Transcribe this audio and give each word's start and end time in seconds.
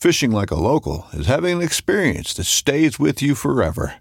Fishing 0.00 0.30
like 0.30 0.52
a 0.52 0.54
local 0.54 1.08
is 1.12 1.26
having 1.26 1.56
an 1.56 1.60
experience 1.60 2.32
that 2.34 2.44
stays 2.44 3.00
with 3.00 3.20
you 3.20 3.34
forever. 3.34 3.94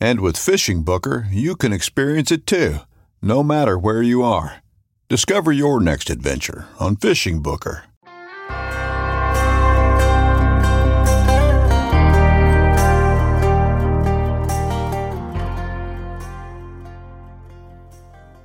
And 0.00 0.18
with 0.18 0.36
Fishing 0.36 0.82
Booker, 0.82 1.28
you 1.30 1.54
can 1.54 1.72
experience 1.72 2.32
it 2.32 2.44
too, 2.44 2.78
no 3.22 3.44
matter 3.44 3.78
where 3.78 4.02
you 4.02 4.24
are. 4.24 4.64
Discover 5.08 5.52
your 5.52 5.78
next 5.78 6.10
adventure 6.10 6.66
on 6.80 6.96
Fishing 6.96 7.40
Booker. 7.40 7.84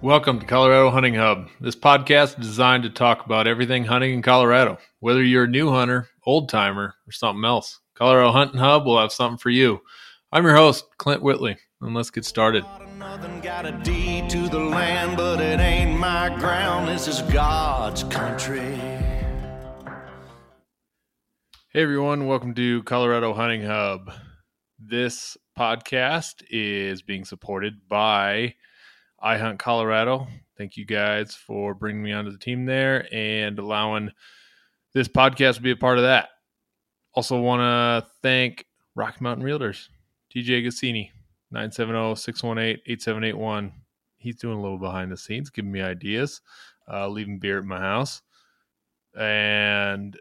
Welcome 0.02 0.40
to 0.40 0.46
Colorado 0.46 0.92
Hunting 0.92 1.16
Hub. 1.16 1.50
This 1.60 1.76
podcast 1.76 2.40
is 2.40 2.48
designed 2.48 2.84
to 2.84 2.92
talk 2.92 3.26
about 3.26 3.48
everything 3.48 3.86
hunting 3.86 4.14
in 4.14 4.22
Colorado, 4.22 4.78
whether 5.00 5.24
you're 5.24 5.46
a 5.46 5.48
new 5.48 5.72
hunter, 5.72 6.08
old 6.30 6.48
timer, 6.48 6.94
or 7.08 7.12
something 7.12 7.44
else. 7.44 7.80
Colorado 7.96 8.32
Hunting 8.32 8.60
Hub 8.60 8.86
will 8.86 9.00
have 9.00 9.12
something 9.12 9.40
for 9.40 9.50
you. 9.50 9.82
I'm 10.32 10.46
your 10.46 10.56
host, 10.56 10.86
Clint 11.00 11.24
Whitley, 11.24 11.58
and 11.82 11.96
let's 11.96 12.12
get 12.12 12.24
started. 12.24 12.64
Nothing 13.00 13.42
got 13.42 13.66
a 13.66 13.72
deed 13.72 14.30
to 14.30 14.48
the 14.48 14.60
land, 14.60 15.18
but 15.18 15.42
it 15.42 15.60
ain't 15.60 16.00
my 16.00 16.30
ground. 16.38 16.88
This 16.88 17.08
is 17.08 17.24
God's 17.34 18.04
country. 18.04 18.76
Hey 21.72 21.82
everyone, 21.82 22.28
welcome 22.28 22.54
to 22.54 22.84
Colorado 22.84 23.34
Hunting 23.34 23.64
Hub. 23.64 24.12
This 24.78 25.36
podcast 25.58 26.44
is 26.52 27.02
being 27.02 27.26
supported 27.26 27.88
by 27.88 28.54
I 29.20 29.40
Hunt 29.40 29.58
Colorado. 29.58 30.28
Thank 30.60 30.78
you 30.78 30.86
guys 30.86 31.34
for 31.34 31.74
bringing 31.74 32.04
me 32.04 32.14
onto 32.14 32.30
the 32.30 32.38
team 32.38 32.68
there 32.68 33.08
and 33.12 33.58
allowing 33.58 34.12
this 34.94 35.08
podcast 35.08 35.56
to 35.56 35.62
be 35.62 35.72
a 35.72 35.76
part 35.76 35.98
of 35.98 36.04
that. 36.04 36.30
Also, 37.14 37.40
want 37.40 37.62
to 37.62 38.10
thank 38.22 38.66
Rocky 38.96 39.18
Mountain 39.22 39.46
Realtors, 39.46 39.88
TJ 40.34 40.66
Guccini, 40.66 41.10
970 41.52 42.16
618 42.16 42.82
8781. 42.86 43.74
He's 44.18 44.36
doing 44.36 44.58
a 44.58 44.62
little 44.62 44.78
behind 44.78 45.12
the 45.12 45.18
scenes, 45.18 45.50
giving 45.50 45.72
me 45.72 45.82
ideas, 45.82 46.42
uh, 46.92 47.08
leaving 47.08 47.40
beer 47.40 47.60
at 47.60 47.66
my 47.66 47.80
house. 47.80 48.22
And 49.18 50.18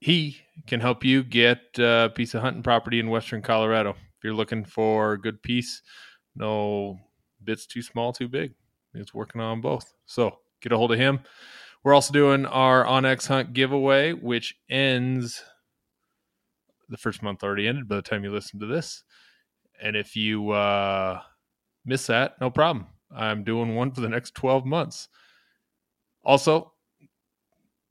he 0.00 0.38
can 0.66 0.80
help 0.80 1.04
you 1.04 1.22
get 1.22 1.60
a 1.78 2.10
piece 2.14 2.34
of 2.34 2.42
hunting 2.42 2.62
property 2.62 3.00
in 3.00 3.10
Western 3.10 3.42
Colorado. 3.42 3.90
If 3.90 4.24
you're 4.24 4.34
looking 4.34 4.64
for 4.64 5.12
a 5.12 5.20
good 5.20 5.42
piece, 5.42 5.82
no 6.34 6.98
bits 7.44 7.66
too 7.66 7.82
small, 7.82 8.12
too 8.12 8.28
big. 8.28 8.54
He's 8.92 9.14
working 9.14 9.40
on 9.40 9.60
both. 9.60 9.94
So 10.06 10.38
get 10.60 10.72
a 10.72 10.76
hold 10.76 10.92
of 10.92 10.98
him. 10.98 11.20
We're 11.82 11.94
also 11.94 12.12
doing 12.12 12.44
our 12.44 12.84
onX 12.84 13.26
Hunt 13.26 13.54
giveaway, 13.54 14.12
which 14.12 14.54
ends 14.68 15.42
the 16.90 16.98
first 16.98 17.22
month 17.22 17.42
already 17.42 17.66
ended 17.66 17.88
by 17.88 17.96
the 17.96 18.02
time 18.02 18.24
you 18.24 18.32
listen 18.32 18.60
to 18.60 18.66
this. 18.66 19.02
And 19.82 19.96
if 19.96 20.14
you 20.14 20.50
uh, 20.50 21.20
miss 21.86 22.06
that, 22.08 22.38
no 22.40 22.50
problem. 22.50 22.86
I'm 23.14 23.44
doing 23.44 23.74
one 23.74 23.92
for 23.92 24.02
the 24.02 24.08
next 24.08 24.34
12 24.34 24.66
months. 24.66 25.08
Also, 26.22 26.72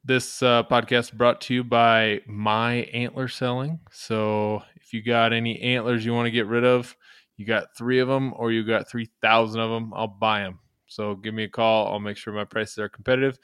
this 0.03 0.43
uh, 0.43 0.63
podcast 0.63 1.13
brought 1.13 1.41
to 1.41 1.53
you 1.53 1.63
by 1.63 2.21
My 2.27 2.75
Antler 2.93 3.27
Selling. 3.27 3.79
So 3.91 4.61
if 4.75 4.93
you 4.93 5.01
got 5.03 5.33
any 5.33 5.59
antlers 5.61 6.05
you 6.05 6.13
want 6.13 6.27
to 6.27 6.31
get 6.31 6.45
rid 6.45 6.63
of, 6.63 6.95
you 7.37 7.45
got 7.45 7.75
three 7.77 7.99
of 7.99 8.07
them 8.07 8.33
or 8.35 8.51
you 8.51 8.63
got 8.65 8.89
3,000 8.89 9.59
of 9.59 9.69
them, 9.69 9.93
I'll 9.95 10.07
buy 10.07 10.41
them. 10.41 10.59
So 10.87 11.15
give 11.15 11.33
me 11.33 11.43
a 11.43 11.49
call. 11.49 11.91
I'll 11.91 11.99
make 11.99 12.17
sure 12.17 12.33
my 12.33 12.45
prices 12.45 12.79
are 12.79 12.89
competitive. 12.89 13.39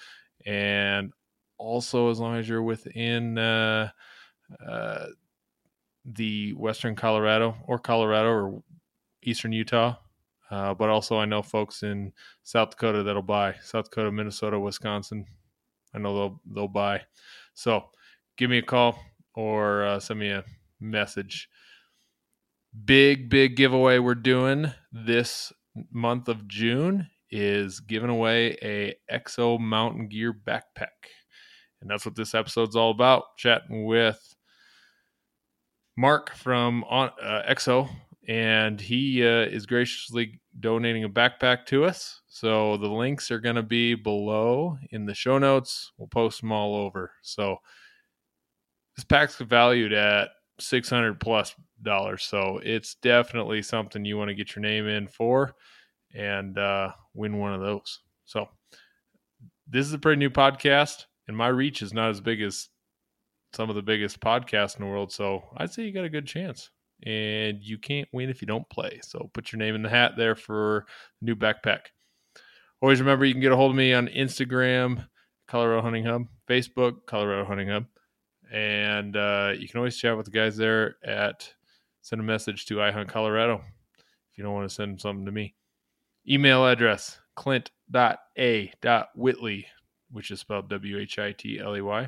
And 0.45 1.11
also, 1.57 2.09
as 2.09 2.19
long 2.19 2.37
as 2.37 2.47
you're 2.47 2.63
within 2.63 3.37
uh, 3.37 3.89
uh, 4.65 5.05
the 6.05 6.53
Western 6.53 6.95
Colorado 6.95 7.55
or 7.65 7.79
Colorado 7.79 8.29
or 8.29 8.63
Eastern 9.23 9.51
Utah. 9.51 9.95
Uh, 10.51 10.73
but 10.73 10.89
also, 10.89 11.17
I 11.17 11.25
know 11.25 11.41
folks 11.41 11.81
in 11.81 12.13
South 12.43 12.71
Dakota 12.71 13.03
that'll 13.03 13.23
buy 13.23 13.55
South 13.63 13.85
Dakota, 13.85 14.11
Minnesota, 14.11 14.59
Wisconsin. 14.59 15.25
I 15.93 15.97
know 15.97 16.13
they'll 16.13 16.41
they'll 16.53 16.67
buy. 16.67 17.01
So, 17.55 17.85
give 18.37 18.49
me 18.51 18.59
a 18.59 18.61
call 18.61 18.99
or 19.33 19.83
uh, 19.85 19.99
send 19.99 20.19
me 20.19 20.29
a 20.29 20.43
message 20.79 21.49
big 22.83 23.29
big 23.29 23.55
giveaway 23.55 23.99
we're 23.99 24.15
doing 24.15 24.71
this 24.91 25.53
month 25.91 26.27
of 26.27 26.47
June 26.47 27.07
is 27.31 27.79
giving 27.79 28.09
away 28.09 28.57
a 28.61 28.95
Exo 29.11 29.59
Mountain 29.59 30.07
Gear 30.07 30.33
backpack. 30.33 30.87
And 31.81 31.89
that's 31.89 32.05
what 32.05 32.15
this 32.15 32.33
episode's 32.33 32.75
all 32.75 32.91
about. 32.91 33.35
Chatting 33.37 33.85
with 33.85 34.35
Mark 35.97 36.33
from 36.35 36.83
uh, 36.89 37.09
Exo, 37.49 37.89
and 38.27 38.79
he 38.79 39.23
uh, 39.23 39.45
is 39.45 39.65
graciously 39.65 40.39
donating 40.59 41.03
a 41.03 41.09
backpack 41.09 41.65
to 41.67 41.85
us. 41.85 42.21
So 42.27 42.77
the 42.77 42.87
links 42.87 43.29
are 43.31 43.39
going 43.39 43.55
to 43.55 43.63
be 43.63 43.95
below 43.95 44.77
in 44.91 45.05
the 45.05 45.13
show 45.13 45.37
notes. 45.37 45.91
We'll 45.97 46.07
post 46.07 46.41
them 46.41 46.51
all 46.51 46.75
over. 46.75 47.11
So 47.21 47.57
this 48.95 49.05
pack's 49.05 49.37
valued 49.37 49.93
at 49.93 50.29
600 50.59 51.19
plus 51.19 51.55
dollars. 51.81 52.23
So 52.23 52.59
it's 52.63 52.95
definitely 52.95 53.61
something 53.61 54.05
you 54.05 54.17
want 54.17 54.29
to 54.29 54.35
get 54.35 54.55
your 54.55 54.63
name 54.63 54.87
in 54.87 55.07
for 55.07 55.53
and 56.13 56.57
uh, 56.57 56.91
win 57.15 57.37
one 57.37 57.53
of 57.53 57.61
those. 57.61 58.01
So 58.25 58.47
this 59.67 59.87
is 59.87 59.93
a 59.93 59.99
pretty 59.99 60.19
new 60.19 60.29
podcast, 60.29 61.05
and 61.27 61.35
my 61.35 61.47
reach 61.47 61.81
is 61.81 61.93
not 61.93 62.09
as 62.09 62.21
big 62.21 62.41
as 62.41 62.69
some 63.53 63.69
of 63.69 63.75
the 63.75 63.81
biggest 63.81 64.19
podcasts 64.19 64.77
in 64.77 64.83
the 64.83 64.91
world. 64.91 65.11
So 65.11 65.43
I'd 65.57 65.71
say 65.71 65.83
you 65.83 65.93
got 65.93 66.05
a 66.05 66.09
good 66.09 66.27
chance. 66.27 66.69
And 67.03 67.61
you 67.61 67.77
can't 67.77 68.07
win 68.13 68.29
if 68.29 68.41
you 68.41 68.47
don't 68.47 68.67
play. 68.69 68.99
So 69.03 69.29
put 69.33 69.51
your 69.51 69.59
name 69.59 69.75
in 69.75 69.81
the 69.81 69.89
hat 69.89 70.13
there 70.17 70.35
for 70.35 70.85
new 71.21 71.35
backpack. 71.35 71.87
Always 72.81 73.01
remember 73.01 73.25
you 73.25 73.33
can 73.33 73.41
get 73.41 73.51
a 73.51 73.55
hold 73.55 73.71
of 73.71 73.75
me 73.75 73.93
on 73.93 74.07
Instagram, 74.07 75.05
Colorado 75.47 75.81
Hunting 75.81 76.05
Hub, 76.05 76.23
Facebook, 76.49 77.05
Colorado 77.05 77.43
Hunting 77.43 77.67
Hub. 77.67 77.85
And 78.51 79.17
uh, 79.17 79.53
you 79.57 79.67
can 79.67 79.79
always 79.79 79.97
chat 79.97 80.15
with 80.15 80.25
the 80.25 80.31
guys 80.31 80.55
there 80.55 80.95
at 81.03 81.53
send 82.01 82.21
a 82.21 82.23
message 82.23 82.65
to 82.67 82.81
I 82.81 82.91
Hunt 82.91 83.09
Colorado 83.09 83.61
if 83.97 84.37
you 84.37 84.43
don't 84.43 84.53
want 84.53 84.69
to 84.69 84.73
send 84.73 85.01
something 85.01 85.25
to 85.25 85.31
me. 85.31 85.55
Email 86.27 86.65
address 86.65 87.19
clint.a.whitley, 87.35 87.67
which 90.11 90.31
is 90.31 90.39
spelled 90.39 90.69
W 90.69 90.97
H 90.99 91.19
I 91.19 91.33
T 91.33 91.59
L 91.59 91.75
E 91.77 91.81
Y, 91.81 92.07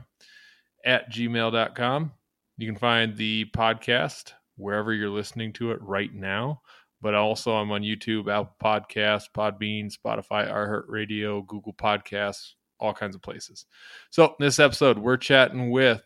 at 0.85 1.11
gmail.com. 1.11 2.11
You 2.57 2.67
can 2.67 2.77
find 2.77 3.15
the 3.15 3.45
podcast 3.55 4.33
wherever 4.55 4.93
you're 4.93 5.09
listening 5.09 5.53
to 5.53 5.71
it 5.71 5.81
right 5.81 6.13
now, 6.13 6.61
but 7.01 7.13
also 7.13 7.53
I'm 7.53 7.71
on 7.71 7.83
YouTube, 7.83 8.31
Apple 8.31 8.55
Podcasts, 8.63 9.27
Podbean, 9.35 9.93
Spotify, 9.93 10.51
iHeartRadio, 10.51 11.45
Google 11.45 11.73
Podcasts, 11.73 12.53
all 12.79 12.93
kinds 12.93 13.15
of 13.15 13.21
places. 13.21 13.65
So 14.09 14.35
this 14.39 14.59
episode, 14.59 14.97
we're 14.97 15.17
chatting 15.17 15.69
with 15.69 16.03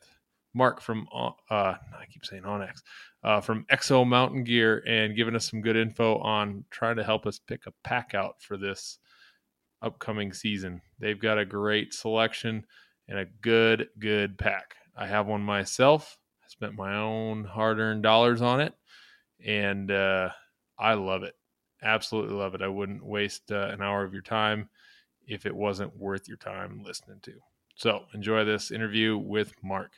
Mark 0.53 0.81
from 0.81 1.07
uh, 1.13 1.31
I 1.49 1.77
keep 2.11 2.25
saying 2.25 2.43
onX 2.43 2.81
uh, 3.23 3.41
from 3.41 3.65
Exo 3.71 4.05
Mountain 4.05 4.43
Gear 4.43 4.83
and 4.87 5.15
giving 5.15 5.35
us 5.35 5.49
some 5.49 5.61
good 5.61 5.75
info 5.75 6.17
on 6.19 6.65
trying 6.71 6.95
to 6.95 7.03
help 7.03 7.25
us 7.25 7.39
pick 7.39 7.65
a 7.67 7.73
pack 7.83 8.13
out 8.13 8.41
for 8.41 8.57
this 8.57 8.97
upcoming 9.81 10.33
season. 10.33 10.81
They've 10.99 11.19
got 11.19 11.37
a 11.37 11.45
great 11.45 11.93
selection 11.93 12.65
and 13.07 13.19
a 13.19 13.25
good, 13.41 13.89
good 13.99 14.37
pack. 14.37 14.75
I 14.95 15.07
have 15.07 15.27
one 15.27 15.41
myself. 15.41 16.17
I 16.43 16.47
spent 16.49 16.75
my 16.75 16.95
own 16.95 17.43
hard 17.43 17.79
earned 17.79 18.03
dollars 18.03 18.41
on 18.41 18.61
it 18.61 18.73
and 19.45 19.91
uh, 19.91 20.29
I 20.77 20.95
love 20.95 21.23
it. 21.23 21.35
Absolutely 21.83 22.35
love 22.35 22.55
it. 22.55 22.61
I 22.61 22.67
wouldn't 22.67 23.03
waste 23.03 23.51
uh, 23.51 23.69
an 23.71 23.81
hour 23.81 24.03
of 24.03 24.13
your 24.13 24.21
time 24.21 24.69
if 25.27 25.45
it 25.45 25.55
wasn't 25.55 25.97
worth 25.97 26.27
your 26.27 26.37
time 26.37 26.83
listening 26.83 27.19
to. 27.23 27.33
So 27.75 28.05
enjoy 28.13 28.45
this 28.45 28.71
interview 28.71 29.17
with 29.17 29.53
Mark. 29.63 29.91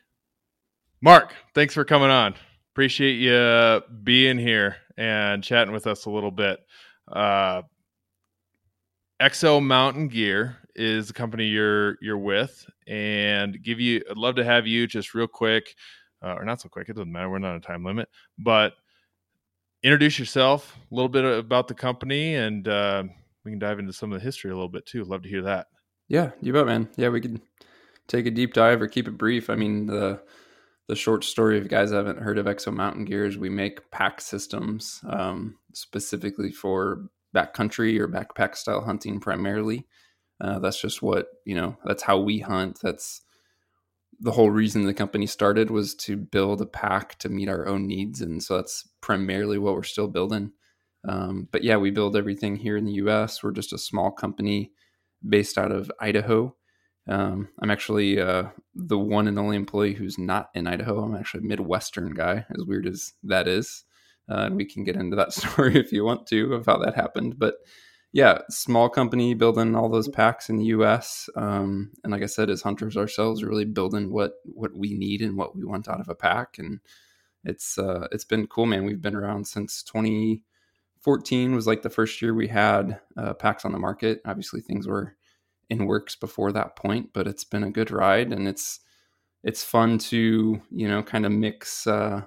Mark, 1.02 1.34
thanks 1.54 1.74
for 1.74 1.84
coming 1.84 2.10
on. 2.10 2.36
Appreciate 2.74 3.14
you 3.18 3.82
being 4.04 4.40
here 4.40 4.78
and 4.98 5.44
chatting 5.44 5.74
with 5.74 5.86
us 5.86 6.06
a 6.06 6.10
little 6.10 6.32
bit. 6.32 6.60
Uh, 7.08 7.62
Exo 9.22 9.64
Mountain 9.64 10.08
Gear 10.08 10.58
is 10.76 11.08
the 11.08 11.14
company 11.14 11.46
you're 11.46 12.00
you're 12.02 12.18
with, 12.18 12.66
and 12.88 13.62
give 13.62 13.80
you. 13.80 14.02
I'd 14.10 14.18
love 14.18 14.36
to 14.38 14.44
have 14.44 14.66
you 14.66 14.88
just 14.88 15.14
real 15.14 15.28
quick, 15.28 15.76
uh, 16.24 16.34
or 16.34 16.46
not 16.46 16.62
so 16.62 16.68
quick. 16.68 16.90
It 16.90 16.96
doesn't 16.96 17.12
matter. 17.12 17.30
We're 17.30 17.38
not 17.38 17.52
on 17.52 17.58
a 17.58 17.60
time 17.60 17.86
limit, 17.86 18.10
but 18.40 18.74
introduce 19.84 20.18
yourself 20.18 20.76
a 20.92 20.96
little 20.96 21.10
bit 21.10 21.26
about 21.26 21.68
the 21.68 21.76
company, 21.76 22.34
and 22.36 22.68
uh, 22.68 23.04
we 23.46 23.52
can 23.52 23.60
dive 23.60 23.78
into 23.78 23.94
some 23.94 24.12
of 24.12 24.20
the 24.20 24.26
history 24.26 24.50
a 24.50 24.56
little 24.56 24.68
bit 24.68 24.88
too. 24.88 25.04
Love 25.04 25.22
to 25.22 25.30
hear 25.30 25.44
that. 25.44 25.68
Yeah, 26.08 26.32
you 26.42 26.54
bet, 26.54 26.66
man. 26.66 26.90
Yeah, 26.96 27.10
we 27.10 27.22
could 27.22 27.40
take 28.08 28.26
a 28.26 28.32
deep 28.32 28.54
dive 28.54 28.82
or 28.82 28.88
keep 28.88 29.08
it 29.08 29.16
brief. 29.16 29.52
I 29.52 29.56
mean, 29.56 29.86
the 29.86 30.24
the 30.88 30.96
short 30.96 31.24
story 31.24 31.58
if 31.58 31.64
you 31.64 31.70
guys 31.70 31.92
haven't 31.92 32.20
heard 32.20 32.38
of 32.38 32.46
exo 32.46 32.74
mountain 32.74 33.06
gears 33.06 33.38
we 33.38 33.50
make 33.50 33.90
pack 33.92 34.20
systems 34.20 35.02
um, 35.08 35.56
specifically 35.74 36.52
for 36.52 37.10
backcountry 37.34 38.00
or 38.00 38.08
backpack 38.08 38.56
style 38.56 38.82
hunting 38.82 39.20
primarily. 39.20 39.86
Uh, 40.40 40.60
that's 40.60 40.80
just 40.80 41.02
what 41.02 41.28
you 41.46 41.56
know 41.56 41.78
that's 41.86 42.04
how 42.04 42.18
we 42.18 42.40
hunt. 42.40 42.80
That's 42.82 43.22
the 44.20 44.32
whole 44.32 44.52
reason 44.52 44.86
the 44.86 44.94
company 44.94 45.26
started 45.26 45.70
was 45.70 45.96
to 45.96 46.16
build 46.16 46.62
a 46.62 46.66
pack 46.66 47.18
to 47.20 47.30
meet 47.30 47.50
our 47.50 47.68
own 47.68 47.88
needs 47.88 48.22
and 48.22 48.42
so 48.42 48.58
that's 48.58 48.88
primarily 49.02 49.58
what 49.58 49.74
we're 49.74 49.84
still 49.84 50.08
building. 50.08 50.52
Um, 51.06 51.50
but 51.52 51.64
yeah 51.64 51.78
we 51.78 51.92
build 51.92 52.16
everything 52.16 52.56
here 52.56 52.78
in 52.78 52.86
the 52.86 52.94
us 52.94 53.44
we're 53.44 53.52
just 53.52 53.74
a 53.74 53.78
small 53.78 54.10
company 54.10 54.72
based 55.28 55.58
out 55.58 55.70
of 55.70 55.92
idaho 56.00 56.56
um, 57.08 57.50
I'm 57.60 57.72
actually 57.72 58.20
uh, 58.20 58.46
the 58.76 58.98
one 58.98 59.28
and 59.28 59.38
only 59.38 59.58
employee 59.58 59.94
who's 59.94 60.18
not 60.18 60.50
in 60.54 60.68
Idaho. 60.68 61.04
I'm 61.04 61.16
actually 61.16 61.42
a 61.44 61.48
Midwestern 61.48 62.14
guy, 62.14 62.46
as 62.58 62.66
weird 62.66 62.88
as 62.88 63.14
that 63.24 63.48
is. 63.48 63.84
Uh, 64.30 64.46
and 64.46 64.56
we 64.56 64.66
can 64.66 64.84
get 64.84 64.96
into 64.96 65.16
that 65.18 65.34
story 65.34 65.78
if 65.78 65.92
you 65.92 66.04
want 66.06 66.28
to 66.28 66.54
of 66.54 66.66
how 66.66 66.78
that 66.78 66.96
happened. 66.96 67.38
But 67.38 67.56
yeah, 68.14 68.40
small 68.50 68.90
company 68.90 69.34
building 69.34 69.76
all 69.76 69.90
those 69.90 70.08
packs 70.08 70.48
in 70.50 70.58
the 70.58 70.66
U.S. 70.66 71.30
Um, 71.36 71.92
and 72.04 72.14
like 72.14 72.22
I 72.22 72.28
said, 72.28 72.50
as 72.50 72.62
hunters 72.62 72.96
ourselves, 72.96 73.44
really 73.44 73.66
building 73.66 74.12
what 74.12 74.36
what 74.46 74.74
we 74.76 74.94
need 74.94 75.22
and 75.22 75.36
what 75.36 75.56
we 75.56 75.66
want 75.66 75.90
out 75.90 76.00
of 76.00 76.10
a 76.10 76.16
pack. 76.16 76.58
And 76.60 76.80
it's 77.44 77.78
uh, 77.78 78.08
it's 78.12 78.24
been 78.24 78.48
cool, 78.48 78.68
man. 78.68 78.86
We've 78.86 79.02
been 79.02 79.16
around 79.16 79.48
since 79.48 79.82
2014 79.84 81.56
was 81.56 81.68
like 81.68 81.82
the 81.82 81.90
first 81.90 82.22
year 82.22 82.36
we 82.36 82.48
had 82.48 83.00
uh, 83.18 83.34
packs 83.34 83.66
on 83.66 83.72
the 83.72 83.80
market. 83.80 84.22
Obviously, 84.26 84.62
things 84.62 84.88
were 84.88 85.18
in 85.74 85.86
works 85.86 86.16
before 86.16 86.52
that 86.52 86.76
point, 86.76 87.10
but 87.14 87.28
it's 87.28 87.44
been 87.44 87.64
a 87.64 87.72
good 87.72 87.92
ride 87.92 88.32
and 88.32 88.48
it's 88.48 88.80
it's 89.44 89.64
fun 89.64 89.98
to 89.98 90.62
you 90.72 90.88
know 90.88 91.04
kind 91.04 91.26
of 91.26 91.32
mix 91.32 91.86
uh, 91.86 92.22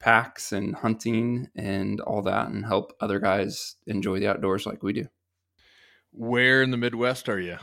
packs 0.00 0.52
and 0.52 0.74
hunting 0.74 1.48
and 1.54 2.00
all 2.00 2.22
that 2.22 2.48
and 2.48 2.64
help 2.64 2.92
other 3.00 3.20
guys 3.20 3.76
enjoy 3.86 4.18
the 4.18 4.28
outdoors 4.28 4.66
like 4.66 4.82
we 4.82 4.92
do. 4.92 5.06
Where 6.10 6.62
in 6.62 6.70
the 6.70 6.76
Midwest 6.76 7.28
are 7.28 7.40
you? 7.40 7.58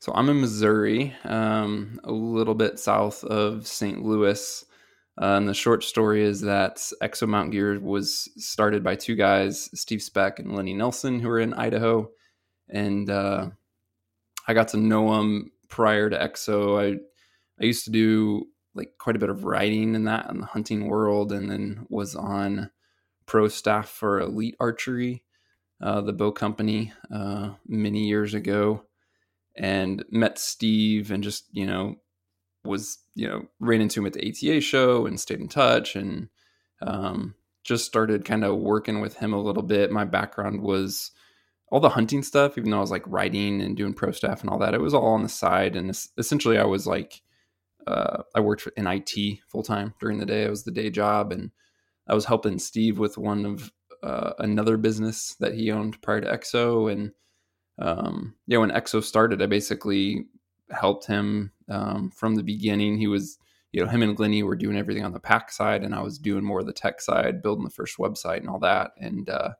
So 0.00 0.12
I'm 0.14 0.28
in 0.28 0.40
Missouri, 0.40 1.14
um, 1.24 2.00
a 2.02 2.10
little 2.10 2.56
bit 2.56 2.80
south 2.80 3.22
of 3.22 3.66
St. 3.68 4.02
Louis. 4.02 4.64
Uh, 5.20 5.36
and 5.36 5.48
the 5.48 5.54
short 5.54 5.84
story 5.84 6.24
is 6.24 6.40
that 6.40 6.78
Exo 7.02 7.28
Mountain 7.28 7.52
Gear 7.52 7.78
was 7.78 8.28
started 8.36 8.82
by 8.82 8.96
two 8.96 9.14
guys, 9.14 9.70
Steve 9.78 10.02
Speck 10.02 10.40
and 10.40 10.56
Lenny 10.56 10.74
Nelson, 10.74 11.20
who 11.20 11.28
are 11.28 11.38
in 11.38 11.54
Idaho 11.54 12.10
and 12.68 13.08
uh, 13.10 13.50
I 14.46 14.54
got 14.54 14.68
to 14.68 14.76
know 14.76 15.20
him 15.20 15.52
prior 15.68 16.10
to 16.10 16.18
EXO. 16.18 16.80
I 16.80 16.98
I 17.60 17.64
used 17.64 17.84
to 17.84 17.90
do 17.90 18.46
like 18.74 18.92
quite 18.98 19.16
a 19.16 19.18
bit 19.18 19.30
of 19.30 19.44
writing 19.44 19.94
in 19.94 20.04
that 20.04 20.30
in 20.30 20.40
the 20.40 20.46
hunting 20.46 20.86
world, 20.86 21.32
and 21.32 21.50
then 21.50 21.86
was 21.88 22.14
on 22.14 22.70
pro 23.26 23.48
staff 23.48 23.88
for 23.88 24.20
Elite 24.20 24.56
Archery, 24.58 25.24
uh, 25.80 26.00
the 26.00 26.12
bow 26.12 26.32
company, 26.32 26.92
uh, 27.12 27.50
many 27.66 28.06
years 28.06 28.34
ago, 28.34 28.84
and 29.56 30.04
met 30.10 30.38
Steve, 30.38 31.10
and 31.10 31.22
just 31.22 31.46
you 31.52 31.66
know 31.66 31.96
was 32.64 32.98
you 33.14 33.28
know 33.28 33.46
ran 33.60 33.80
into 33.80 34.00
him 34.00 34.06
at 34.06 34.12
the 34.12 34.28
ATA 34.28 34.60
show 34.60 35.06
and 35.06 35.20
stayed 35.20 35.40
in 35.40 35.48
touch, 35.48 35.94
and 35.96 36.28
um, 36.80 37.34
just 37.62 37.84
started 37.84 38.24
kind 38.24 38.44
of 38.44 38.56
working 38.56 39.00
with 39.00 39.16
him 39.16 39.32
a 39.32 39.40
little 39.40 39.62
bit. 39.62 39.92
My 39.92 40.04
background 40.04 40.62
was 40.62 41.12
all 41.72 41.80
the 41.80 41.88
hunting 41.88 42.22
stuff, 42.22 42.58
even 42.58 42.70
though 42.70 42.76
I 42.76 42.82
was 42.82 42.90
like 42.90 43.02
writing 43.06 43.62
and 43.62 43.74
doing 43.74 43.94
pro 43.94 44.12
stuff 44.12 44.42
and 44.42 44.50
all 44.50 44.58
that, 44.58 44.74
it 44.74 44.80
was 44.80 44.92
all 44.92 45.06
on 45.06 45.22
the 45.22 45.28
side. 45.28 45.74
And 45.74 45.88
essentially, 46.18 46.58
I 46.58 46.64
was 46.64 46.86
like, 46.86 47.22
uh, 47.86 48.24
I 48.34 48.40
worked 48.40 48.68
in 48.76 48.86
IT 48.86 49.40
full 49.48 49.62
time 49.62 49.94
during 49.98 50.18
the 50.18 50.26
day. 50.26 50.44
It 50.44 50.50
was 50.50 50.64
the 50.64 50.70
day 50.70 50.90
job, 50.90 51.32
and 51.32 51.50
I 52.06 52.14
was 52.14 52.26
helping 52.26 52.58
Steve 52.58 52.98
with 52.98 53.16
one 53.16 53.46
of 53.46 53.72
uh, 54.02 54.34
another 54.38 54.76
business 54.76 55.34
that 55.40 55.54
he 55.54 55.72
owned 55.72 56.00
prior 56.02 56.20
to 56.20 56.30
EXO. 56.30 56.92
And 56.92 57.12
um, 57.78 58.34
yeah, 58.46 58.58
when 58.58 58.70
EXO 58.70 59.02
started, 59.02 59.40
I 59.40 59.46
basically 59.46 60.26
helped 60.70 61.06
him 61.06 61.52
um, 61.70 62.10
from 62.10 62.34
the 62.34 62.42
beginning. 62.42 62.98
He 62.98 63.06
was, 63.06 63.38
you 63.72 63.82
know, 63.82 63.90
him 63.90 64.02
and 64.02 64.18
Lenny 64.18 64.42
were 64.42 64.56
doing 64.56 64.76
everything 64.76 65.06
on 65.06 65.14
the 65.14 65.20
pack 65.20 65.50
side, 65.50 65.84
and 65.84 65.94
I 65.94 66.02
was 66.02 66.18
doing 66.18 66.44
more 66.44 66.60
of 66.60 66.66
the 66.66 66.74
tech 66.74 67.00
side, 67.00 67.40
building 67.40 67.64
the 67.64 67.70
first 67.70 67.96
website 67.96 68.40
and 68.40 68.50
all 68.50 68.58
that. 68.58 68.90
And 68.98 69.30
uh, 69.30 69.52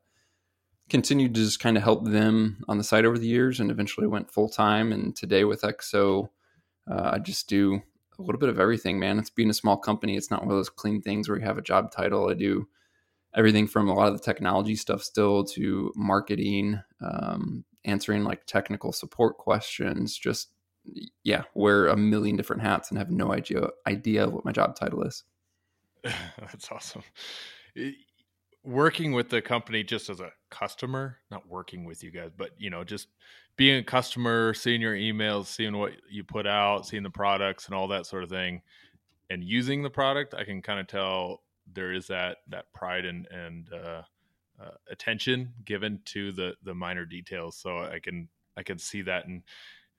continued 0.89 1.33
to 1.33 1.41
just 1.41 1.59
kind 1.59 1.77
of 1.77 1.83
help 1.83 2.05
them 2.05 2.63
on 2.67 2.77
the 2.77 2.83
side 2.83 3.05
over 3.05 3.17
the 3.17 3.27
years 3.27 3.59
and 3.59 3.71
eventually 3.71 4.07
went 4.07 4.31
full 4.31 4.49
time. 4.49 4.91
And 4.91 5.15
today 5.15 5.43
with 5.43 5.61
EXO, 5.61 6.29
uh, 6.89 7.11
I 7.13 7.19
just 7.19 7.47
do 7.47 7.81
a 8.19 8.21
little 8.21 8.39
bit 8.39 8.49
of 8.49 8.59
everything, 8.59 8.99
man. 8.99 9.17
It's 9.17 9.29
being 9.29 9.49
a 9.49 9.55
small 9.55 9.77
company. 9.77 10.15
It's 10.15 10.29
not 10.29 10.41
one 10.41 10.51
of 10.51 10.57
those 10.57 10.69
clean 10.69 11.01
things 11.01 11.27
where 11.27 11.37
you 11.37 11.45
have 11.45 11.57
a 11.57 11.63
job 11.63 11.91
title. 11.91 12.29
I 12.29 12.33
do 12.33 12.67
everything 13.35 13.67
from 13.67 13.89
a 13.89 13.93
lot 13.93 14.09
of 14.09 14.13
the 14.13 14.23
technology 14.23 14.75
stuff 14.75 15.01
still 15.01 15.43
to 15.45 15.91
marketing, 15.95 16.81
um, 17.01 17.65
answering 17.85 18.23
like 18.23 18.45
technical 18.45 18.91
support 18.91 19.37
questions, 19.37 20.17
just 20.17 20.49
yeah, 21.23 21.43
wear 21.55 21.87
a 21.87 21.95
million 21.95 22.35
different 22.35 22.61
hats 22.61 22.89
and 22.89 22.97
have 22.97 23.09
no 23.09 23.33
idea 23.33 23.69
idea 23.87 24.29
what 24.29 24.45
my 24.45 24.51
job 24.51 24.75
title 24.75 25.01
is. 25.03 25.23
That's 26.03 26.69
awesome 26.71 27.03
working 28.63 29.11
with 29.11 29.29
the 29.29 29.41
company 29.41 29.83
just 29.83 30.09
as 30.09 30.19
a 30.19 30.31
customer, 30.49 31.17
not 31.29 31.47
working 31.47 31.85
with 31.85 32.03
you 32.03 32.11
guys, 32.11 32.31
but 32.35 32.51
you 32.57 32.69
know, 32.69 32.83
just 32.83 33.07
being 33.55 33.77
a 33.77 33.83
customer, 33.83 34.53
seeing 34.53 34.81
your 34.81 34.95
emails, 34.95 35.47
seeing 35.47 35.77
what 35.77 35.93
you 36.09 36.23
put 36.23 36.47
out, 36.47 36.87
seeing 36.87 37.03
the 37.03 37.09
products 37.09 37.65
and 37.65 37.75
all 37.75 37.87
that 37.87 38.05
sort 38.05 38.23
of 38.23 38.29
thing, 38.29 38.61
and 39.29 39.43
using 39.43 39.83
the 39.83 39.89
product, 39.89 40.33
I 40.33 40.43
can 40.43 40.61
kind 40.61 40.79
of 40.79 40.87
tell 40.87 41.43
there 41.71 41.93
is 41.93 42.07
that 42.07 42.37
that 42.49 42.71
pride 42.73 43.05
and 43.05 43.27
and 43.27 43.69
uh, 43.73 44.01
uh, 44.61 44.71
attention 44.89 45.53
given 45.65 45.99
to 46.05 46.31
the 46.31 46.53
the 46.63 46.73
minor 46.73 47.05
details. 47.05 47.57
So 47.57 47.79
I 47.79 47.99
can 47.99 48.27
I 48.57 48.63
can 48.63 48.77
see 48.77 49.01
that 49.03 49.25
in 49.25 49.43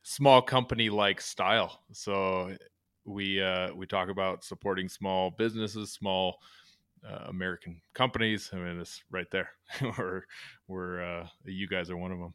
small 0.03 0.43
company 0.43 0.91
like 0.91 1.21
style. 1.21 1.83
So 1.93 2.57
we 3.05 3.43
uh, 3.43 3.75
we 3.75 3.87
talk 3.87 4.09
about 4.09 4.45
supporting 4.45 4.89
small 4.89 5.31
businesses, 5.31 5.93
small 5.93 6.39
uh, 7.09 7.25
American 7.29 7.81
companies. 7.95 8.51
I 8.53 8.57
mean, 8.57 8.81
it's 8.81 9.03
right 9.11 9.31
there. 9.31 9.51
we're 9.99 10.23
we're 10.69 11.03
uh, 11.03 11.27
you 11.45 11.69
guys 11.69 11.91
are 11.91 11.97
one 11.97 12.13
of 12.13 12.19
them. 12.19 12.35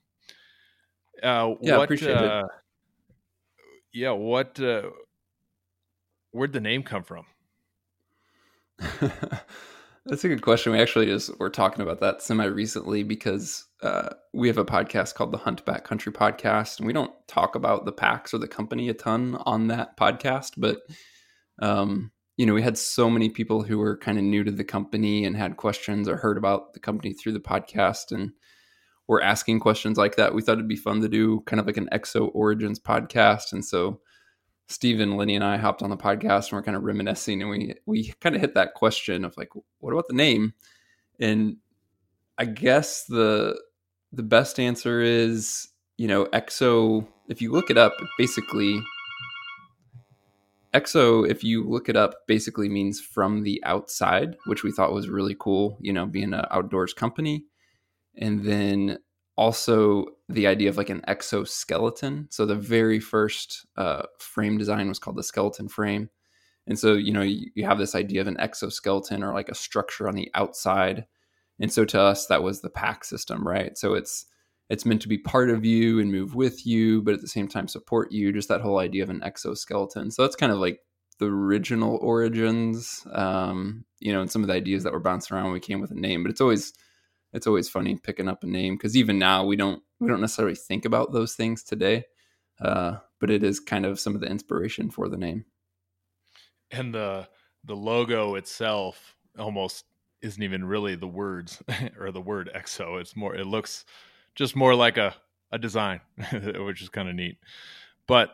Uh, 1.21 1.55
yeah, 1.61 1.77
what, 1.77 1.83
appreciate 1.85 2.11
it. 2.11 2.17
Uh, 2.17 2.43
yeah, 3.93 4.11
what? 4.11 4.59
Uh, 4.59 4.89
where'd 6.31 6.53
the 6.53 6.61
name 6.61 6.83
come 6.83 7.03
from? 7.03 7.25
That's 10.05 10.23
a 10.23 10.29
good 10.29 10.41
question. 10.41 10.71
We 10.71 10.79
actually 10.79 11.07
just 11.07 11.37
were 11.39 11.49
talking 11.49 11.81
about 11.81 11.99
that 11.99 12.21
semi 12.21 12.45
recently 12.45 13.03
because 13.03 13.67
uh, 13.83 14.09
we 14.33 14.47
have 14.47 14.57
a 14.57 14.65
podcast 14.65 15.15
called 15.15 15.31
the 15.31 15.37
Hunt 15.37 15.65
Backcountry 15.65 16.13
Podcast, 16.13 16.79
and 16.79 16.87
we 16.87 16.93
don't 16.93 17.13
talk 17.27 17.55
about 17.55 17.85
the 17.85 17.91
packs 17.91 18.33
or 18.33 18.37
the 18.37 18.47
company 18.47 18.89
a 18.89 18.93
ton 18.93 19.35
on 19.45 19.67
that 19.67 19.97
podcast. 19.97 20.53
But 20.57 20.79
um, 21.61 22.11
you 22.39 22.45
know, 22.45 22.53
we 22.53 22.61
had 22.61 22.77
so 22.77 23.09
many 23.09 23.27
people 23.27 23.63
who 23.63 23.77
were 23.77 23.97
kind 23.97 24.17
of 24.17 24.23
new 24.23 24.45
to 24.45 24.51
the 24.51 24.63
company 24.63 25.25
and 25.25 25.35
had 25.35 25.57
questions 25.57 26.07
or 26.07 26.15
heard 26.15 26.37
about 26.37 26.71
the 26.73 26.79
company 26.79 27.11
through 27.11 27.33
the 27.33 27.39
podcast 27.41 28.13
and 28.13 28.31
were 29.09 29.21
asking 29.21 29.59
questions 29.59 29.97
like 29.97 30.15
that. 30.15 30.33
We 30.33 30.41
thought 30.41 30.53
it'd 30.53 30.65
be 30.65 30.77
fun 30.77 31.01
to 31.01 31.09
do 31.09 31.41
kind 31.41 31.59
of 31.59 31.65
like 31.65 31.75
an 31.75 31.89
Exo 31.91 32.31
Origins 32.33 32.79
podcast. 32.79 33.51
And 33.51 33.65
so 33.65 33.99
Stephen, 34.69 35.17
Lenny, 35.17 35.35
and 35.35 35.43
I 35.43 35.57
hopped 35.57 35.83
on 35.83 35.89
the 35.89 35.97
podcast 35.97 36.45
and 36.45 36.53
we're 36.53 36.63
kind 36.63 36.77
of 36.77 36.83
reminiscing 36.83 37.41
and 37.41 37.51
we 37.51 37.73
we 37.85 38.13
kind 38.21 38.35
of 38.35 38.41
hit 38.41 38.55
that 38.55 38.73
question 38.73 39.25
of 39.25 39.35
like, 39.35 39.49
what 39.79 39.91
about 39.91 40.07
the 40.07 40.15
name? 40.15 40.53
And 41.19 41.57
I 42.37 42.45
guess 42.45 43.03
the 43.03 43.61
the 44.13 44.23
best 44.23 44.61
answer 44.61 45.01
is, 45.01 45.67
you 45.97 46.07
know, 46.07 46.23
Exo, 46.27 47.05
if 47.27 47.41
you 47.41 47.51
look 47.51 47.69
it 47.69 47.77
up, 47.77 47.97
basically 48.17 48.81
exo 50.73 51.27
if 51.29 51.43
you 51.43 51.67
look 51.67 51.89
it 51.89 51.95
up 51.95 52.27
basically 52.27 52.69
means 52.69 52.99
from 52.99 53.43
the 53.43 53.61
outside 53.65 54.37
which 54.45 54.63
we 54.63 54.71
thought 54.71 54.93
was 54.93 55.09
really 55.09 55.35
cool 55.39 55.77
you 55.81 55.91
know 55.91 56.05
being 56.05 56.33
an 56.33 56.45
outdoors 56.51 56.93
company. 56.93 57.45
And 58.17 58.43
then 58.43 58.99
also 59.37 60.05
the 60.27 60.47
idea 60.47 60.67
of 60.67 60.75
like 60.75 60.89
an 60.89 61.01
exoskeleton. 61.07 62.27
So 62.29 62.45
the 62.45 62.55
very 62.55 62.99
first 62.99 63.65
uh, 63.77 64.03
frame 64.19 64.57
design 64.57 64.89
was 64.89 64.99
called 64.99 65.15
the 65.15 65.23
skeleton 65.23 65.69
frame. 65.69 66.09
And 66.67 66.77
so 66.77 66.93
you 66.93 67.13
know 67.13 67.21
you, 67.21 67.49
you 67.55 67.65
have 67.65 67.79
this 67.79 67.95
idea 67.95 68.21
of 68.21 68.27
an 68.27 68.39
exoskeleton 68.39 69.23
or 69.23 69.33
like 69.33 69.49
a 69.49 69.55
structure 69.55 70.07
on 70.07 70.15
the 70.15 70.29
outside. 70.35 71.05
And 71.59 71.71
so 71.71 71.85
to 71.85 71.99
us 71.99 72.27
that 72.27 72.43
was 72.43 72.61
the 72.61 72.69
pack 72.69 73.05
system 73.05 73.47
right? 73.47 73.77
So 73.77 73.93
it's 73.93 74.25
it's 74.69 74.85
meant 74.85 75.01
to 75.01 75.07
be 75.07 75.17
part 75.17 75.49
of 75.49 75.65
you 75.65 75.99
and 75.99 76.11
move 76.11 76.35
with 76.35 76.65
you, 76.65 77.01
but 77.01 77.15
at 77.15 77.21
the 77.21 77.27
same 77.27 77.47
time 77.47 77.67
support 77.67 78.11
you. 78.11 78.31
Just 78.31 78.49
that 78.49 78.61
whole 78.61 78.77
idea 78.77 79.03
of 79.03 79.09
an 79.09 79.23
exoskeleton. 79.23 80.11
So 80.11 80.21
that's 80.21 80.35
kind 80.35 80.51
of 80.51 80.59
like 80.59 80.79
the 81.17 81.25
original 81.25 81.97
origins, 82.01 83.05
um, 83.11 83.83
you 83.99 84.13
know, 84.13 84.21
and 84.21 84.31
some 84.31 84.43
of 84.43 84.47
the 84.47 84.53
ideas 84.53 84.83
that 84.83 84.93
were 84.93 84.99
bouncing 84.99 85.35
around 85.35 85.45
when 85.45 85.53
we 85.53 85.59
came 85.59 85.81
with 85.81 85.91
a 85.91 85.99
name. 85.99 86.23
But 86.23 86.29
it's 86.29 86.41
always 86.41 86.73
it's 87.33 87.47
always 87.47 87.67
funny 87.67 87.95
picking 87.95 88.27
up 88.27 88.43
a 88.43 88.47
name 88.47 88.75
because 88.75 88.95
even 88.95 89.19
now 89.19 89.43
we 89.43 89.55
don't 89.55 89.81
we 89.99 90.07
don't 90.07 90.21
necessarily 90.21 90.55
think 90.55 90.85
about 90.85 91.13
those 91.13 91.33
things 91.33 91.63
today, 91.63 92.05
uh, 92.61 92.97
but 93.19 93.31
it 93.31 93.43
is 93.43 93.59
kind 93.59 93.85
of 93.85 93.99
some 93.99 94.13
of 94.13 94.21
the 94.21 94.27
inspiration 94.27 94.91
for 94.91 95.09
the 95.09 95.17
name. 95.17 95.45
And 96.69 96.93
the 96.93 97.27
the 97.63 97.75
logo 97.75 98.35
itself 98.35 99.15
almost 99.37 99.85
isn't 100.21 100.43
even 100.43 100.63
really 100.63 100.95
the 100.95 101.07
words 101.07 101.61
or 101.99 102.11
the 102.11 102.21
word 102.21 102.51
exo. 102.55 103.01
It's 103.01 103.15
more 103.15 103.35
it 103.35 103.47
looks 103.47 103.83
just 104.39 104.55
more 104.55 104.73
like 104.73 104.97
a 104.97 105.13
a 105.51 105.59
design, 105.59 105.99
which 106.31 106.81
is 106.81 106.89
kind 106.89 107.09
of 107.09 107.15
neat. 107.15 107.37
But 108.07 108.31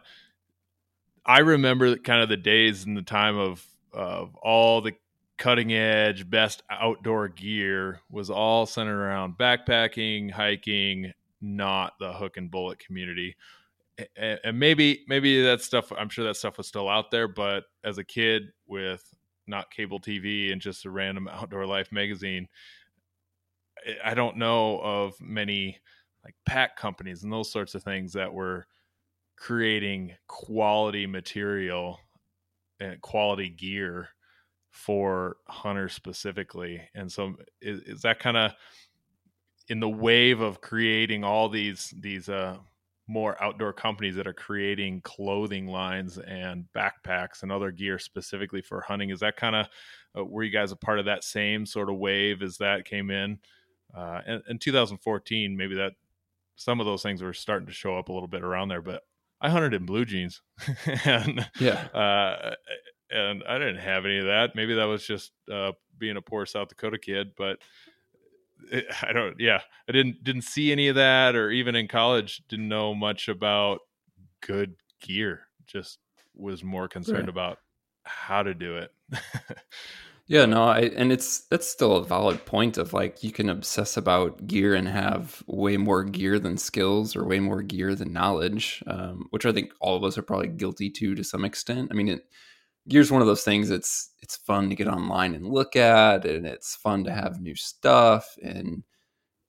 I 1.25 1.39
remember 1.39 1.97
kind 1.97 2.21
of 2.21 2.29
the 2.29 2.38
days 2.38 2.85
and 2.85 2.95
the 2.95 3.01
time 3.01 3.38
of 3.38 3.65
of 3.91 4.35
all 4.35 4.81
the 4.81 4.93
cutting 5.38 5.74
edge 5.74 6.29
best 6.29 6.63
outdoor 6.69 7.27
gear 7.27 8.00
was 8.09 8.29
all 8.29 8.65
centered 8.65 9.01
around 9.01 9.38
backpacking, 9.38 10.31
hiking, 10.31 11.12
not 11.41 11.93
the 12.00 12.13
hook 12.13 12.38
and 12.38 12.51
bullet 12.51 12.79
community. 12.79 13.35
And 14.15 14.59
maybe 14.59 15.05
maybe 15.07 15.41
that 15.41 15.62
stuff 15.62 15.91
I'm 15.97 16.09
sure 16.09 16.25
that 16.25 16.35
stuff 16.35 16.59
was 16.59 16.67
still 16.67 16.88
out 16.88 17.09
there, 17.09 17.27
but 17.27 17.63
as 17.83 17.97
a 17.97 18.03
kid 18.03 18.43
with 18.67 19.03
not 19.47 19.71
cable 19.71 20.00
TV 20.00 20.51
and 20.51 20.62
just 20.62 20.85
a 20.85 20.91
random 20.91 21.27
outdoor 21.27 21.65
life 21.65 21.91
magazine, 21.91 22.47
I 24.03 24.13
don't 24.13 24.38
know 24.38 24.79
of 24.79 25.19
many 25.19 25.79
like 26.25 26.36
pack 26.46 26.75
companies 26.75 27.24
and 27.24 27.32
those 27.32 27.51
sorts 27.51 27.75
of 27.75 27.84
things 27.84 28.12
that 28.13 28.34
were 28.34 28.65
creating 29.38 30.12
quality 30.27 31.05
material 31.05 32.00
and 32.79 33.00
quality 33.01 33.50
gear 33.50 34.10
for 34.72 35.38
hunters 35.48 35.94
specifically. 35.94 36.82
And 36.96 37.10
so 37.10 37.36
is, 37.62 37.79
is 37.82 38.01
that 38.01 38.20
kind 38.20 38.36
of 38.36 38.51
in 39.70 39.79
the 39.79 39.89
wave 39.89 40.41
of 40.41 40.62
creating 40.62 41.24
all 41.24 41.48
these 41.50 41.94
these 42.00 42.29
uh 42.29 42.58
more 43.08 43.41
outdoor 43.41 43.72
companies 43.72 44.15
that 44.15 44.25
are 44.27 44.34
creating 44.34 45.00
clothing 45.01 45.67
lines 45.67 46.17
and 46.17 46.65
backpacks 46.75 47.44
and 47.44 47.51
other 47.51 47.72
gear 47.72 48.00
specifically 48.00 48.62
for 48.62 48.82
hunting 48.82 49.12
is 49.12 49.20
that 49.20 49.38
kind 49.38 49.55
of 49.55 49.67
uh, 50.17 50.25
were 50.25 50.44
you 50.44 50.51
guys 50.51 50.72
a 50.72 50.75
part 50.75 50.98
of 50.98 51.05
that 51.05 51.24
same 51.24 51.65
sort 51.67 51.89
of 51.89 51.98
wave 51.98 52.41
as 52.41 52.58
that 52.58 52.84
came 52.84 53.12
in 53.12 53.38
uh, 53.96 54.22
in 54.50 54.58
2014 54.58 55.55
maybe 55.55 55.75
that 55.75 55.94
some 56.55 56.79
of 56.79 56.85
those 56.85 57.03
things 57.03 57.21
were 57.21 57.33
starting 57.33 57.67
to 57.67 57.74
show 57.74 57.97
up 57.97 58.09
a 58.09 58.13
little 58.13 58.27
bit 58.27 58.43
around 58.43 58.69
there. 58.69 58.81
But 58.81 59.03
I 59.41 59.50
hunted 59.50 59.74
in 59.74 59.85
blue 59.85 60.05
jeans, 60.05 60.41
and 61.05 61.50
yeah, 61.59 61.88
uh, 61.93 62.55
and 63.09 63.43
I 63.47 63.57
didn't 63.57 63.77
have 63.77 64.05
any 64.05 64.19
of 64.19 64.25
that. 64.25 64.55
Maybe 64.55 64.75
that 64.75 64.85
was 64.85 65.05
just 65.05 65.31
uh, 65.51 65.74
being 65.97 66.17
a 66.17 66.21
poor 66.21 66.45
South 66.45 66.69
Dakota 66.69 66.97
kid, 66.97 67.31
but 67.38 67.59
it, 68.71 68.85
I 69.01 69.13
don't. 69.13 69.39
Yeah, 69.39 69.62
I 69.88 69.91
didn't 69.91 70.24
didn't 70.24 70.43
see 70.43 70.71
any 70.71 70.88
of 70.88 70.95
that, 70.95 71.35
or 71.35 71.51
even 71.51 71.75
in 71.75 71.88
college, 71.88 72.43
didn't 72.47 72.69
know 72.69 72.95
much 72.95 73.27
about 73.27 73.79
good 74.41 74.75
gear. 75.01 75.41
Just 75.67 76.00
was 76.33 76.63
more 76.63 76.88
concerned 76.88 77.19
right. 77.19 77.29
about 77.29 77.59
how 78.03 78.43
to 78.43 78.53
do 78.53 78.77
it. 78.77 78.91
Yeah, 80.27 80.46
no, 80.48 80.63
I, 80.63 80.79
and 80.96 81.12
it's 81.12 81.41
that's 81.51 81.67
still 81.67 81.98
a 81.98 82.03
valid 82.03 82.46
point 82.48 82.77
of 82.79 82.94
like 82.94 83.24
you 83.24 83.32
can 83.32 83.48
obsess 83.50 83.96
about 83.96 84.48
gear 84.48 84.74
and 84.74 84.88
have 84.88 85.44
way 85.46 85.77
more 85.77 86.03
gear 86.03 86.39
than 86.39 86.58
skills 86.58 87.15
or 87.15 87.24
way 87.25 87.39
more 87.39 87.62
gear 87.62 87.94
than 87.94 88.12
knowledge, 88.12 88.84
um, 88.88 89.27
which 89.29 89.46
I 89.46 89.51
think 89.51 89.72
all 89.79 89.96
of 89.96 90.03
us 90.03 90.17
are 90.17 90.24
probably 90.24 90.48
guilty 90.48 90.89
to 90.89 91.13
to 91.13 91.24
some 91.24 91.46
extent. 91.46 91.89
I 91.91 91.94
mean, 91.94 92.08
it, 92.10 92.25
gear's 92.89 93.12
one 93.12 93.22
of 93.22 93.27
those 93.27 93.44
things. 93.44 93.72
It's 93.72 94.12
it's 94.22 94.38
fun 94.38 94.70
to 94.70 94.75
get 94.75 94.88
online 94.88 95.36
and 95.36 95.48
look 95.48 95.75
at, 95.75 96.25
and 96.25 96.48
it's 96.48 96.75
fun 96.75 97.03
to 97.05 97.13
have 97.13 97.41
new 97.41 97.55
stuff. 97.55 98.36
And 98.44 98.84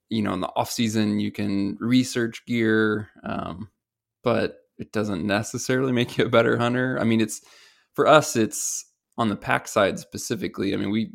you 0.08 0.22
know, 0.22 0.32
in 0.34 0.40
the 0.40 0.48
off 0.56 0.70
season, 0.70 1.20
you 1.20 1.32
can 1.32 1.76
research 1.80 2.44
gear, 2.46 3.10
um, 3.24 3.70
but 4.24 4.58
it 4.78 4.92
doesn't 4.92 5.26
necessarily 5.26 5.92
make 5.94 6.18
you 6.18 6.26
a 6.26 6.30
better 6.30 6.56
hunter. 6.58 6.98
I 7.00 7.04
mean, 7.04 7.20
it's 7.20 7.40
for 7.94 8.06
us, 8.06 8.36
it's 8.36 8.86
on 9.18 9.28
the 9.28 9.36
pack 9.36 9.68
side 9.68 9.98
specifically, 9.98 10.74
I 10.74 10.76
mean, 10.76 10.90
we 10.90 11.12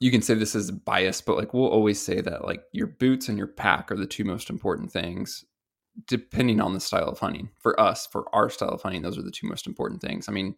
you 0.00 0.10
can 0.10 0.22
say 0.22 0.34
this 0.34 0.54
is 0.54 0.70
bias, 0.70 1.20
but 1.20 1.36
like 1.36 1.54
we'll 1.54 1.66
always 1.66 2.00
say 2.00 2.20
that 2.20 2.44
like 2.44 2.62
your 2.72 2.88
boots 2.88 3.28
and 3.28 3.38
your 3.38 3.46
pack 3.46 3.90
are 3.90 3.96
the 3.96 4.06
two 4.06 4.24
most 4.24 4.50
important 4.50 4.92
things, 4.92 5.44
depending 6.08 6.60
on 6.60 6.74
the 6.74 6.80
style 6.80 7.08
of 7.08 7.20
hunting. 7.20 7.50
For 7.60 7.78
us, 7.80 8.06
for 8.06 8.26
our 8.34 8.50
style 8.50 8.70
of 8.70 8.82
hunting, 8.82 9.02
those 9.02 9.16
are 9.16 9.22
the 9.22 9.30
two 9.30 9.46
most 9.46 9.66
important 9.66 10.02
things. 10.02 10.28
I 10.28 10.32
mean, 10.32 10.56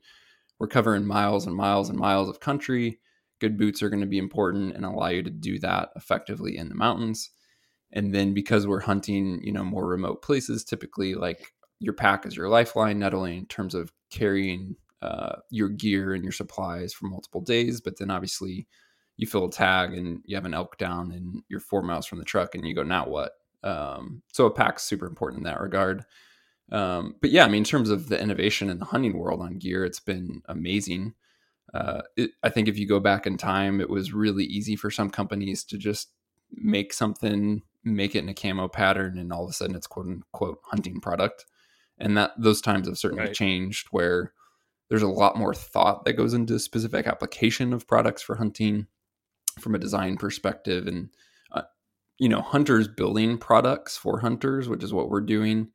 we're 0.59 0.67
covering 0.67 1.07
miles 1.07 1.47
and 1.47 1.55
miles 1.55 1.91
and 1.91 1.99
miles 1.99 2.29
of 2.29 2.41
country. 2.41 2.99
Good 3.39 3.59
boots 3.59 3.83
are 3.83 3.91
going 3.91 4.01
to 4.01 4.07
be 4.07 4.19
important 4.19 4.75
and 4.75 4.85
allow 4.85 5.09
you 5.09 5.23
to 5.23 5.31
do 5.31 5.59
that 5.59 5.91
effectively 5.97 6.57
in 6.57 6.71
the 6.71 6.75
mountains. 6.75 7.31
And 7.93 8.15
then 8.15 8.33
because 8.33 8.67
we're 8.67 8.81
hunting, 8.81 9.41
you 9.43 9.53
know, 9.53 9.65
more 9.65 9.87
remote 9.87 10.23
places, 10.23 10.65
typically 10.65 11.15
like 11.15 11.53
your 11.79 11.93
pack 11.93 12.25
is 12.25 12.37
your 12.37 12.49
lifeline, 12.49 12.99
not 12.99 13.15
only 13.15 13.37
in 13.37 13.47
terms 13.47 13.75
of 13.75 13.93
carrying 14.11 14.77
uh, 15.03 15.37
your 15.51 15.69
gear 15.69 16.15
and 16.15 16.23
your 16.23 16.33
supplies 16.33 16.93
for 16.93 17.07
multiple 17.07 17.41
days. 17.41 17.81
But 17.81 17.99
then 17.99 18.11
obviously 18.11 18.67
you 19.17 19.27
fill 19.27 19.47
a 19.47 19.51
tag 19.51 19.95
and 19.95 20.23
you 20.25 20.37
have 20.37 20.45
an 20.45 20.55
elk 20.55 20.79
down 20.79 21.13
and 21.13 21.43
you're 21.49 21.61
four 21.61 21.83
miles 21.83 22.07
from 22.07 22.19
the 22.19 22.25
truck 22.25 22.55
and 22.55 22.67
you 22.67 22.75
go, 22.75 22.83
now 22.83 23.07
what? 23.07 23.33
Um, 23.63 24.23
so 24.33 24.47
a 24.47 24.51
pack's 24.51 24.85
super 24.85 25.07
important 25.07 25.41
in 25.41 25.45
that 25.45 25.61
regard. 25.61 26.05
Um, 26.71 27.17
but 27.21 27.31
yeah, 27.31 27.45
I 27.45 27.49
mean, 27.49 27.59
in 27.59 27.65
terms 27.65 27.91
of 27.91 28.09
the 28.09 28.21
innovation 28.21 28.71
in 28.71 28.79
the 28.79 28.85
hunting 28.85 29.19
world 29.19 29.41
on 29.41 29.59
gear, 29.59 29.85
it's 29.85 30.01
been 30.01 30.43
amazing. 30.47 31.15
Uh, 31.73 32.03
it, 32.17 32.31
I 32.43 32.49
think 32.49 32.69
if 32.69 32.79
you 32.79 32.87
go 32.87 33.01
back 33.01 33.27
in 33.27 33.37
time, 33.37 33.81
it 33.81 33.91
was 33.91 34.13
really 34.13 34.45
easy 34.45 34.77
for 34.77 34.91
some 34.91 35.11
companies 35.11 35.65
to 35.65 35.79
just 35.79 36.11
make 36.53 36.93
something, 36.93 37.63
make 37.85 38.15
it 38.15 38.21
in 38.21 38.29
a 38.29 38.35
camo 38.35 38.69
pattern, 38.69 39.19
and 39.19 39.33
all 39.33 39.45
of 39.45 39.51
a 39.51 39.53
sudden 39.53 39.77
it's 39.77 39.87
quote 39.87 40.07
unquote 40.07 40.59
hunting 40.65 41.01
product. 41.01 41.45
And 41.99 42.17
that 42.17 42.33
those 42.37 42.61
times 42.61 42.89
have 42.89 42.99
certainly 42.99 43.25
right. 43.25 43.35
changed 43.35 43.89
where 43.91 44.33
there's 44.89 45.03
a 45.03 45.09
lot 45.09 45.37
more 45.37 45.55
thought 45.55 46.05
that 46.05 46.15
goes 46.15 46.35
into 46.35 46.59
specific 46.59 47.07
application 47.07 47.73
of 47.73 47.89
products 47.89 48.23
for 48.23 48.37
hunting 48.37 48.87
from 49.61 49.75
a 49.75 49.79
design 49.79 50.17
perspective. 50.17 50.87
And 50.87 51.11
uh, 51.53 51.63
you 52.19 52.29
know 52.29 52.41
hunters 52.41 52.89
building 52.89 53.39
products 53.39 53.97
for 53.97 54.21
hunters 54.21 54.69
which 54.69 54.83
is 54.83 54.93
what 54.93 55.11
we're 55.11 55.21
doing 55.21 55.69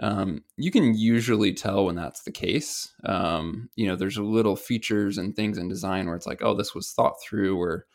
um, 0.00 0.42
you 0.56 0.70
can 0.70 0.94
usually 0.94 1.52
tell 1.52 1.86
when 1.86 1.94
that's 1.94 2.22
the 2.24 2.32
case. 2.32 2.92
Um, 3.04 3.68
you 3.76 3.86
know 3.86 3.96
there's 3.96 4.18
little 4.18 4.56
features 4.56 5.18
and 5.18 5.34
things 5.34 5.58
in 5.58 5.68
design 5.68 6.06
where 6.06 6.16
it's 6.16 6.26
like 6.26 6.42
oh 6.42 6.54
this 6.54 6.74
was 6.74 6.90
thought 6.90 7.14
through 7.22 7.60
or 7.60 7.86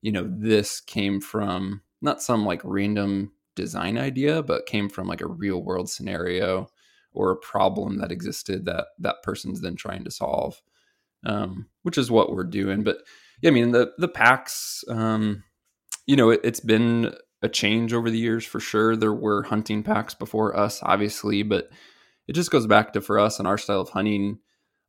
you 0.00 0.12
know 0.12 0.28
this 0.30 0.80
came 0.80 1.20
from 1.20 1.82
not 2.00 2.22
some 2.22 2.44
like 2.44 2.60
random 2.62 3.32
design 3.56 3.98
idea 3.98 4.40
but 4.42 4.66
came 4.66 4.88
from 4.88 5.08
like 5.08 5.20
a 5.20 5.26
real 5.26 5.60
world 5.60 5.90
scenario 5.90 6.68
or 7.18 7.32
a 7.32 7.36
problem 7.36 7.98
that 7.98 8.12
existed 8.12 8.64
that 8.64 8.86
that 9.00 9.22
person's 9.24 9.60
then 9.60 9.74
trying 9.74 10.04
to 10.04 10.10
solve, 10.10 10.62
um, 11.26 11.66
which 11.82 11.98
is 11.98 12.10
what 12.10 12.32
we're 12.32 12.44
doing. 12.44 12.84
But 12.84 12.98
yeah, 13.42 13.50
I 13.50 13.52
mean 13.52 13.72
the 13.72 13.92
the 13.98 14.08
packs, 14.08 14.84
um, 14.88 15.42
you 16.06 16.16
know, 16.16 16.30
it, 16.30 16.40
it's 16.44 16.60
been 16.60 17.12
a 17.42 17.48
change 17.48 17.92
over 17.92 18.08
the 18.08 18.18
years 18.18 18.44
for 18.46 18.60
sure. 18.60 18.96
There 18.96 19.12
were 19.12 19.42
hunting 19.42 19.82
packs 19.82 20.14
before 20.14 20.56
us, 20.56 20.80
obviously, 20.82 21.42
but 21.42 21.68
it 22.28 22.34
just 22.34 22.50
goes 22.50 22.66
back 22.66 22.92
to 22.92 23.00
for 23.00 23.18
us 23.18 23.38
and 23.38 23.48
our 23.48 23.58
style 23.58 23.80
of 23.80 23.90
hunting. 23.90 24.38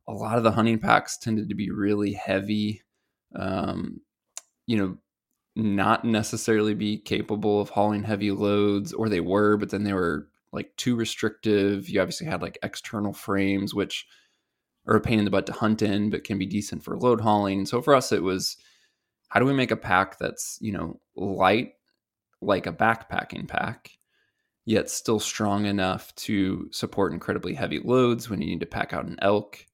a 0.08 0.12
lot 0.12 0.38
of 0.38 0.44
the 0.44 0.52
hunting 0.52 0.78
packs 0.78 1.18
tended 1.18 1.48
to 1.48 1.54
be 1.54 1.70
really 1.70 2.12
heavy. 2.12 2.82
Um, 3.36 4.00
you 4.66 4.76
know, 4.76 4.98
not 5.56 6.04
necessarily 6.04 6.74
be 6.74 6.96
capable 6.98 7.60
of 7.60 7.70
hauling 7.70 8.04
heavy 8.04 8.30
loads, 8.30 8.92
or 8.92 9.08
they 9.08 9.20
were, 9.20 9.56
but 9.56 9.70
then 9.70 9.84
they 9.84 9.92
were 9.92 10.28
like 10.52 10.74
too 10.76 10.96
restrictive. 10.96 11.88
You 11.88 12.00
obviously 12.00 12.26
had 12.26 12.42
like 12.42 12.58
external 12.62 13.12
frames, 13.12 13.74
which 13.74 14.06
are 14.86 14.96
a 14.96 15.00
pain 15.00 15.18
in 15.18 15.24
the 15.24 15.30
butt 15.30 15.46
to 15.46 15.52
hunt 15.52 15.82
in, 15.82 16.10
but 16.10 16.24
can 16.24 16.38
be 16.38 16.46
decent 16.46 16.82
for 16.82 16.98
load 16.98 17.20
hauling. 17.20 17.66
So 17.66 17.80
for 17.82 17.94
us, 17.94 18.12
it 18.12 18.22
was 18.22 18.56
how 19.28 19.38
do 19.40 19.46
we 19.46 19.52
make 19.52 19.70
a 19.70 19.76
pack 19.76 20.18
that's, 20.18 20.58
you 20.60 20.72
know, 20.72 21.00
light 21.14 21.74
like 22.40 22.66
a 22.66 22.72
backpacking 22.72 23.46
pack, 23.46 23.90
yet 24.64 24.90
still 24.90 25.20
strong 25.20 25.66
enough 25.66 26.14
to 26.16 26.68
support 26.72 27.12
incredibly 27.12 27.54
heavy 27.54 27.78
loads 27.78 28.28
when 28.28 28.40
you 28.40 28.48
need 28.48 28.60
to 28.60 28.66
pack 28.66 28.92
out 28.92 29.04
an 29.04 29.16
elk, 29.20 29.66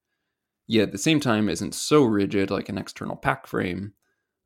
yet 0.66 0.84
at 0.84 0.92
the 0.92 0.98
same 0.98 1.20
time 1.20 1.48
isn't 1.48 1.74
so 1.74 2.02
rigid 2.02 2.50
like 2.50 2.68
an 2.68 2.76
external 2.78 3.16
pack 3.16 3.46
frame 3.46 3.92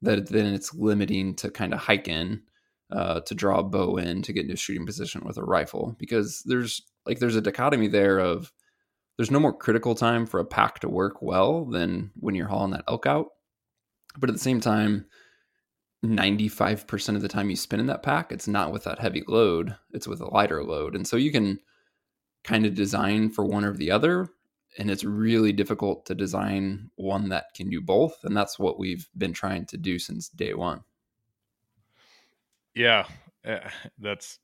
that 0.02 0.28
then 0.28 0.54
it's 0.54 0.74
limiting 0.74 1.34
to 1.34 1.50
kind 1.50 1.74
of 1.74 1.80
hike 1.80 2.08
in 2.08 2.42
uh, 2.92 3.20
to 3.20 3.34
draw 3.34 3.60
a 3.60 3.62
bow 3.62 3.96
in 3.96 4.22
to 4.22 4.32
get 4.32 4.44
into 4.44 4.56
shooting 4.56 4.86
position 4.86 5.22
with 5.24 5.36
a 5.36 5.42
rifle 5.42 5.96
because 5.98 6.42
there's 6.46 6.82
like 7.06 7.18
there's 7.18 7.36
a 7.36 7.40
dichotomy 7.40 7.88
there 7.88 8.18
of 8.18 8.52
there's 9.16 9.30
no 9.30 9.40
more 9.40 9.56
critical 9.56 9.94
time 9.94 10.26
for 10.26 10.40
a 10.40 10.44
pack 10.44 10.80
to 10.80 10.88
work 10.88 11.20
well 11.20 11.66
than 11.66 12.10
when 12.16 12.34
you're 12.34 12.48
hauling 12.48 12.70
that 12.70 12.84
elk 12.88 13.06
out. 13.06 13.26
But 14.18 14.30
at 14.30 14.32
the 14.32 14.40
same 14.40 14.60
time 14.60 15.06
95% 16.04 17.16
of 17.16 17.22
the 17.22 17.28
time 17.28 17.50
you 17.50 17.56
spin 17.56 17.80
in 17.80 17.86
that 17.86 18.02
pack 18.02 18.32
it's 18.32 18.48
not 18.48 18.72
with 18.72 18.84
that 18.84 18.98
heavy 18.98 19.22
load 19.28 19.76
it's 19.92 20.08
with 20.08 20.20
a 20.20 20.26
lighter 20.26 20.64
load. 20.64 20.96
And 20.96 21.06
so 21.06 21.16
you 21.16 21.30
can 21.30 21.58
kind 22.42 22.64
of 22.64 22.74
design 22.74 23.30
for 23.30 23.44
one 23.44 23.64
or 23.64 23.74
the 23.74 23.90
other 23.90 24.28
and 24.78 24.90
it's 24.90 25.04
really 25.04 25.52
difficult 25.52 26.06
to 26.06 26.14
design 26.14 26.90
one 26.96 27.28
that 27.28 27.46
can 27.54 27.68
do 27.68 27.80
both 27.80 28.18
and 28.24 28.36
that's 28.36 28.58
what 28.58 28.78
we've 28.78 29.08
been 29.18 29.32
trying 29.32 29.66
to 29.66 29.76
do 29.76 29.98
since 29.98 30.28
day 30.28 30.54
one 30.54 30.80
yeah 32.74 33.06
eh, 33.44 33.60
that's 33.98 34.38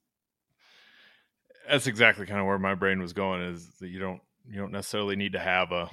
that's 1.69 1.87
exactly 1.87 2.27
kind 2.27 2.41
of 2.41 2.47
where 2.47 2.59
my 2.59 2.75
brain 2.75 3.01
was 3.01 3.13
going 3.13 3.43
is 3.43 3.69
that 3.81 3.89
you 3.89 3.99
don't 3.99 4.21
you 4.49 4.59
don't 4.59 4.73
necessarily 4.73 5.17
need 5.17 5.33
to 5.33 5.41
have 5.41 5.73
a 5.73 5.91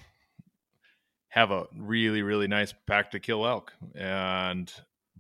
have 1.30 1.52
a 1.52 1.66
really 1.76 2.22
really 2.22 2.48
nice 2.48 2.74
pack 2.88 3.12
to 3.12 3.20
kill 3.20 3.46
elk 3.46 3.74
and 3.96 4.72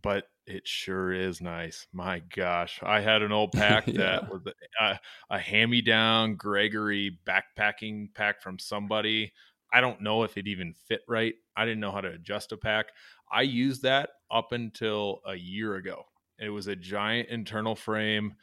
but 0.01 0.27
it 0.46 0.67
sure 0.67 1.13
is 1.13 1.39
nice. 1.39 1.88
My 1.93 2.20
gosh 2.36 2.79
i 2.84 3.00
had 3.00 3.22
an 3.22 3.32
old 3.32 3.51
pack 3.53 3.88
yeah. 3.88 3.98
that 3.98 4.29
was 4.29 4.41
a, 4.82 5.00
a 5.29 5.39
hand-me-down 5.39 6.36
gregory 6.36 7.17
backpacking 7.25 8.13
pack 8.13 8.41
from 8.41 8.60
somebody. 8.60 9.32
I 9.72 9.82
don't 9.82 10.01
know 10.01 10.24
if 10.24 10.38
it 10.38 10.48
even 10.48 10.75
fit 10.88 11.01
right. 11.08 11.34
I 11.55 11.65
didn't 11.65 11.79
know 11.79 11.91
how 11.91 12.01
to 12.01 12.12
adjust 12.12 12.51
a 12.51 12.58
pack. 12.58 12.88
I 13.32 13.41
used 13.41 13.82
that 13.84 14.10
up 14.29 14.51
until 14.51 15.22
a 15.25 15.34
year 15.34 15.75
ago 15.75 16.05
it 16.43 16.50
was 16.50 16.67
a 16.67 16.75
giant 16.75 17.29
internal 17.29 17.75
frame, 17.75 18.35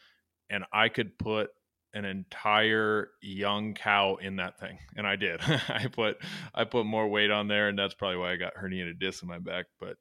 and 0.49 0.65
I 0.73 0.89
could 0.89 1.19
put 1.19 1.51
an 1.93 2.05
entire 2.05 3.11
young 3.21 3.75
cow 3.75 4.17
in 4.17 4.37
that 4.37 4.61
thing 4.61 4.79
and 4.97 5.07
i 5.07 5.17
did. 5.17 5.41
I 5.69 5.89
put 5.91 6.19
i 6.55 6.65
put 6.65 6.87
more 6.87 7.09
weight 7.09 7.31
on 7.31 7.49
there 7.49 7.69
and 7.69 7.79
that's 7.79 7.95
probably 7.95 8.19
why 8.19 8.33
i 8.33 8.37
got 8.37 8.55
herniated 8.55 9.01
disc 9.01 9.23
in 9.23 9.29
my 9.29 9.39
back 9.39 9.67
but 9.81 9.97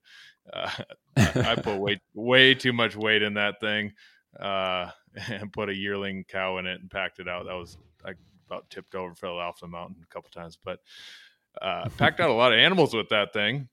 uh, 0.53 0.69
I, 1.17 1.51
I, 1.51 1.55
put 1.55 1.77
way 1.77 1.99
way 2.13 2.55
too 2.55 2.73
much 2.73 2.95
weight 2.95 3.21
in 3.21 3.35
that 3.35 3.59
thing 3.59 3.93
uh, 4.39 4.91
and 5.29 5.51
put 5.51 5.69
a 5.69 5.73
yearling 5.73 6.25
cow 6.27 6.57
in 6.57 6.65
it 6.65 6.79
and 6.81 6.89
packed 6.89 7.19
it 7.19 7.27
out. 7.27 7.45
That 7.45 7.55
was 7.55 7.77
i 8.05 8.13
about 8.47 8.69
tipped 8.69 8.95
over 8.95 9.13
fell 9.13 9.37
off 9.37 9.59
the 9.59 9.67
mountain 9.67 9.97
a 10.03 10.13
couple 10.13 10.29
times 10.31 10.57
but 10.63 10.79
uh, 11.61 11.87
packed 11.97 12.19
out 12.19 12.29
a 12.29 12.33
lot 12.33 12.51
of 12.51 12.59
animals 12.59 12.93
with 12.93 13.09
that 13.09 13.33
thing 13.33 13.67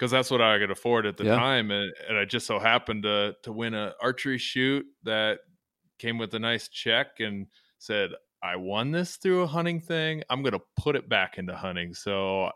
because 0.00 0.10
that's 0.10 0.30
what 0.30 0.40
I 0.40 0.58
could 0.58 0.70
afford 0.70 1.04
at 1.04 1.18
the 1.18 1.24
yeah. 1.24 1.36
time, 1.36 1.70
and, 1.70 1.92
and 2.08 2.16
I 2.16 2.24
just 2.24 2.46
so 2.46 2.58
happened 2.58 3.02
to 3.02 3.36
to 3.42 3.52
win 3.52 3.74
an 3.74 3.92
archery 4.00 4.38
shoot 4.38 4.86
that 5.02 5.40
came 5.98 6.16
with 6.16 6.32
a 6.32 6.38
nice 6.38 6.68
check 6.68 7.20
and 7.20 7.46
said 7.78 8.12
I 8.42 8.56
won 8.56 8.92
this 8.92 9.16
through 9.16 9.42
a 9.42 9.46
hunting 9.46 9.78
thing. 9.78 10.22
I'm 10.30 10.42
going 10.42 10.54
to 10.54 10.62
put 10.78 10.96
it 10.96 11.10
back 11.10 11.36
into 11.36 11.54
hunting. 11.54 11.92
So 11.92 12.50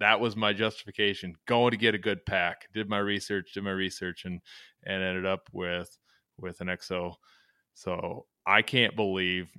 that 0.00 0.18
was 0.18 0.34
my 0.34 0.52
justification. 0.52 1.36
Going 1.46 1.70
to 1.70 1.76
get 1.76 1.94
a 1.94 1.98
good 1.98 2.26
pack. 2.26 2.66
Did 2.74 2.88
my 2.88 2.98
research. 2.98 3.52
Did 3.54 3.62
my 3.62 3.70
research, 3.70 4.24
and 4.24 4.40
and 4.82 5.00
ended 5.00 5.24
up 5.24 5.48
with 5.52 5.96
with 6.36 6.60
an 6.60 6.66
EXO. 6.66 7.14
So 7.74 8.26
I 8.44 8.62
can't 8.62 8.96
believe 8.96 9.52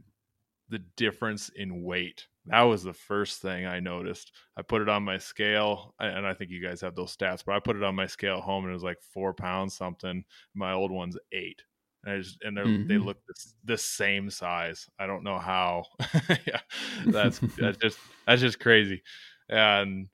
the 0.68 0.80
difference 0.98 1.48
in 1.56 1.84
weight 1.84 2.28
that 2.50 2.62
was 2.64 2.84
the 2.84 2.94
first 2.94 3.42
thing 3.42 3.66
I 3.66 3.80
noticed. 3.80 4.32
I 4.58 4.64
put 4.64 4.82
it 4.82 4.90
on 4.90 5.04
my 5.04 5.18
scale, 5.20 5.94
and 6.00 6.26
I 6.26 6.34
think 6.34 6.50
you 6.50 6.62
guys 6.62 6.82
have 6.82 6.96
those 6.96 7.16
stats, 7.16 7.44
but 7.46 7.56
I 7.56 7.60
put 7.60 7.76
it 7.76 7.84
on 7.84 7.96
my 7.96 8.08
scale 8.08 8.38
at 8.38 8.44
home, 8.44 8.64
and 8.64 8.72
it 8.72 8.74
was 8.74 8.84
like 8.84 9.02
four 9.14 9.34
pounds 9.34 9.76
something. 9.76 10.24
My 10.56 10.74
old 10.74 10.92
one's 10.92 11.18
eight, 11.32 11.62
and 12.04 12.16
I 12.16 12.18
just 12.18 12.38
and 12.44 12.58
mm-hmm. 12.58 12.88
they 12.88 12.98
look 12.98 13.18
the, 13.28 13.34
the 13.66 13.78
same 13.78 14.30
size. 14.30 14.90
I 14.98 15.06
don't 15.06 15.24
know 15.24 15.38
how. 15.38 15.86
yeah, 16.48 16.62
that's 17.06 17.40
that's 17.58 17.78
just 17.82 18.00
that's 18.26 18.42
just 18.42 18.60
crazy, 18.60 19.04
and 19.48 20.10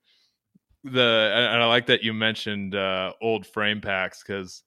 the 0.84 1.32
and 1.34 1.64
I 1.64 1.66
like 1.68 1.88
that 1.88 2.04
you 2.04 2.14
mentioned 2.14 2.76
uh, 2.76 3.14
old 3.22 3.48
frame 3.48 3.80
packs 3.80 4.22
because 4.22 4.64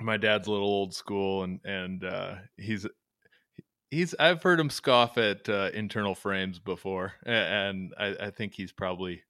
my 0.00 0.16
dad's 0.16 0.48
a 0.48 0.50
little 0.50 0.68
old 0.68 0.94
school, 0.94 1.44
and 1.44 1.60
and 1.64 2.04
uh, 2.04 2.36
he's 2.56 2.86
he's 3.92 4.14
I've 4.18 4.42
heard 4.42 4.58
him 4.58 4.70
scoff 4.70 5.18
at 5.18 5.48
uh, 5.48 5.70
internal 5.72 6.16
frames 6.16 6.58
before, 6.58 7.12
and 7.24 7.94
I, 7.96 8.16
I, 8.18 8.30
think 8.30 8.54
he's 8.54 8.72
probably 8.72 9.22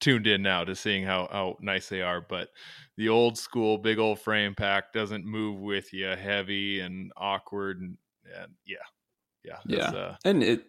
tuned 0.00 0.26
in 0.26 0.42
now 0.42 0.64
to 0.64 0.76
seeing 0.76 1.02
how 1.02 1.28
how 1.32 1.56
nice 1.60 1.88
they 1.88 2.02
are. 2.02 2.20
But 2.20 2.50
the 2.96 3.08
old 3.08 3.36
school 3.36 3.78
big 3.78 3.98
old 3.98 4.20
frame 4.20 4.54
pack 4.54 4.92
doesn't 4.92 5.24
move 5.24 5.58
with 5.60 5.92
you, 5.92 6.08
heavy 6.08 6.80
and 6.80 7.10
awkward, 7.16 7.80
and, 7.80 7.96
and 8.38 8.52
yeah, 8.64 8.76
yeah, 9.42 9.58
yeah, 9.66 9.98
uh, 9.98 10.16
and 10.24 10.42
it 10.44 10.64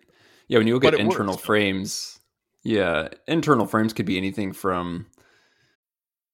yeah 0.47 0.57
when 0.57 0.65
you 0.65 0.73
look 0.73 0.85
at 0.85 0.95
internal 0.95 1.33
works, 1.33 1.45
frames, 1.45 2.19
yeah, 2.63 3.09
internal 3.27 3.67
frames 3.67 3.93
could 3.93 4.05
be 4.05 4.17
anything 4.17 4.53
from 4.53 5.05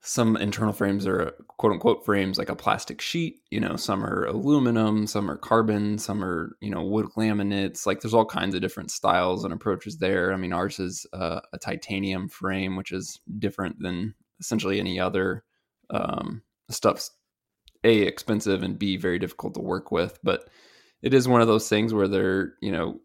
some 0.00 0.36
internal 0.36 0.72
frames 0.72 1.06
are 1.06 1.32
quote 1.58 1.72
unquote 1.72 2.04
frames 2.04 2.38
like 2.38 2.48
a 2.48 2.54
plastic 2.54 3.00
sheet 3.00 3.40
you 3.50 3.58
know 3.58 3.74
some 3.74 4.04
are 4.04 4.26
aluminum 4.26 5.06
some 5.08 5.28
are 5.28 5.36
carbon 5.36 5.98
some 5.98 6.22
are 6.22 6.56
you 6.60 6.70
know 6.70 6.82
wood 6.82 7.06
laminates. 7.16 7.84
Like 7.84 8.00
there's 8.00 8.14
all 8.14 8.24
kinds 8.24 8.54
of 8.54 8.60
different 8.60 8.90
styles 8.90 9.44
and 9.44 9.52
approaches 9.52 9.98
there. 9.98 10.32
I 10.32 10.36
mean 10.36 10.52
ours 10.52 10.78
is 10.78 11.06
uh, 11.12 11.40
a 11.52 11.58
titanium 11.58 12.28
frame 12.28 12.76
which 12.76 12.92
is 12.92 13.20
different 13.38 13.80
than 13.80 14.14
essentially 14.40 14.78
any 14.78 15.00
other 15.00 15.44
um, 15.90 16.42
stuff's 16.70 17.10
a 17.84 17.98
expensive 18.00 18.62
and 18.62 18.78
b 18.78 18.96
very 18.96 19.18
difficult 19.18 19.54
to 19.54 19.60
work 19.60 19.90
with. 19.90 20.18
But 20.22 20.48
it 21.02 21.12
is 21.14 21.28
one 21.28 21.40
of 21.40 21.48
those 21.48 21.68
things 21.68 21.92
where 21.92 22.08
they're 22.08 22.54
you 22.62 22.70
know 22.70 23.00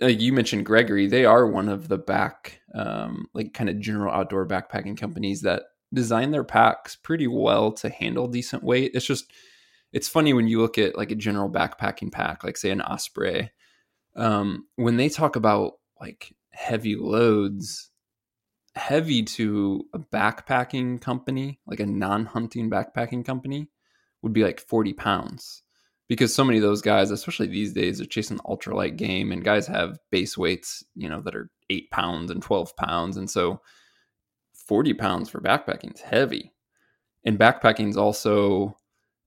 like 0.00 0.20
you 0.20 0.32
mentioned 0.32 0.66
gregory. 0.66 1.06
They 1.06 1.24
are 1.24 1.46
one 1.46 1.70
of 1.70 1.88
the 1.88 1.96
back 1.98 2.60
um, 2.74 3.26
like 3.32 3.54
kind 3.54 3.70
of 3.70 3.80
general 3.80 4.12
outdoor 4.12 4.46
backpacking 4.46 4.98
companies 4.98 5.40
that 5.40 5.62
design 5.92 6.30
their 6.30 6.44
packs 6.44 6.96
pretty 6.96 7.26
well 7.26 7.72
to 7.72 7.88
handle 7.88 8.26
decent 8.26 8.62
weight. 8.62 8.92
It's 8.94 9.06
just 9.06 9.30
it's 9.92 10.08
funny 10.08 10.32
when 10.32 10.48
you 10.48 10.60
look 10.60 10.78
at 10.78 10.96
like 10.96 11.10
a 11.10 11.16
general 11.16 11.50
backpacking 11.50 12.12
pack, 12.12 12.44
like 12.44 12.56
say 12.56 12.70
an 12.70 12.82
Osprey, 12.82 13.50
um, 14.16 14.66
when 14.76 14.96
they 14.96 15.08
talk 15.08 15.36
about 15.36 15.74
like 16.00 16.34
heavy 16.50 16.96
loads, 16.96 17.90
heavy 18.74 19.22
to 19.22 19.84
a 19.94 19.98
backpacking 19.98 21.00
company, 21.00 21.60
like 21.66 21.80
a 21.80 21.86
non-hunting 21.86 22.70
backpacking 22.70 23.24
company, 23.24 23.68
would 24.22 24.32
be 24.32 24.44
like 24.44 24.60
40 24.60 24.92
pounds. 24.94 25.62
Because 26.08 26.32
so 26.32 26.44
many 26.44 26.58
of 26.58 26.62
those 26.62 26.82
guys, 26.82 27.10
especially 27.10 27.48
these 27.48 27.72
days, 27.72 28.00
are 28.00 28.06
chasing 28.06 28.38
ultralight 28.38 28.96
game, 28.96 29.32
and 29.32 29.44
guys 29.44 29.66
have 29.66 29.98
base 30.12 30.38
weights, 30.38 30.84
you 30.94 31.08
know, 31.08 31.20
that 31.22 31.34
are 31.34 31.50
eight 31.68 31.90
pounds 31.90 32.30
and 32.30 32.42
12 32.42 32.76
pounds. 32.76 33.16
And 33.16 33.28
so 33.28 33.60
40 34.66 34.94
pounds 34.94 35.28
for 35.28 35.40
backpacking 35.40 35.94
is 35.94 36.00
heavy. 36.00 36.52
And 37.24 37.38
backpacking 37.38 37.88
is 37.88 37.96
also 37.96 38.76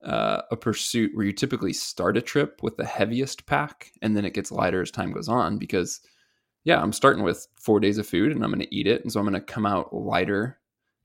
uh, 0.03 0.41
a 0.51 0.55
pursuit 0.55 1.11
where 1.13 1.25
you 1.25 1.33
typically 1.33 1.73
start 1.73 2.17
a 2.17 2.21
trip 2.21 2.61
with 2.63 2.77
the 2.77 2.85
heaviest 2.85 3.45
pack 3.45 3.91
and 4.01 4.15
then 4.15 4.25
it 4.25 4.33
gets 4.33 4.51
lighter 4.51 4.81
as 4.81 4.91
time 4.91 5.11
goes 5.11 5.27
on 5.27 5.57
because 5.57 6.01
yeah, 6.63 6.81
I'm 6.81 6.93
starting 6.93 7.23
with 7.23 7.47
four 7.55 7.79
days 7.79 7.97
of 7.97 8.07
food 8.07 8.31
and 8.31 8.43
I'm 8.43 8.51
going 8.51 8.61
to 8.61 8.75
eat 8.75 8.87
it. 8.87 9.01
And 9.01 9.11
so 9.11 9.19
I'm 9.19 9.25
going 9.25 9.33
to 9.33 9.41
come 9.41 9.65
out 9.65 9.93
lighter 9.93 10.59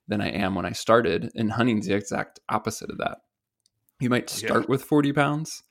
than 0.09 0.21
I 0.21 0.29
am 0.29 0.55
when 0.55 0.67
I 0.67 0.73
started. 0.73 1.31
And 1.35 1.53
hunting's 1.53 1.87
the 1.87 1.95
exact 1.95 2.41
opposite 2.49 2.91
of 2.91 2.99
that. 2.99 3.19
You 4.01 4.11
might 4.11 4.29
start 4.29 4.63
yeah. 4.63 4.69
with 4.69 4.83
40 4.83 5.13
pounds, 5.13 5.63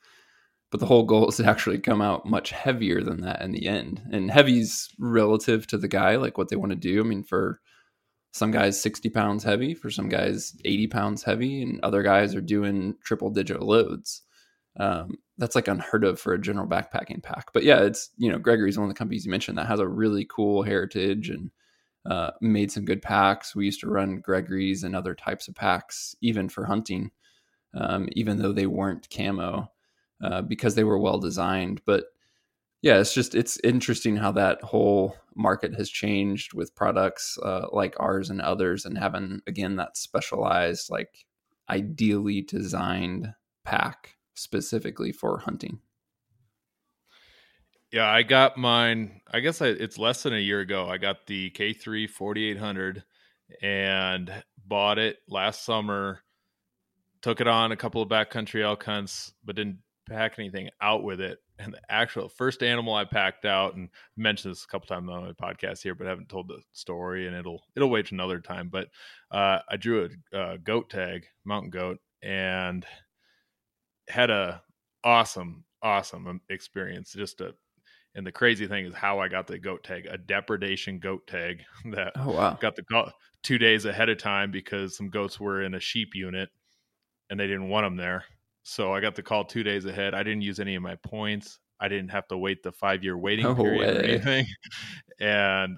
but 0.71 0.79
the 0.79 0.85
whole 0.85 1.03
goal 1.03 1.29
is 1.29 1.37
to 1.37 1.45
actually 1.45 1.79
come 1.79 2.01
out 2.01 2.25
much 2.25 2.51
heavier 2.51 3.01
than 3.01 3.21
that 3.21 3.41
in 3.41 3.51
the 3.51 3.67
end. 3.67 4.01
And 4.11 4.31
heavy's 4.31 4.89
relative 4.97 5.67
to 5.67 5.77
the 5.77 5.89
guy, 5.89 6.15
like 6.15 6.37
what 6.37 6.49
they 6.49 6.55
want 6.55 6.71
to 6.71 6.77
do. 6.77 7.01
I 7.01 7.03
mean, 7.03 7.23
for 7.23 7.59
some 8.33 8.49
guys, 8.49 8.81
60 8.81 9.09
pounds 9.09 9.43
heavy, 9.43 9.75
for 9.75 9.91
some 9.91 10.09
guys, 10.09 10.55
80 10.65 10.87
pounds 10.87 11.23
heavy, 11.23 11.61
and 11.61 11.79
other 11.81 12.01
guys 12.01 12.33
are 12.33 12.41
doing 12.41 12.95
triple 13.03 13.29
digit 13.29 13.61
loads. 13.61 14.23
Um, 14.79 15.17
that's 15.37 15.55
like 15.55 15.67
unheard 15.67 16.03
of 16.03 16.19
for 16.19 16.33
a 16.33 16.41
general 16.41 16.67
backpacking 16.67 17.21
pack. 17.21 17.53
But 17.53 17.63
yeah, 17.63 17.81
it's 17.81 18.09
you 18.17 18.31
know 18.31 18.39
Gregory's 18.39 18.77
one 18.77 18.89
of 18.89 18.93
the 18.93 18.97
companies 18.97 19.23
you 19.23 19.31
mentioned 19.31 19.57
that 19.59 19.67
has 19.67 19.79
a 19.79 19.87
really 19.87 20.25
cool 20.25 20.63
heritage 20.63 21.29
and 21.29 21.51
uh, 22.09 22.31
made 22.41 22.71
some 22.71 22.85
good 22.85 23.03
packs. 23.03 23.55
We 23.55 23.65
used 23.65 23.81
to 23.81 23.89
run 23.89 24.17
Gregory's 24.19 24.83
and 24.83 24.95
other 24.95 25.13
types 25.13 25.47
of 25.47 25.53
packs 25.53 26.15
even 26.21 26.49
for 26.49 26.65
hunting, 26.65 27.11
um, 27.75 28.09
even 28.13 28.39
though 28.39 28.51
they 28.51 28.65
weren't 28.65 29.07
camo 29.15 29.71
uh, 30.23 30.41
because 30.41 30.73
they 30.73 30.83
were 30.83 30.97
well 30.99 31.19
designed. 31.19 31.81
But 31.85 32.05
yeah, 32.83 32.99
it's 32.99 33.13
just 33.13 33.33
it's 33.33 33.57
interesting 33.63 34.17
how 34.17 34.33
that 34.33 34.61
whole 34.61 35.15
market 35.35 35.73
has 35.75 35.89
changed 35.89 36.53
with 36.53 36.75
products 36.75 37.39
uh, 37.41 37.67
like 37.71 37.95
ours 37.97 38.29
and 38.29 38.41
others, 38.41 38.85
and 38.85 38.97
having 38.97 39.41
again 39.47 39.77
that 39.77 39.97
specialized 39.97 40.91
like 40.91 41.25
ideally 41.69 42.41
designed 42.41 43.33
pack 43.63 44.17
specifically 44.33 45.13
for 45.13 45.39
hunting? 45.39 45.79
Yeah, 47.91 48.09
I 48.09 48.23
got 48.23 48.57
mine. 48.57 49.21
I 49.31 49.39
guess 49.39 49.61
I, 49.61 49.67
it's 49.67 49.97
less 49.97 50.23
than 50.23 50.33
a 50.33 50.39
year 50.39 50.59
ago. 50.59 50.89
I 50.89 50.97
got 50.97 51.27
the 51.27 51.51
K3 51.51 52.09
4800 52.09 53.03
and 53.61 54.43
bought 54.65 54.99
it 54.99 55.19
last 55.29 55.63
summer. 55.63 56.19
Took 57.21 57.39
it 57.39 57.47
on 57.47 57.71
a 57.71 57.77
couple 57.77 58.01
of 58.01 58.09
backcountry 58.09 58.61
elk 58.61 58.83
hunts, 58.83 59.31
but 59.45 59.55
didn't 59.55 59.79
pack 60.09 60.37
anything 60.37 60.69
out 60.81 61.03
with 61.03 61.21
it. 61.21 61.39
And 61.59 61.73
the 61.73 61.81
actual 61.89 62.29
first 62.29 62.63
animal 62.63 62.95
I 62.95 63.05
packed 63.05 63.45
out, 63.45 63.75
and 63.75 63.89
I 63.93 64.21
mentioned 64.21 64.53
this 64.53 64.63
a 64.63 64.67
couple 64.67 64.87
times 64.87 65.09
on 65.09 65.23
my 65.23 65.31
podcast 65.33 65.83
here, 65.83 65.93
but 65.93 66.07
I 66.07 66.09
haven't 66.09 66.29
told 66.29 66.47
the 66.47 66.59
story, 66.71 67.27
and 67.27 67.35
it'll 67.35 67.61
it'll 67.75 67.91
wait 67.91 68.11
another 68.11 68.39
time. 68.39 68.69
But 68.69 68.87
uh, 69.31 69.59
I 69.69 69.77
drew 69.77 70.09
a, 70.33 70.53
a 70.53 70.57
goat 70.57 70.89
tag, 70.89 71.25
mountain 71.45 71.69
goat, 71.69 71.99
and 72.23 72.85
had 74.09 74.29
a 74.29 74.61
awesome, 75.03 75.63
awesome 75.81 76.27
um, 76.27 76.41
experience. 76.49 77.13
Just 77.13 77.41
a, 77.41 77.53
and 78.15 78.25
the 78.25 78.31
crazy 78.31 78.67
thing 78.67 78.85
is 78.85 78.93
how 78.93 79.19
I 79.19 79.27
got 79.27 79.47
the 79.47 79.59
goat 79.59 79.83
tag, 79.83 80.07
a 80.09 80.17
depredation 80.17 80.99
goat 80.99 81.27
tag 81.27 81.63
that 81.91 82.13
oh, 82.15 82.31
wow. 82.31 82.57
got 82.59 82.75
the 82.75 82.83
call 82.83 83.11
two 83.43 83.57
days 83.57 83.85
ahead 83.85 84.09
of 84.09 84.17
time 84.17 84.51
because 84.51 84.95
some 84.95 85.09
goats 85.09 85.39
were 85.39 85.63
in 85.63 85.75
a 85.75 85.79
sheep 85.79 86.15
unit 86.15 86.49
and 87.29 87.39
they 87.39 87.47
didn't 87.47 87.69
want 87.69 87.85
them 87.85 87.97
there. 87.97 88.23
So 88.63 88.93
I 88.93 89.01
got 89.01 89.15
the 89.15 89.23
call 89.23 89.45
two 89.45 89.63
days 89.63 89.85
ahead. 89.85 90.13
I 90.13 90.23
didn't 90.23 90.41
use 90.41 90.59
any 90.59 90.75
of 90.75 90.83
my 90.83 90.95
points. 90.95 91.59
I 91.79 91.89
didn't 91.89 92.09
have 92.09 92.27
to 92.29 92.37
wait 92.37 92.63
the 92.63 92.71
five 92.71 93.03
year 93.03 93.17
waiting 93.17 93.45
no 93.45 93.55
period 93.55 93.79
way. 93.79 93.99
or 93.99 94.03
anything. 94.03 94.45
And 95.19 95.77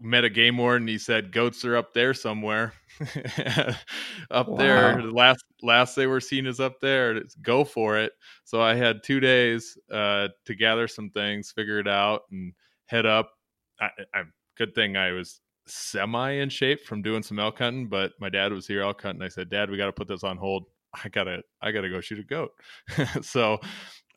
met 0.00 0.24
a 0.24 0.30
game 0.30 0.56
warden. 0.56 0.86
He 0.86 0.98
said 0.98 1.32
goats 1.32 1.64
are 1.64 1.76
up 1.76 1.92
there 1.92 2.14
somewhere, 2.14 2.72
up 4.30 4.48
wow. 4.48 4.56
there. 4.56 5.02
The 5.02 5.10
last 5.10 5.44
last 5.62 5.94
they 5.94 6.06
were 6.06 6.20
seen 6.20 6.46
is 6.46 6.60
up 6.60 6.80
there. 6.80 7.20
Go 7.42 7.64
for 7.64 7.98
it. 7.98 8.12
So 8.44 8.62
I 8.62 8.74
had 8.74 9.02
two 9.02 9.20
days 9.20 9.76
uh, 9.92 10.28
to 10.46 10.54
gather 10.54 10.88
some 10.88 11.10
things, 11.10 11.50
figure 11.50 11.78
it 11.78 11.88
out, 11.88 12.22
and 12.30 12.52
head 12.86 13.06
up. 13.06 13.32
I, 13.80 13.90
I, 14.14 14.22
good 14.56 14.74
thing 14.74 14.96
I 14.96 15.12
was 15.12 15.40
semi 15.66 16.30
in 16.32 16.48
shape 16.48 16.84
from 16.84 17.02
doing 17.02 17.22
some 17.22 17.38
elk 17.38 17.58
hunting, 17.58 17.88
but 17.88 18.12
my 18.20 18.28
dad 18.28 18.52
was 18.52 18.66
here 18.66 18.82
elk 18.82 19.02
hunting. 19.02 19.22
I 19.22 19.28
said, 19.28 19.50
Dad, 19.50 19.70
we 19.70 19.76
got 19.76 19.86
to 19.86 19.92
put 19.92 20.08
this 20.08 20.24
on 20.24 20.36
hold. 20.36 20.64
I 20.92 21.08
gotta 21.08 21.42
I 21.60 21.72
gotta 21.72 21.88
go 21.88 22.00
shoot 22.00 22.18
a 22.18 22.22
goat. 22.24 22.50
so 23.22 23.58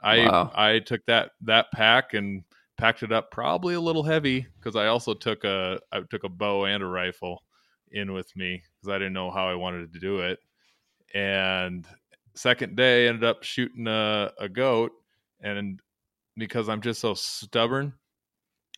I 0.01 0.19
wow. 0.27 0.51
I 0.55 0.79
took 0.79 1.05
that 1.07 1.31
that 1.41 1.71
pack 1.73 2.13
and 2.13 2.43
packed 2.77 3.03
it 3.03 3.12
up 3.12 3.31
probably 3.31 3.75
a 3.75 3.81
little 3.81 4.03
heavy 4.03 4.47
because 4.60 4.75
I 4.75 4.88
also 4.88 5.13
took 5.13 5.43
a 5.43 5.79
I 5.91 6.01
took 6.10 6.23
a 6.23 6.29
bow 6.29 6.65
and 6.65 6.81
a 6.81 6.88
rifle 6.88 7.43
in 7.91 8.13
with 8.13 8.34
me 8.36 8.63
because 8.79 8.93
I 8.93 8.97
didn't 8.97 9.13
know 9.13 9.31
how 9.31 9.47
I 9.47 9.55
wanted 9.55 9.93
to 9.93 9.99
do 9.99 10.19
it. 10.19 10.39
And 11.13 11.86
second 12.36 12.77
day 12.77 13.07
ended 13.07 13.25
up 13.25 13.43
shooting 13.43 13.88
a, 13.88 14.31
a 14.39 14.47
goat 14.47 14.91
and 15.41 15.79
because 16.38 16.69
I'm 16.69 16.81
just 16.81 17.01
so 17.01 17.13
stubborn, 17.13 17.93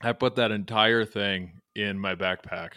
I 0.02 0.12
put 0.14 0.36
that 0.36 0.52
entire 0.52 1.06
thing 1.06 1.62
in 1.76 1.98
my 1.98 2.16
backpack 2.16 2.72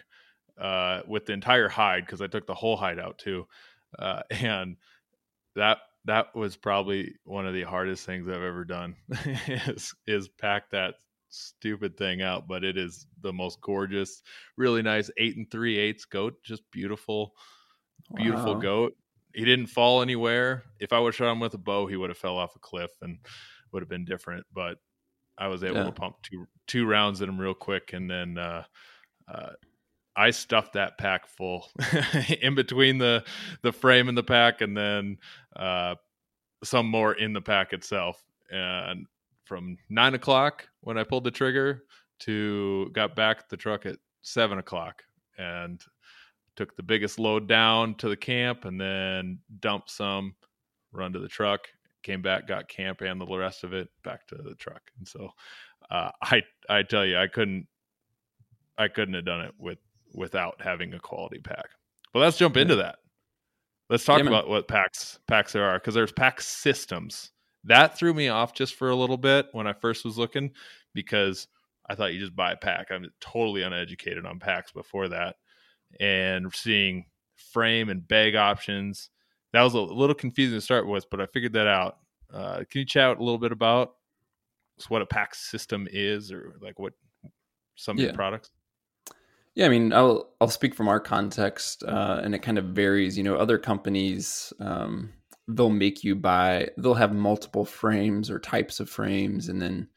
uh, 0.61 1.01
with 1.07 1.27
the 1.27 1.33
entire 1.33 1.69
hide 1.69 2.05
because 2.05 2.21
I 2.21 2.27
took 2.27 2.47
the 2.47 2.55
whole 2.55 2.77
hide 2.77 2.99
out 2.99 3.19
too, 3.19 3.47
uh, 3.99 4.23
and 4.31 4.77
that 5.57 5.79
that 6.05 6.35
was 6.35 6.57
probably 6.57 7.15
one 7.25 7.47
of 7.47 7.55
the 7.55 7.65
hardest 7.65 8.07
things 8.07 8.29
I've 8.29 8.35
ever 8.35 8.65
done 8.65 8.95
is 9.49 9.95
is 10.07 10.29
pack 10.29 10.71
that 10.71 10.95
stupid 11.29 11.97
thing 11.97 12.23
out, 12.23 12.47
but 12.47 12.65
it 12.65 12.77
is 12.77 13.07
the 13.21 13.33
most 13.33 13.61
gorgeous, 13.61 14.23
really 14.57 14.83
nice 14.83 15.11
eight 15.17 15.37
and 15.37 15.51
three 15.51 15.79
eighths 15.79 16.05
goat, 16.05 16.35
just 16.45 16.63
beautiful, 16.71 17.35
beautiful 18.15 18.55
wow. 18.55 18.61
goat. 18.61 18.97
He 19.35 19.45
didn't 19.45 19.67
fall 19.67 20.01
anywhere. 20.01 20.63
If 20.81 20.93
I 20.93 20.99
would 20.99 21.09
have 21.09 21.17
shot 21.17 21.33
him 21.33 21.41
with 21.41 21.55
a 21.55 21.59
bow, 21.59 21.87
he 21.87 21.97
would 21.97 22.11
have 22.11 22.19
fell 22.19 22.39
off 22.39 22.57
a 22.57 22.61
cliff 22.61 22.91
and 23.03 23.19
would 23.73 23.83
have 23.83 23.89
been 23.89 24.05
different. 24.05 24.47
But 24.55 24.79
I 25.37 25.49
was 25.49 25.63
able 25.63 25.77
yeah. 25.77 25.85
to 25.85 25.93
pump 25.93 26.17
two 26.23 26.47
two 26.67 26.87
rounds 26.87 27.21
at 27.21 27.29
him 27.29 27.39
real 27.39 27.55
quick, 27.55 27.93
and 27.93 28.11
then 28.11 28.39
uh, 28.39 28.65
uh, 29.29 29.51
I 30.17 30.31
stuffed 30.31 30.73
that 30.75 30.99
pack 30.99 31.27
full 31.27 31.69
in 32.41 32.55
between 32.55 32.99
the 32.99 33.25
the 33.63 33.73
frame 33.73 34.09
and 34.09 34.17
the 34.17 34.23
pack, 34.23 34.61
and 34.61 34.77
then 34.77 35.19
uh, 35.55 35.97
some 36.65 36.87
more 36.87 37.15
in 37.15 37.33
the 37.33 37.41
pack 37.41 37.73
itself. 37.73 38.23
And 38.51 39.07
from 39.45 39.77
nine 39.89 40.15
o'clock 40.15 40.69
when 40.81 40.99
I 40.99 41.05
pulled 41.05 41.25
the 41.25 41.31
trigger 41.31 41.83
to 42.21 42.91
got 42.93 43.15
back 43.15 43.49
the 43.49 43.57
truck 43.57 43.87
at 43.87 43.99
seven 44.23 44.59
o'clock 44.59 45.03
and 45.39 45.81
took 46.57 46.75
the 46.77 46.83
biggest 46.83 47.19
load 47.19 47.47
down 47.47 47.95
to 47.97 48.09
the 48.09 48.17
camp 48.17 48.65
and 48.65 48.81
then 48.81 49.39
dumped 49.61 49.91
some, 49.91 50.35
run 50.93 51.13
to 51.13 51.19
the 51.19 51.29
truck, 51.29 51.69
came 52.03 52.23
back, 52.23 52.49
got 52.49 52.69
camp 52.69 53.03
and 53.03 53.21
the 53.21 53.27
rest 53.27 53.63
of 53.63 53.75
it 53.75 53.89
back 54.03 54.27
to 54.29 54.37
the 54.37 54.55
truck. 54.55 54.83
And 54.99 55.07
so 55.07 55.31
uh, 55.91 56.11
I 56.23 56.43
I 56.69 56.83
tell 56.83 57.05
you 57.05 57.19
I 57.19 57.27
couldn't 57.27 57.67
I 58.79 58.89
couldn't 58.89 59.15
have 59.15 59.25
done 59.25 59.43
it 59.43 59.55
with 59.59 59.79
without 60.17 60.61
having 60.61 60.95
a 60.95 60.99
quality 60.99 61.39
pack. 61.39 61.67
But 62.13 62.21
let's 62.21 62.39
jump 62.39 62.57
into 62.57 62.77
that. 62.77 62.97
Let's 63.89 64.05
talk 64.05 64.19
yeah, 64.19 64.27
about 64.27 64.49
what 64.49 64.67
packs 64.67 65.21
packs 65.29 65.53
there 65.53 65.65
are 65.65 65.79
because 65.79 65.95
there's 65.95 66.13
pack 66.13 66.41
systems 66.41 67.31
that 67.67 67.99
threw 67.99 68.15
me 68.15 68.29
off 68.29 68.55
just 68.55 68.75
for 68.75 68.91
a 68.91 68.97
little 68.97 69.17
bit 69.17 69.49
when 69.53 69.67
I 69.67 69.73
first 69.73 70.05
was 70.05 70.17
looking 70.17 70.53
because 70.95 71.49
I 71.89 71.95
thought 71.95 72.15
you 72.15 72.21
just 72.21 72.35
buy 72.35 72.53
a 72.53 72.57
pack. 72.57 72.91
I'm 72.91 73.11
totally 73.21 73.63
uneducated 73.63 74.25
on 74.25 74.39
packs 74.39 74.73
before 74.73 75.09
that. 75.09 75.37
And 76.01 76.53
seeing 76.55 77.07
frame 77.53 77.89
and 77.89 78.07
bag 78.07 78.35
options, 78.35 79.11
that 79.53 79.63
was 79.63 79.75
a 79.75 79.81
little 79.81 80.15
confusing 80.15 80.57
to 80.57 80.61
start 80.61 80.87
with, 80.87 81.09
but 81.11 81.21
I 81.21 81.27
figured 81.27 81.53
that 81.55 81.67
out. 81.67 81.99
Uh, 82.33 82.59
can 82.71 82.81
you 82.81 82.85
chat 82.85 83.19
a 83.19 83.23
little 83.23 83.39
bit 83.39 83.53
about 83.53 83.95
what 84.89 85.03
a 85.03 85.07
pack 85.07 85.35
system 85.35 85.89
is 85.91 86.31
or 86.33 86.57
like 86.61 86.79
what 86.79 86.93
some 87.77 87.99
yeah. 87.99 88.07
of 88.07 88.13
the 88.13 88.17
products? 88.17 88.51
Yeah, 89.57 89.67
I 89.67 89.69
mean, 89.71 89.93
I'll 89.93 90.29
I'll 90.41 90.49
speak 90.49 90.75
from 90.75 90.87
our 90.87 91.01
context, 91.01 91.83
uh, 91.83 92.21
and 92.23 92.35
it 92.35 92.43
kind 92.43 92.59
of 92.59 92.67
varies. 92.67 93.17
You 93.19 93.25
know, 93.25 93.37
other 93.37 93.59
companies 93.59 94.53
um, 94.61 95.13
they'll 95.49 95.71
make 95.71 96.03
you 96.05 96.15
buy 96.15 96.69
they'll 96.77 96.95
have 96.95 97.15
multiple 97.15 97.65
frames 97.65 98.31
or 98.31 98.39
types 98.39 98.81
of 98.81 98.91
frames 98.91 99.49
and 99.49 99.63
then 99.63 99.89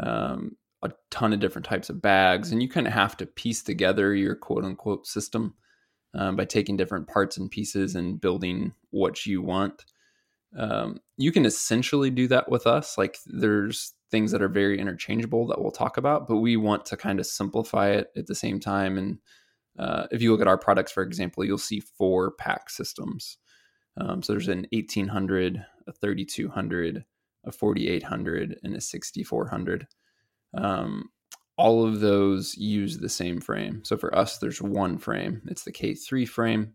um, 0.00 0.56
a 0.82 0.90
ton 1.10 1.32
of 1.32 1.40
different 1.40 1.66
types 1.66 1.88
of 1.90 2.02
bags 2.02 2.52
and 2.52 2.62
you 2.62 2.68
kind 2.68 2.86
of 2.86 2.92
have 2.92 3.16
to 3.16 3.26
piece 3.26 3.62
together 3.62 4.14
your 4.14 4.34
quote 4.34 4.64
unquote 4.64 5.06
system 5.06 5.54
um, 6.14 6.36
by 6.36 6.44
taking 6.44 6.76
different 6.76 7.08
parts 7.08 7.36
and 7.38 7.50
pieces 7.50 7.94
and 7.94 8.20
building 8.20 8.72
what 8.90 9.24
you 9.24 9.40
want 9.40 9.84
um, 10.58 11.00
you 11.16 11.32
can 11.32 11.46
essentially 11.46 12.10
do 12.10 12.28
that 12.28 12.50
with 12.50 12.66
us 12.66 12.98
like 12.98 13.18
there's 13.26 13.94
things 14.12 14.30
that 14.30 14.42
are 14.42 14.48
very 14.48 14.78
interchangeable 14.78 15.48
that 15.48 15.60
we'll 15.60 15.72
talk 15.72 15.96
about 15.96 16.28
but 16.28 16.36
we 16.36 16.56
want 16.56 16.86
to 16.86 16.96
kind 16.96 17.18
of 17.18 17.26
simplify 17.26 17.88
it 17.88 18.12
at 18.16 18.28
the 18.28 18.34
same 18.34 18.60
time 18.60 18.96
and 18.96 19.18
uh, 19.78 20.06
if 20.12 20.22
you 20.22 20.30
look 20.30 20.40
at 20.40 20.46
our 20.46 20.58
products 20.58 20.92
for 20.92 21.02
example 21.02 21.44
you'll 21.44 21.58
see 21.58 21.80
four 21.80 22.30
pack 22.30 22.70
systems 22.70 23.38
um, 23.96 24.22
so 24.22 24.32
there's 24.32 24.48
an 24.48 24.66
1800, 24.72 25.64
a 25.86 25.92
3200, 25.92 27.04
a 27.44 27.52
4800, 27.52 28.58
and 28.62 28.74
a 28.74 28.80
6400. 28.80 29.86
Um, 30.54 31.10
all 31.58 31.84
of 31.84 32.00
those 32.00 32.56
use 32.56 32.98
the 32.98 33.08
same 33.08 33.40
frame. 33.40 33.82
So 33.84 33.96
for 33.96 34.16
us, 34.16 34.38
there's 34.38 34.62
one 34.62 34.98
frame. 34.98 35.42
It's 35.46 35.64
the 35.64 35.72
K3 35.72 36.26
frame. 36.26 36.72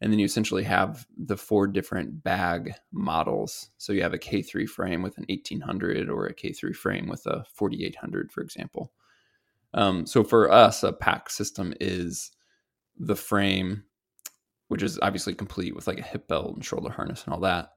And 0.00 0.12
then 0.12 0.18
you 0.18 0.26
essentially 0.26 0.64
have 0.64 1.06
the 1.16 1.36
four 1.36 1.66
different 1.66 2.22
bag 2.22 2.74
models. 2.92 3.70
So 3.78 3.92
you 3.92 4.02
have 4.02 4.12
a 4.12 4.18
K3 4.18 4.68
frame 4.68 5.02
with 5.02 5.16
an 5.16 5.24
1800 5.28 6.10
or 6.10 6.26
a 6.26 6.34
K3 6.34 6.74
frame 6.74 7.08
with 7.08 7.26
a 7.26 7.44
4800, 7.54 8.30
for 8.30 8.42
example. 8.42 8.92
Um, 9.72 10.06
so 10.06 10.22
for 10.22 10.50
us, 10.50 10.82
a 10.82 10.92
pack 10.92 11.30
system 11.30 11.72
is 11.80 12.32
the 12.98 13.16
frame, 13.16 13.84
which 14.68 14.82
is 14.82 14.98
obviously 15.00 15.34
complete 15.34 15.74
with 15.74 15.86
like 15.86 16.00
a 16.00 16.04
hip 16.04 16.28
belt 16.28 16.54
and 16.54 16.64
shoulder 16.64 16.90
harness 16.90 17.24
and 17.24 17.32
all 17.32 17.40
that, 17.40 17.70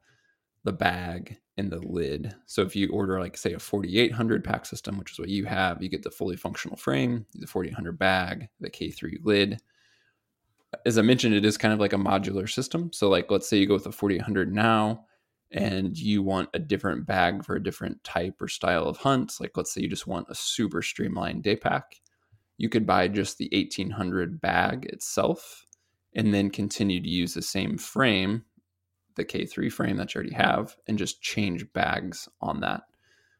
the 0.63 0.73
bag 0.73 1.37
and 1.57 1.69
the 1.71 1.79
lid. 1.79 2.33
So 2.45 2.61
if 2.61 2.75
you 2.75 2.89
order 2.89 3.19
like 3.19 3.37
say 3.37 3.53
a 3.53 3.59
4800 3.59 4.43
pack 4.43 4.65
system, 4.65 4.97
which 4.97 5.11
is 5.11 5.19
what 5.19 5.29
you 5.29 5.45
have, 5.45 5.81
you 5.83 5.89
get 5.89 6.03
the 6.03 6.11
fully 6.11 6.37
functional 6.37 6.77
frame, 6.77 7.25
the 7.33 7.47
4800 7.47 7.99
bag, 7.99 8.49
the 8.59 8.69
K3 8.69 9.17
lid. 9.23 9.61
As 10.85 10.97
I 10.97 11.01
mentioned, 11.01 11.33
it 11.33 11.45
is 11.45 11.57
kind 11.57 11.73
of 11.73 11.79
like 11.79 11.93
a 11.93 11.97
modular 11.97 12.49
system. 12.49 12.91
So 12.93 13.09
like 13.09 13.31
let's 13.31 13.49
say 13.49 13.57
you 13.57 13.67
go 13.67 13.73
with 13.73 13.87
a 13.87 13.91
4800 13.91 14.53
now 14.53 15.05
and 15.51 15.97
you 15.97 16.21
want 16.21 16.49
a 16.53 16.59
different 16.59 17.07
bag 17.07 17.43
for 17.43 17.55
a 17.55 17.63
different 17.63 18.03
type 18.03 18.35
or 18.39 18.47
style 18.47 18.83
of 18.83 18.97
hunt, 18.97 19.33
like 19.39 19.51
let's 19.55 19.73
say 19.73 19.81
you 19.81 19.89
just 19.89 20.07
want 20.07 20.27
a 20.29 20.35
super 20.35 20.81
streamlined 20.81 21.43
day 21.43 21.55
pack, 21.55 21.95
you 22.57 22.69
could 22.69 22.85
buy 22.85 23.07
just 23.07 23.37
the 23.37 23.49
1800 23.51 24.39
bag 24.41 24.85
itself 24.85 25.65
and 26.13 26.33
then 26.33 26.49
continue 26.49 27.01
to 27.01 27.09
use 27.09 27.33
the 27.33 27.41
same 27.41 27.77
frame, 27.77 28.43
the 29.15 29.25
K3 29.25 29.71
frame 29.71 29.97
that 29.97 30.13
you 30.13 30.19
already 30.19 30.35
have, 30.35 30.75
and 30.87 30.97
just 30.97 31.21
change 31.21 31.71
bags 31.73 32.29
on 32.41 32.59
that. 32.59 32.81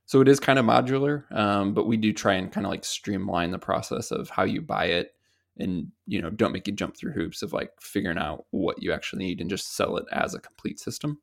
So 0.06 0.22
it 0.22 0.28
is 0.28 0.39
kind 0.39 0.58
of 0.58 0.65
modular, 0.65 1.32
um, 1.32 1.76
but 1.76 1.86
we 1.86 1.96
do 1.96 2.12
try 2.12 2.34
and 2.34 2.52
kind 2.52 2.65
of 2.65 2.72
like 2.72 2.86
streamline 2.86 3.52
the 3.52 3.60
process 3.60 4.10
of 4.10 4.30
how 4.30 4.44
you 4.44 4.62
buy 4.62 4.86
it 4.86 5.12
and 5.60 5.88
you 6.08 6.22
know 6.22 6.30
don't 6.30 6.52
make 6.52 6.67
you 6.67 6.74
jump 6.74 6.95
through 6.98 7.12
hoops 7.12 7.41
of 7.41 7.54
like 7.54 7.72
figuring 7.80 8.17
out 8.17 8.45
what 8.52 8.82
you 8.82 8.91
actually 8.91 9.24
need 9.24 9.41
and 9.41 9.50
just 9.50 9.76
sell 9.76 9.98
it 9.98 10.06
as 10.12 10.34
a 10.34 10.39
complete 10.39 10.80
system 10.80 11.19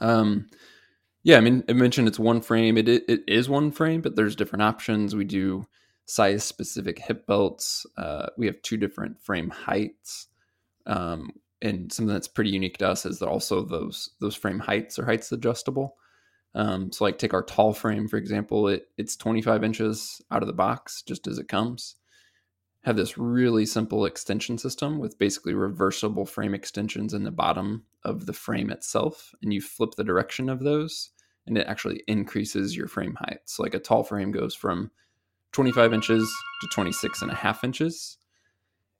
um, 0.00 0.48
yeah, 1.22 1.36
I 1.36 1.40
mean, 1.40 1.64
I 1.68 1.72
mentioned 1.72 2.08
it's 2.08 2.18
one 2.18 2.40
frame. 2.40 2.78
It, 2.78 2.88
it, 2.88 3.04
it 3.08 3.24
is 3.26 3.48
one 3.48 3.70
frame, 3.70 4.00
but 4.00 4.16
there's 4.16 4.36
different 4.36 4.62
options. 4.62 5.14
We 5.14 5.24
do 5.24 5.66
size 6.06 6.44
specific 6.44 6.98
hip 6.98 7.26
belts. 7.26 7.84
Uh, 7.96 8.28
we 8.36 8.46
have 8.46 8.60
two 8.62 8.76
different 8.76 9.20
frame 9.20 9.50
heights. 9.50 10.28
Um, 10.86 11.32
and 11.60 11.92
something 11.92 12.12
that's 12.12 12.28
pretty 12.28 12.50
unique 12.50 12.78
to 12.78 12.88
us 12.88 13.04
is 13.04 13.18
that 13.18 13.28
also 13.28 13.62
those 13.62 14.10
those 14.20 14.36
frame 14.36 14.60
heights 14.60 14.98
are 14.98 15.04
heights 15.04 15.32
adjustable. 15.32 15.96
Um, 16.54 16.92
so, 16.92 17.04
like 17.04 17.18
take 17.18 17.34
our 17.34 17.42
tall 17.42 17.72
frame 17.72 18.06
for 18.08 18.16
example, 18.16 18.68
it 18.68 18.86
it's 18.96 19.16
25 19.16 19.64
inches 19.64 20.22
out 20.30 20.42
of 20.42 20.46
the 20.46 20.52
box 20.52 21.02
just 21.02 21.26
as 21.26 21.38
it 21.38 21.48
comes 21.48 21.96
have 22.88 22.96
this 22.96 23.18
really 23.18 23.66
simple 23.66 24.06
extension 24.06 24.56
system 24.56 24.98
with 24.98 25.18
basically 25.18 25.52
reversible 25.52 26.24
frame 26.24 26.54
extensions 26.54 27.12
in 27.12 27.22
the 27.22 27.30
bottom 27.30 27.84
of 28.02 28.24
the 28.24 28.32
frame 28.32 28.70
itself. 28.70 29.34
And 29.42 29.52
you 29.52 29.60
flip 29.60 29.90
the 29.96 30.04
direction 30.04 30.48
of 30.48 30.60
those, 30.60 31.10
and 31.46 31.58
it 31.58 31.66
actually 31.66 32.02
increases 32.08 32.74
your 32.74 32.88
frame 32.88 33.14
height. 33.20 33.40
So, 33.44 33.62
like 33.62 33.74
a 33.74 33.78
tall 33.78 34.04
frame 34.04 34.32
goes 34.32 34.54
from 34.54 34.90
25 35.52 35.92
inches 35.92 36.34
to 36.62 36.68
26 36.68 37.20
and 37.20 37.30
a 37.30 37.34
half 37.34 37.62
inches. 37.62 38.16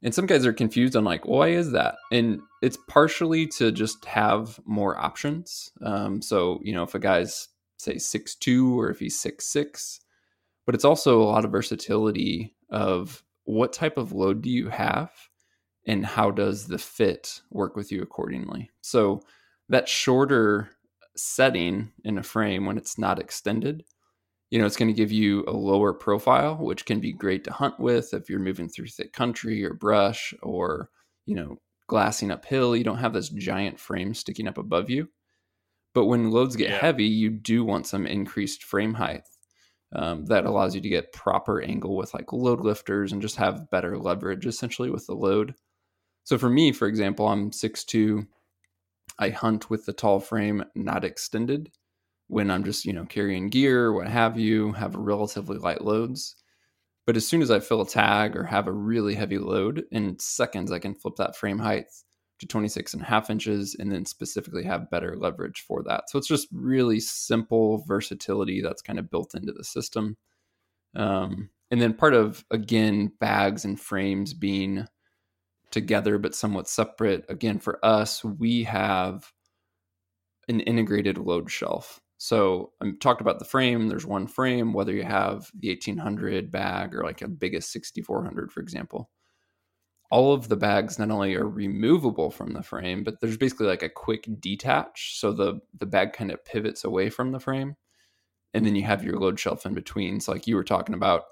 And 0.03 0.15
some 0.15 0.27
guys 0.27 0.45
are 0.45 0.53
confused 0.53 0.95
on 0.95 1.05
like, 1.05 1.25
why 1.25 1.49
is 1.49 1.73
that? 1.73 1.97
And 2.13 2.41
it's 2.61 2.79
partially 2.89 3.47
to 3.49 3.73
just 3.73 4.05
have 4.05 4.61
more 4.67 4.99
options. 4.99 5.73
Um, 5.83 6.21
so, 6.21 6.61
you 6.63 6.75
know, 6.75 6.83
if 6.83 6.95
a 6.95 6.99
guy's 6.99 7.49
say 7.79 7.97
six 7.97 8.35
two 8.35 8.79
or 8.79 8.91
if 8.91 8.99
he's 8.99 9.19
six 9.19 9.47
six, 9.47 10.01
but 10.67 10.75
it's 10.75 10.85
also 10.85 11.23
a 11.23 11.25
lot 11.25 11.47
of 11.47 11.53
versatility 11.53 12.55
of 12.69 13.25
what 13.49 13.73
type 13.73 13.97
of 13.99 14.13
load 14.13 14.43
do 14.43 14.51
you 14.51 14.69
have 14.69 15.11
and 15.87 16.05
how 16.05 16.31
does 16.31 16.67
the 16.67 16.79
fit 16.79 17.41
work 17.51 17.77
with 17.77 17.91
you 17.91 18.03
accordingly? 18.03 18.71
So 18.81 19.23
that 19.69 19.89
shorter 19.89 20.71
setting 21.17 21.93
in 22.05 22.19
a 22.19 22.23
frame 22.23 22.67
when 22.67 22.79
it's 22.79 22.97
not 22.97 23.19
extended 23.19 23.83
you 24.51 24.59
know 24.59 24.67
it's 24.67 24.77
going 24.77 24.89
to 24.89 24.95
give 24.95 25.11
you 25.11 25.45
a 25.47 25.53
lower 25.53 25.93
profile 25.93 26.57
which 26.57 26.87
can 26.87 27.01
be 27.01 27.13
great 27.13 27.45
to 27.45 27.53
hunt 27.53 27.79
with 27.79 28.15
if 28.15 28.31
you're 28.31 28.39
moving 28.39 28.69
through 28.69 28.87
thick 28.87 29.13
country 29.13 29.65
or 29.65 29.75
brush 29.75 30.33
or 30.43 30.91
you 31.27 31.35
know 31.35 31.59
glassing 31.89 32.31
uphill. 32.31 32.77
You 32.77 32.85
don't 32.85 32.99
have 32.99 33.15
this 33.15 33.31
giant 33.31 33.81
frame 33.81 34.15
sticking 34.15 34.47
up 34.47 34.59
above 34.59 34.89
you. 34.91 35.09
But 35.95 36.05
when 36.05 36.31
loads 36.31 36.55
get 36.55 36.71
yeah. 36.71 36.79
heavy 36.79 37.07
you 37.07 37.31
do 37.31 37.65
want 37.65 37.87
some 37.87 38.07
increased 38.07 38.63
frame 38.63 38.95
height 38.95 39.23
um, 39.93 40.27
that 40.27 40.45
allows 40.45 40.75
you 40.75 40.81
to 40.81 40.89
get 40.89 41.13
proper 41.13 41.61
angle 41.63 41.97
with 41.97 42.13
like 42.15 42.33
load 42.33 42.61
lifters 42.61 43.13
and 43.13 43.23
just 43.23 43.37
have 43.37 43.71
better 43.71 43.99
leverage 43.99 44.47
essentially 44.47 44.91
with 44.91 45.07
the 45.07 45.15
load. 45.15 45.55
So 46.25 46.37
for 46.37 46.51
me, 46.51 46.73
for 46.73 46.87
example, 46.87 47.27
I'm 47.27 47.51
6'2. 47.51 48.27
I 49.19 49.31
hunt 49.31 49.71
with 49.71 49.87
the 49.87 49.93
tall 49.93 50.21
frame 50.21 50.65
not 50.75 51.05
extended 51.05 51.71
when 52.27 52.51
I'm 52.51 52.65
just, 52.65 52.85
you 52.85 52.93
know, 52.93 53.07
carrying 53.07 53.49
gear, 53.49 53.93
what 53.93 54.09
have 54.09 54.39
you, 54.39 54.73
have 54.73 54.95
relatively 54.95 55.57
light 55.57 55.83
loads. 55.83 56.37
But 57.07 57.17
as 57.17 57.27
soon 57.27 57.41
as 57.41 57.51
I 57.51 57.61
fill 57.61 57.81
a 57.81 57.89
tag 57.89 58.37
or 58.37 58.45
have 58.45 58.67
a 58.67 58.73
really 58.73 59.15
heavy 59.15 59.39
load, 59.39 59.85
in 59.91 60.19
seconds 60.19 60.71
I 60.71 60.79
can 60.79 60.95
flip 60.95 61.17
that 61.17 61.37
frame 61.37 61.59
height 61.59 61.87
to 62.39 62.47
26 62.47 62.95
and 62.95 63.03
a 63.03 63.07
half 63.07 63.31
inches 63.31 63.77
and 63.79 63.91
then 63.91 64.05
specifically 64.05 64.65
have 64.65 64.91
better 64.91 65.17
leverage 65.17 65.65
for 65.67 65.83
that. 65.85 66.09
So 66.09 66.19
it's 66.19 66.29
just 66.29 66.49
really 66.53 67.01
simple 67.01 67.85
versatility 67.87 68.61
that's 68.61 68.83
kind 68.83 68.99
of 68.99 69.11
built 69.11 69.35
into 69.35 69.53
the 69.53 69.65
system. 69.65 70.17
Um, 70.95 71.51
and 71.71 71.81
then 71.81 71.95
part 71.95 72.15
of, 72.15 72.45
again, 72.51 73.13
bags 73.21 73.65
and 73.65 73.79
frames 73.79 74.35
being 74.35 74.87
together 75.71 76.19
but 76.19 76.35
somewhat 76.35 76.69
separate. 76.69 77.25
Again, 77.29 77.59
for 77.59 77.85
us, 77.85 78.25
we 78.25 78.65
have 78.65 79.31
an 80.49 80.61
integrated 80.61 81.19
load 81.19 81.51
shelf. 81.51 82.01
So 82.17 82.73
I 82.83 82.93
talked 83.01 83.21
about 83.21 83.39
the 83.39 83.45
frame. 83.45 83.89
There's 83.89 84.07
one 84.07 84.27
frame, 84.27 84.73
whether 84.73 84.93
you 84.93 85.05
have 85.05 85.51
the 85.59 85.69
1800 85.69 86.51
bag 86.51 86.95
or 86.95 87.05
like 87.05 87.23
a 87.23 87.29
biggest 87.29 87.71
6400, 87.71 88.51
for 88.51 88.61
example 88.61 89.11
all 90.11 90.33
of 90.33 90.49
the 90.49 90.57
bags 90.57 90.99
not 90.99 91.11
only 91.11 91.35
are 91.35 91.49
removable 91.49 92.31
from 92.31 92.53
the 92.53 92.63
frame, 92.63 93.05
but 93.05 93.21
there's 93.21 93.37
basically 93.37 93.67
like 93.67 93.83
a 93.83 93.89
quick 93.89 94.27
detach. 94.41 95.19
So 95.19 95.33
the 95.33 95.61
the 95.79 95.87
bag 95.87 96.13
kind 96.13 96.31
of 96.31 96.45
pivots 96.45 96.85
away 96.85 97.11
from 97.11 97.33
the 97.33 97.41
frame. 97.41 97.77
And 98.55 98.65
then 98.65 98.75
you 98.75 98.85
have 98.85 99.05
your 99.05 99.19
load 99.19 99.39
shelf 99.39 99.67
in 99.67 99.75
between. 99.75 100.21
So 100.21 100.33
like 100.33 100.47
you 100.47 100.57
were 100.57 100.65
talking 100.65 100.95
about, 100.95 101.25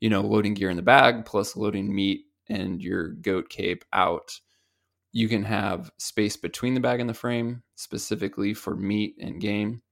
you 0.00 0.08
know, 0.08 0.20
loading 0.20 0.54
gear 0.54 0.70
in 0.70 0.76
the 0.76 0.82
bag 0.82 1.24
plus 1.24 1.56
loading 1.56 1.92
meat 1.92 2.26
and 2.48 2.80
your 2.80 3.08
goat 3.08 3.48
cape 3.48 3.84
out. 3.92 4.38
You 5.10 5.28
can 5.28 5.42
have 5.42 5.90
space 5.98 6.36
between 6.36 6.74
the 6.74 6.80
bag 6.80 7.00
and 7.00 7.10
the 7.10 7.14
frame, 7.14 7.62
specifically 7.74 8.54
for 8.54 8.76
meat 8.76 9.16
and 9.20 9.40
game. 9.40 9.82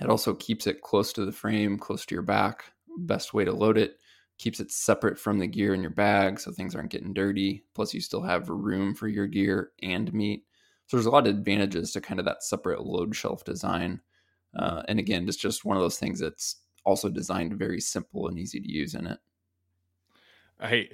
It 0.00 0.10
also 0.10 0.34
keeps 0.34 0.66
it 0.66 0.82
close 0.82 1.12
to 1.14 1.24
the 1.24 1.32
frame, 1.32 1.78
close 1.78 2.04
to 2.06 2.14
your 2.14 2.22
back. 2.22 2.64
Best 2.98 3.32
way 3.32 3.44
to 3.44 3.52
load 3.52 3.78
it 3.78 3.96
keeps 4.38 4.60
it 4.60 4.70
separate 4.70 5.18
from 5.18 5.38
the 5.38 5.46
gear 5.46 5.74
in 5.74 5.80
your 5.80 5.90
bag 5.90 6.40
so 6.40 6.50
things 6.50 6.74
aren't 6.74 6.90
getting 6.90 7.12
dirty. 7.12 7.64
Plus, 7.74 7.94
you 7.94 8.00
still 8.00 8.22
have 8.22 8.48
room 8.48 8.94
for 8.94 9.08
your 9.08 9.26
gear 9.26 9.70
and 9.82 10.12
meat. 10.12 10.44
So 10.86 10.96
there's 10.96 11.06
a 11.06 11.10
lot 11.10 11.26
of 11.26 11.34
advantages 11.34 11.92
to 11.92 12.00
kind 12.00 12.20
of 12.20 12.26
that 12.26 12.42
separate 12.42 12.84
load 12.84 13.14
shelf 13.14 13.44
design. 13.44 14.00
Uh, 14.56 14.82
and 14.88 14.98
again, 14.98 15.26
it's 15.28 15.36
just 15.36 15.64
one 15.64 15.76
of 15.76 15.82
those 15.82 15.98
things 15.98 16.20
that's 16.20 16.56
also 16.84 17.08
designed 17.08 17.54
very 17.54 17.80
simple 17.80 18.28
and 18.28 18.38
easy 18.38 18.60
to 18.60 18.70
use 18.70 18.94
in 18.94 19.06
it. 19.06 19.18
I 20.60 20.88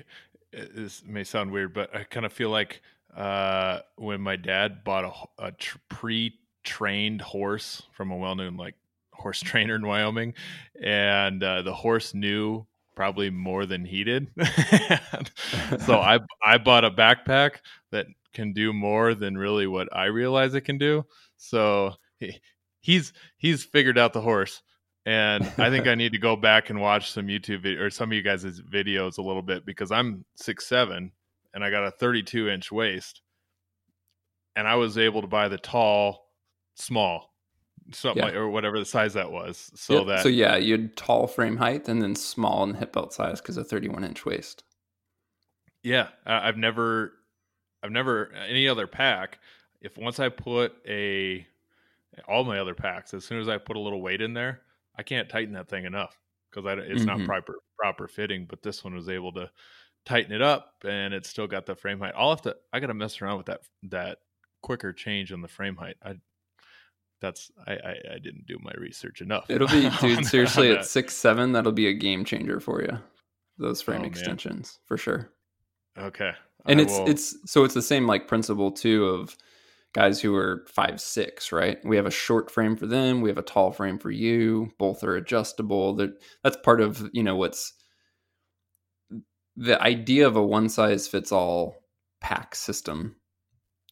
this 0.52 1.02
may 1.06 1.24
sound 1.24 1.50
weird, 1.50 1.74
but 1.74 1.94
I 1.94 2.04
kind 2.04 2.26
of 2.26 2.32
feel 2.32 2.50
like 2.50 2.82
uh, 3.16 3.80
when 3.96 4.20
my 4.20 4.36
dad 4.36 4.84
bought 4.84 5.30
a, 5.38 5.46
a 5.46 5.52
tr- 5.52 5.78
pre-trained 5.88 7.20
horse 7.20 7.82
from 7.92 8.10
a 8.10 8.16
well-known 8.16 8.56
like 8.56 8.74
horse 9.12 9.40
trainer 9.44 9.76
in 9.76 9.86
Wyoming, 9.86 10.34
and 10.82 11.42
uh, 11.42 11.62
the 11.62 11.74
horse 11.74 12.14
knew 12.14 12.66
probably 13.00 13.30
more 13.30 13.64
than 13.64 13.82
he 13.82 14.04
did. 14.04 14.28
so 15.86 15.98
I 15.98 16.18
I 16.44 16.58
bought 16.58 16.84
a 16.84 16.90
backpack 16.90 17.52
that 17.92 18.04
can 18.34 18.52
do 18.52 18.74
more 18.74 19.14
than 19.14 19.38
really 19.38 19.66
what 19.66 19.88
I 19.90 20.04
realize 20.04 20.52
it 20.52 20.66
can 20.66 20.76
do. 20.76 21.06
So 21.38 21.94
he, 22.18 22.38
he's 22.80 23.14
he's 23.38 23.64
figured 23.64 23.96
out 23.96 24.12
the 24.12 24.20
horse. 24.20 24.60
And 25.06 25.50
I 25.56 25.70
think 25.70 25.86
I 25.86 25.94
need 26.02 26.12
to 26.12 26.18
go 26.18 26.36
back 26.36 26.68
and 26.68 26.78
watch 26.78 27.10
some 27.10 27.28
YouTube 27.28 27.62
video, 27.62 27.84
or 27.84 27.88
some 27.88 28.10
of 28.10 28.12
you 28.12 28.20
guys' 28.20 28.60
videos 28.60 29.16
a 29.16 29.22
little 29.22 29.40
bit 29.40 29.64
because 29.64 29.90
I'm 29.90 30.26
six 30.36 30.66
seven 30.66 31.12
and 31.54 31.64
I 31.64 31.70
got 31.70 31.86
a 31.86 31.90
32 31.90 32.50
inch 32.50 32.70
waist, 32.70 33.22
and 34.54 34.68
I 34.68 34.74
was 34.74 34.98
able 34.98 35.22
to 35.22 35.26
buy 35.26 35.48
the 35.48 35.56
tall, 35.56 36.26
small 36.74 37.29
something 37.92 38.22
yeah. 38.22 38.26
like, 38.26 38.34
or 38.34 38.48
whatever 38.48 38.78
the 38.78 38.84
size 38.84 39.14
that 39.14 39.30
was. 39.30 39.70
So 39.74 39.98
yep. 39.98 40.06
that 40.06 40.22
so 40.22 40.28
yeah, 40.28 40.56
you 40.56 40.72
had 40.72 40.96
tall 40.96 41.26
frame 41.26 41.56
height 41.56 41.88
and 41.88 42.02
then 42.02 42.14
small 42.14 42.62
and 42.62 42.76
hip 42.76 42.92
belt 42.92 43.12
size 43.12 43.40
because 43.40 43.56
of 43.56 43.68
31 43.68 44.04
inch 44.04 44.24
waist. 44.24 44.64
Yeah, 45.82 46.08
I've 46.26 46.58
never, 46.58 47.12
I've 47.82 47.90
never 47.90 48.32
any 48.32 48.68
other 48.68 48.86
pack. 48.86 49.38
If 49.80 49.96
once 49.96 50.20
I 50.20 50.28
put 50.28 50.74
a 50.86 51.46
all 52.28 52.44
my 52.44 52.58
other 52.58 52.74
packs, 52.74 53.14
as 53.14 53.24
soon 53.24 53.40
as 53.40 53.48
I 53.48 53.56
put 53.56 53.76
a 53.76 53.80
little 53.80 54.02
weight 54.02 54.20
in 54.20 54.34
there, 54.34 54.60
I 54.96 55.02
can't 55.02 55.28
tighten 55.28 55.54
that 55.54 55.68
thing 55.68 55.84
enough 55.84 56.18
because 56.50 56.78
it's 56.86 57.02
mm-hmm. 57.02 57.18
not 57.18 57.26
proper 57.26 57.54
proper 57.78 58.08
fitting. 58.08 58.46
But 58.48 58.62
this 58.62 58.84
one 58.84 58.94
was 58.94 59.08
able 59.08 59.32
to 59.32 59.50
tighten 60.04 60.32
it 60.32 60.42
up, 60.42 60.74
and 60.84 61.14
it's 61.14 61.28
still 61.28 61.46
got 61.46 61.66
the 61.66 61.74
frame 61.74 61.98
height. 61.98 62.14
I'll 62.16 62.30
have 62.30 62.42
to. 62.42 62.56
I 62.72 62.80
got 62.80 62.88
to 62.88 62.94
mess 62.94 63.20
around 63.22 63.38
with 63.38 63.46
that 63.46 63.62
that 63.84 64.18
quicker 64.62 64.92
change 64.92 65.32
on 65.32 65.40
the 65.40 65.48
frame 65.48 65.76
height. 65.76 65.96
I 66.04 66.16
that's 67.20 67.50
I, 67.66 67.72
I, 67.72 67.94
I 68.14 68.18
didn't 68.18 68.46
do 68.46 68.58
my 68.62 68.72
research 68.78 69.20
enough. 69.20 69.46
It'll 69.50 69.68
be 69.68 69.90
dude 70.00 70.26
seriously 70.26 70.70
at 70.72 70.84
six 70.86 71.14
seven 71.14 71.52
that'll 71.52 71.72
be 71.72 71.86
a 71.88 71.92
game 71.94 72.24
changer 72.24 72.60
for 72.60 72.82
you. 72.82 72.98
those 73.58 73.82
frame 73.82 73.98
Oh, 73.98 74.02
man. 74.02 74.10
extensions 74.10 74.78
for 74.86 74.96
sure. 74.96 75.30
Okay. 75.98 76.32
And 76.66 76.80
I 76.80 76.82
it's 76.84 76.98
will- 76.98 77.08
it's 77.08 77.36
so 77.50 77.64
it's 77.64 77.74
the 77.74 77.82
same 77.82 78.06
like 78.06 78.26
principle 78.28 78.70
too 78.72 79.06
of 79.06 79.36
guys 79.92 80.20
who 80.20 80.34
are 80.36 80.64
five 80.68 81.00
six, 81.00 81.50
right? 81.52 81.78
We 81.84 81.96
have 81.96 82.06
a 82.06 82.10
short 82.12 82.50
frame 82.50 82.76
for 82.76 82.86
them, 82.86 83.20
we 83.22 83.28
have 83.28 83.38
a 83.38 83.42
tall 83.42 83.72
frame 83.72 83.98
for 83.98 84.10
you. 84.10 84.70
Both 84.78 85.02
are 85.04 85.16
adjustable. 85.16 85.94
That 85.96 86.10
that's 86.44 86.56
part 86.58 86.80
of 86.80 87.10
you 87.12 87.22
know 87.22 87.36
what's 87.36 87.72
the 89.56 89.82
idea 89.82 90.26
of 90.26 90.36
a 90.36 90.42
one 90.42 90.68
size 90.68 91.08
fits 91.08 91.32
all 91.32 91.76
pack 92.20 92.54
system 92.54 93.16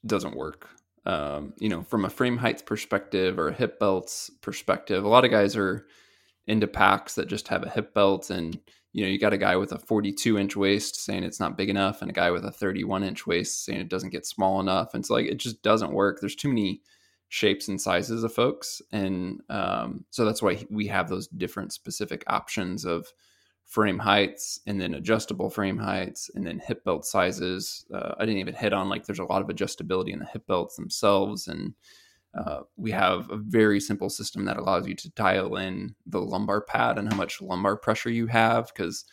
doesn't 0.07 0.37
work. 0.37 0.69
Um, 1.07 1.55
you 1.59 1.69
know, 1.69 1.83
from 1.83 2.05
a 2.05 2.11
frame 2.11 2.37
heights 2.37 2.63
perspective 2.63 3.39
or 3.39 3.49
a 3.49 3.55
hip 3.55 3.79
belts 3.79 4.31
perspective, 4.43 5.05
a 5.05 5.09
lot 5.09 5.25
of 5.25 5.31
guys 5.31 5.57
are 5.57 5.87
into 6.47 6.67
packs 6.67 7.15
that 7.15 7.29
just 7.29 7.49
have 7.49 7.63
a 7.63 7.71
hip 7.71 7.95
belt 7.95 8.31
and 8.31 8.59
you 8.93 9.05
know, 9.05 9.11
you 9.11 9.19
got 9.19 9.33
a 9.33 9.39
guy 9.39 9.57
with 9.57 9.73
a 9.73 9.79
42 9.79 10.39
inch 10.39 10.57
waist 10.57 10.97
saying 10.97 11.23
it's 11.23 11.41
not 11.41 11.57
big 11.57 11.69
enough, 11.69 12.01
and 12.01 12.11
a 12.11 12.15
guy 12.15 12.31
with 12.31 12.45
a 12.45 12.51
31 12.51 13.05
inch 13.05 13.27
waist 13.27 13.65
saying 13.65 13.81
it 13.81 13.89
doesn't 13.89 14.11
get 14.11 14.27
small 14.27 14.61
enough. 14.61 14.95
And 14.95 15.03
it's 15.03 15.11
like, 15.11 15.27
it 15.27 15.39
just 15.39 15.63
doesn't 15.63 15.93
work. 15.93 16.19
There's 16.21 16.35
too 16.35 16.49
many 16.49 16.81
shapes 17.29 17.69
and 17.69 17.81
sizes 17.81 18.25
of 18.25 18.33
folks. 18.33 18.81
And 18.91 19.43
um, 19.51 20.05
so 20.11 20.25
that's 20.25 20.43
why 20.43 20.65
we 20.71 20.87
have 20.87 21.09
those 21.09 21.29
different 21.29 21.73
specific 21.73 22.25
options 22.27 22.85
of 22.85 23.07
frame 23.69 23.99
heights 23.99 24.61
and 24.67 24.81
then 24.81 24.95
adjustable 24.95 25.51
frame 25.51 25.77
heights 25.77 26.31
and 26.35 26.47
then 26.47 26.59
hip 26.59 26.83
belt 26.85 27.05
sizes. 27.05 27.85
Uh, 27.93 28.15
I 28.19 28.25
didn't 28.25 28.41
even 28.41 28.55
hit 28.55 28.73
on 28.73 28.89
like 28.89 29.05
there's 29.05 29.19
a 29.19 29.25
lot 29.25 29.43
of 29.43 29.49
adjustability 29.49 30.13
in 30.13 30.21
the 30.21 30.25
hip 30.25 30.47
belts 30.47 30.77
themselves. 30.77 31.49
And 31.49 31.75
uh, 32.35 32.61
we 32.77 32.91
have 32.93 33.31
a 33.31 33.37
very 33.37 33.79
simple 33.79 34.09
system 34.09 34.47
that 34.47 34.57
allows 34.57 34.89
you 34.89 34.95
to 34.95 35.11
dial 35.11 35.57
in 35.57 35.95
the 36.07 36.21
lumbar 36.21 36.63
pad 36.63 36.99
and 36.99 37.13
how 37.13 37.17
much 37.17 37.43
lumbar 37.43 37.77
pressure 37.77 38.11
you 38.11 38.27
have. 38.27 38.73
Because 38.75 39.05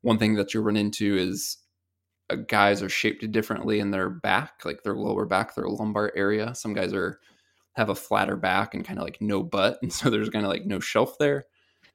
one 0.00 0.18
thing 0.18 0.34
that 0.34 0.52
you'll 0.52 0.64
run 0.64 0.76
into 0.76 1.16
is 1.16 1.58
uh, 2.28 2.36
guys 2.48 2.82
are 2.82 2.88
shaped 2.88 3.30
differently 3.30 3.78
in 3.78 3.92
their 3.92 4.10
back, 4.10 4.64
like 4.64 4.82
their 4.82 4.96
lower 4.96 5.26
back, 5.26 5.54
their 5.54 5.68
lumbar 5.68 6.12
area. 6.16 6.56
Some 6.56 6.74
guys 6.74 6.92
are 6.92 7.20
have 7.74 7.88
a 7.88 7.94
flatter 7.94 8.36
back 8.36 8.74
and 8.74 8.84
kind 8.84 8.98
of 8.98 9.04
like 9.04 9.20
no 9.20 9.44
butt, 9.44 9.78
and 9.82 9.92
so 9.92 10.10
there's 10.10 10.28
kind 10.28 10.44
of 10.44 10.50
like 10.50 10.66
no 10.66 10.80
shelf 10.80 11.18
there. 11.20 11.44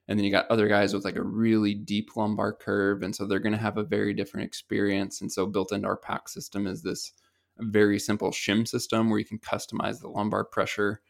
And 0.08 0.18
then 0.18 0.24
you 0.24 0.32
got 0.32 0.50
other 0.50 0.68
guys 0.68 0.94
with 0.94 1.04
like 1.04 1.16
a 1.16 1.22
really 1.22 1.74
deep 1.74 2.16
lumbar 2.16 2.54
curve, 2.54 3.02
and 3.02 3.14
so 3.14 3.26
they're 3.26 3.38
going 3.38 3.52
to 3.52 3.58
have 3.58 3.76
a 3.76 3.84
very 3.84 4.14
different 4.14 4.46
experience. 4.46 5.20
And 5.20 5.30
so 5.30 5.46
built 5.46 5.70
into 5.70 5.86
our 5.86 5.98
pack 5.98 6.28
system 6.28 6.66
is 6.66 6.82
this 6.82 7.12
very 7.58 7.98
simple 7.98 8.30
shim 8.30 8.66
system 8.66 9.10
where 9.10 9.18
you 9.18 9.24
can 9.24 9.38
customize 9.38 10.00
the 10.00 10.08
lumbar 10.08 10.44
pressure. 10.44 11.00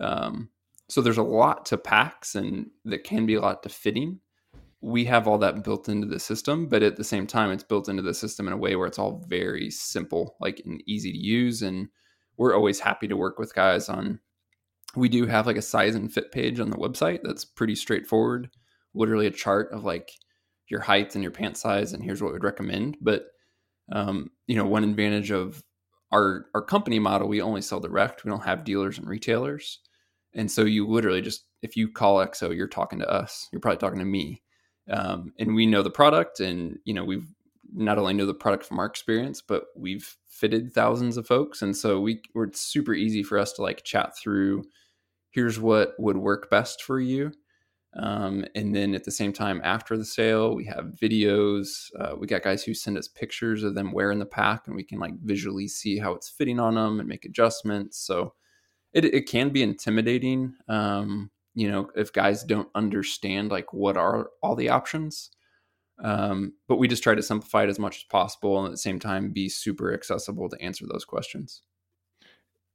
Um, 0.00 0.50
so 0.88 1.00
there's 1.00 1.18
a 1.18 1.22
lot 1.22 1.66
to 1.66 1.78
packs 1.78 2.34
and 2.34 2.70
that 2.84 3.04
can 3.04 3.26
be 3.26 3.34
a 3.34 3.40
lot 3.40 3.62
to 3.62 3.68
fitting. 3.68 4.20
We 4.80 5.04
have 5.04 5.28
all 5.28 5.38
that 5.38 5.62
built 5.62 5.88
into 5.88 6.08
the 6.08 6.18
system, 6.18 6.68
but 6.68 6.82
at 6.82 6.96
the 6.96 7.04
same 7.04 7.26
time, 7.26 7.52
it's 7.52 7.62
built 7.62 7.88
into 7.88 8.02
the 8.02 8.14
system 8.14 8.46
in 8.48 8.52
a 8.52 8.58
way 8.58 8.74
where 8.74 8.88
it's 8.88 8.98
all 8.98 9.24
very 9.28 9.70
simple, 9.70 10.36
like 10.40 10.60
and 10.66 10.82
easy 10.86 11.12
to 11.12 11.18
use. 11.18 11.62
And 11.62 11.88
we're 12.36 12.54
always 12.54 12.80
happy 12.80 13.06
to 13.08 13.16
work 13.16 13.38
with 13.38 13.54
guys 13.54 13.88
on. 13.88 14.18
We 14.94 15.08
do 15.08 15.26
have 15.26 15.46
like 15.46 15.56
a 15.56 15.62
size 15.62 15.94
and 15.94 16.12
fit 16.12 16.32
page 16.32 16.60
on 16.60 16.70
the 16.70 16.76
website 16.76 17.20
that's 17.22 17.44
pretty 17.44 17.74
straightforward. 17.74 18.50
Literally 18.94 19.26
a 19.26 19.30
chart 19.30 19.70
of 19.72 19.84
like 19.84 20.12
your 20.68 20.80
height 20.80 21.14
and 21.14 21.22
your 21.22 21.32
pant 21.32 21.56
size, 21.56 21.92
and 21.92 22.02
here's 22.02 22.22
what 22.22 22.32
we'd 22.32 22.44
recommend. 22.44 22.96
But 23.00 23.26
um, 23.90 24.30
you 24.46 24.56
know, 24.56 24.66
one 24.66 24.84
advantage 24.84 25.30
of 25.30 25.62
our 26.12 26.46
our 26.54 26.62
company 26.62 26.98
model, 26.98 27.28
we 27.28 27.40
only 27.40 27.62
sell 27.62 27.80
direct. 27.80 28.24
We 28.24 28.30
don't 28.30 28.44
have 28.44 28.64
dealers 28.64 28.98
and 28.98 29.08
retailers. 29.08 29.80
And 30.34 30.50
so 30.50 30.62
you 30.62 30.86
literally 30.86 31.22
just 31.22 31.44
if 31.62 31.76
you 31.76 31.90
call 31.90 32.18
EXO, 32.18 32.54
you're 32.54 32.68
talking 32.68 32.98
to 32.98 33.10
us. 33.10 33.48
You're 33.52 33.60
probably 33.60 33.78
talking 33.78 33.98
to 33.98 34.04
me. 34.04 34.42
Um, 34.90 35.32
and 35.38 35.54
we 35.54 35.66
know 35.66 35.82
the 35.82 35.90
product 35.90 36.40
and 36.40 36.78
you 36.84 36.94
know, 36.94 37.04
we've 37.04 37.28
not 37.74 37.98
only 37.98 38.12
know 38.12 38.26
the 38.26 38.34
product 38.34 38.64
from 38.64 38.78
our 38.78 38.86
experience, 38.86 39.40
but 39.40 39.64
we've 39.76 40.16
fitted 40.28 40.72
thousands 40.72 41.16
of 41.16 41.26
folks. 41.26 41.62
And 41.62 41.76
so 41.76 42.00
we 42.00 42.20
we're 42.34 42.44
it's 42.44 42.60
super 42.60 42.94
easy 42.94 43.22
for 43.22 43.38
us 43.38 43.52
to 43.54 43.62
like 43.62 43.84
chat 43.84 44.16
through 44.16 44.64
here's 45.32 45.58
what 45.58 45.94
would 45.98 46.16
work 46.16 46.48
best 46.50 46.82
for 46.82 47.00
you. 47.00 47.32
Um, 47.94 48.46
and 48.54 48.74
then 48.74 48.94
at 48.94 49.04
the 49.04 49.10
same 49.10 49.34
time, 49.34 49.60
after 49.64 49.98
the 49.98 50.04
sale, 50.04 50.54
we 50.54 50.64
have 50.64 50.94
videos. 51.00 51.90
Uh, 51.98 52.14
we 52.16 52.26
got 52.26 52.42
guys 52.42 52.62
who 52.62 52.72
send 52.72 52.96
us 52.96 53.08
pictures 53.08 53.62
of 53.62 53.74
them 53.74 53.92
wearing 53.92 54.18
the 54.18 54.24
pack, 54.24 54.66
and 54.66 54.74
we 54.74 54.84
can 54.84 54.98
like 54.98 55.14
visually 55.22 55.68
see 55.68 55.98
how 55.98 56.12
it's 56.12 56.30
fitting 56.30 56.58
on 56.58 56.74
them 56.74 57.00
and 57.00 57.08
make 57.08 57.26
adjustments. 57.26 57.98
So 57.98 58.32
it, 58.94 59.04
it 59.04 59.28
can 59.28 59.50
be 59.50 59.62
intimidating, 59.62 60.54
um, 60.68 61.30
you 61.54 61.70
know, 61.70 61.90
if 61.94 62.12
guys 62.12 62.44
don't 62.44 62.68
understand 62.74 63.50
like 63.50 63.74
what 63.74 63.98
are 63.98 64.30
all 64.42 64.56
the 64.56 64.70
options. 64.70 65.30
Um, 66.02 66.54
but 66.68 66.76
we 66.76 66.88
just 66.88 67.02
try 67.02 67.14
to 67.14 67.22
simplify 67.22 67.64
it 67.64 67.68
as 67.68 67.78
much 67.78 67.98
as 67.98 68.04
possible, 68.04 68.58
and 68.58 68.66
at 68.66 68.72
the 68.72 68.78
same 68.78 68.98
time, 68.98 69.32
be 69.32 69.50
super 69.50 69.92
accessible 69.92 70.48
to 70.48 70.62
answer 70.62 70.86
those 70.90 71.04
questions. 71.04 71.60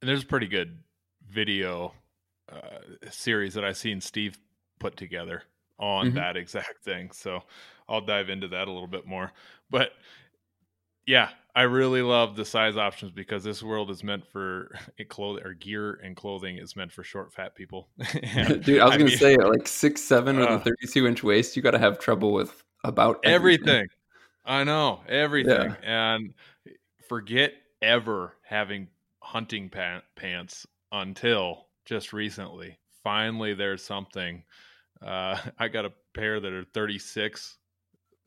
And 0.00 0.08
there's 0.08 0.22
a 0.22 0.26
pretty 0.26 0.46
good 0.46 0.78
video 1.28 1.92
uh, 2.52 3.10
series 3.10 3.54
that 3.54 3.64
I've 3.64 3.76
seen 3.76 4.00
Steve 4.00 4.38
put 4.78 4.96
together 4.96 5.42
on 5.78 6.12
Mhm. 6.12 6.14
that 6.14 6.36
exact 6.36 6.82
thing. 6.84 7.10
So 7.12 7.42
I'll 7.88 8.00
dive 8.00 8.28
into 8.30 8.48
that 8.48 8.68
a 8.68 8.72
little 8.72 8.88
bit 8.88 9.06
more. 9.06 9.32
But 9.70 9.92
yeah, 11.06 11.30
I 11.54 11.62
really 11.62 12.02
love 12.02 12.36
the 12.36 12.44
size 12.44 12.76
options 12.76 13.12
because 13.12 13.42
this 13.42 13.62
world 13.62 13.90
is 13.90 14.04
meant 14.04 14.26
for 14.26 14.70
clothing 15.08 15.44
or 15.44 15.54
gear 15.54 15.94
and 16.02 16.14
clothing 16.16 16.58
is 16.58 16.76
meant 16.76 16.92
for 16.92 17.02
short, 17.02 17.32
fat 17.32 17.54
people. 17.54 17.88
Dude, 18.62 18.80
I 18.80 18.86
was 18.86 18.96
gonna 18.96 19.10
mean, 19.10 19.18
say 19.18 19.36
like 19.36 19.66
six 19.66 20.02
seven 20.02 20.38
with 20.38 20.50
Uh, 20.50 20.54
a 20.54 20.58
thirty 20.60 20.86
two 20.86 21.06
inch 21.06 21.22
waist, 21.22 21.56
you 21.56 21.62
got 21.62 21.72
to 21.72 21.78
have 21.78 21.98
trouble 21.98 22.32
with 22.32 22.62
about 22.84 23.20
everything. 23.24 23.66
everything. 23.68 23.88
I 24.44 24.64
know 24.64 25.02
everything, 25.08 25.76
and 25.82 26.34
forget 27.08 27.52
ever 27.82 28.34
having 28.42 28.88
hunting 29.22 29.68
pa- 29.70 30.02
pants 30.16 30.66
until 30.92 31.67
just 31.88 32.12
recently. 32.12 32.78
Finally, 33.02 33.54
there's 33.54 33.82
something. 33.82 34.44
Uh, 35.04 35.38
I 35.58 35.68
got 35.68 35.86
a 35.86 35.92
pair 36.14 36.38
that 36.38 36.52
are 36.52 36.64
36. 36.74 37.56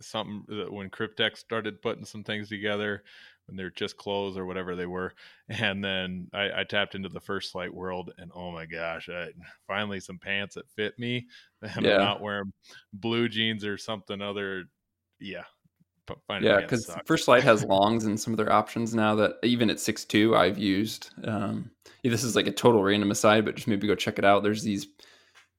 Something 0.01 0.43
that 0.47 0.73
when 0.73 0.89
Cryptex 0.89 1.37
started 1.37 1.81
putting 1.81 2.05
some 2.05 2.23
things 2.23 2.49
together, 2.49 3.03
when 3.45 3.55
they're 3.55 3.69
just 3.69 3.97
clothes 3.97 4.35
or 4.35 4.47
whatever 4.47 4.75
they 4.75 4.87
were, 4.87 5.13
and 5.49 5.83
then 5.83 6.27
I, 6.33 6.61
I 6.61 6.63
tapped 6.63 6.95
into 6.95 7.09
the 7.09 7.19
First 7.19 7.53
Lite 7.53 7.73
world, 7.73 8.11
and 8.17 8.31
oh 8.33 8.51
my 8.51 8.65
gosh, 8.65 9.09
I, 9.09 9.27
finally 9.67 9.99
some 9.99 10.17
pants 10.17 10.55
that 10.55 10.69
fit 10.71 10.97
me. 10.97 11.27
Yeah. 11.79 11.91
I'm 11.91 11.99
not 11.99 12.21
wearing 12.21 12.51
blue 12.91 13.29
jeans 13.29 13.63
or 13.63 13.77
something 13.77 14.19
other. 14.19 14.63
Yeah, 15.19 15.43
Finding 16.27 16.51
Yeah, 16.51 16.61
because. 16.61 16.89
First 17.05 17.27
Lite 17.27 17.43
has 17.43 17.63
longs 17.63 18.05
and 18.05 18.19
some 18.19 18.33
of 18.33 18.37
their 18.37 18.51
options 18.51 18.93
now 18.93 19.15
that 19.15 19.35
even 19.43 19.69
at 19.69 19.79
six 19.79 20.05
two 20.05 20.35
I've 20.35 20.57
used. 20.57 21.11
Um, 21.23 21.71
yeah, 22.03 22.11
this 22.11 22.23
is 22.23 22.35
like 22.35 22.47
a 22.47 22.51
total 22.51 22.83
random 22.83 23.11
aside, 23.11 23.45
but 23.45 23.55
just 23.55 23.67
maybe 23.67 23.87
go 23.87 23.95
check 23.95 24.17
it 24.17 24.25
out. 24.25 24.43
There's 24.43 24.63
these 24.63 24.87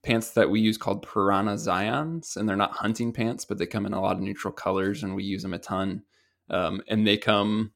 pants 0.03 0.31
that 0.31 0.51
we 0.51 0.61
use 0.61 0.77
called 0.77 1.03
prAna 1.03 1.55
Zions, 1.55 2.37
and 2.37 2.49
they're 2.49 2.57
not 2.57 2.73
hunting 2.73 3.13
pants, 3.13 3.45
but 3.45 3.59
they 3.59 3.67
come 3.67 3.87
in 3.87 3.93
a 3.93 4.01
lot 4.01 4.17
of 4.17 4.23
neutral 4.23 4.53
colors, 4.53 5.03
and 5.03 5.15
we 5.15 5.25
use 5.25 5.43
them 5.43 5.55
a 5.55 5.59
ton. 5.59 6.03
Um, 6.51 6.83
and 6.89 7.07
they 7.07 7.17
come 7.17 7.73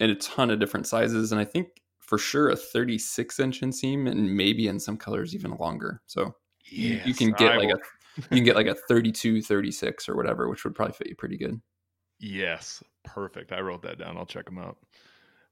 in 0.00 0.10
a 0.10 0.14
ton 0.14 0.50
of 0.50 0.60
different 0.60 0.86
sizes, 0.86 1.32
and 1.32 1.40
I 1.40 1.44
think 1.44 1.68
for 2.00 2.18
sure 2.18 2.50
a 2.50 2.56
36 2.56 3.40
inch 3.40 3.60
inseam, 3.60 4.10
and 4.10 4.36
maybe 4.36 4.68
in 4.68 4.78
some 4.78 4.96
colors 4.96 5.34
even 5.34 5.56
longer. 5.56 6.00
So 6.06 6.34
you, 6.66 7.00
you 7.04 7.14
can 7.14 7.32
get 7.32 7.52
I 7.52 7.56
like 7.56 7.68
will- 7.68 7.76
a 7.76 7.80
you 8.16 8.36
can 8.36 8.44
get 8.44 8.56
like 8.56 8.68
a 8.68 8.74
32, 8.88 9.42
36 9.42 10.08
or 10.08 10.16
whatever, 10.16 10.48
which 10.48 10.64
would 10.64 10.74
probably 10.74 10.94
fit 10.94 11.08
you 11.08 11.16
pretty 11.16 11.36
good. 11.36 11.60
Yes, 12.18 12.82
perfect. 13.04 13.52
I 13.52 13.60
wrote 13.60 13.82
that 13.82 13.98
down. 13.98 14.16
I'll 14.16 14.26
check 14.26 14.46
them 14.46 14.58
out. 14.58 14.78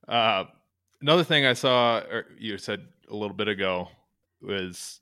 Uh, 0.09 0.45
another 1.01 1.25
thing 1.25 1.45
I 1.45 1.53
saw, 1.53 1.99
or 1.99 2.27
you 2.39 2.59
said 2.59 2.87
a 3.11 3.15
little 3.15 3.37
bit 3.37 3.49
ago, 3.49 3.89
was 4.41 5.01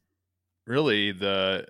really 0.66 1.12
the 1.12 1.66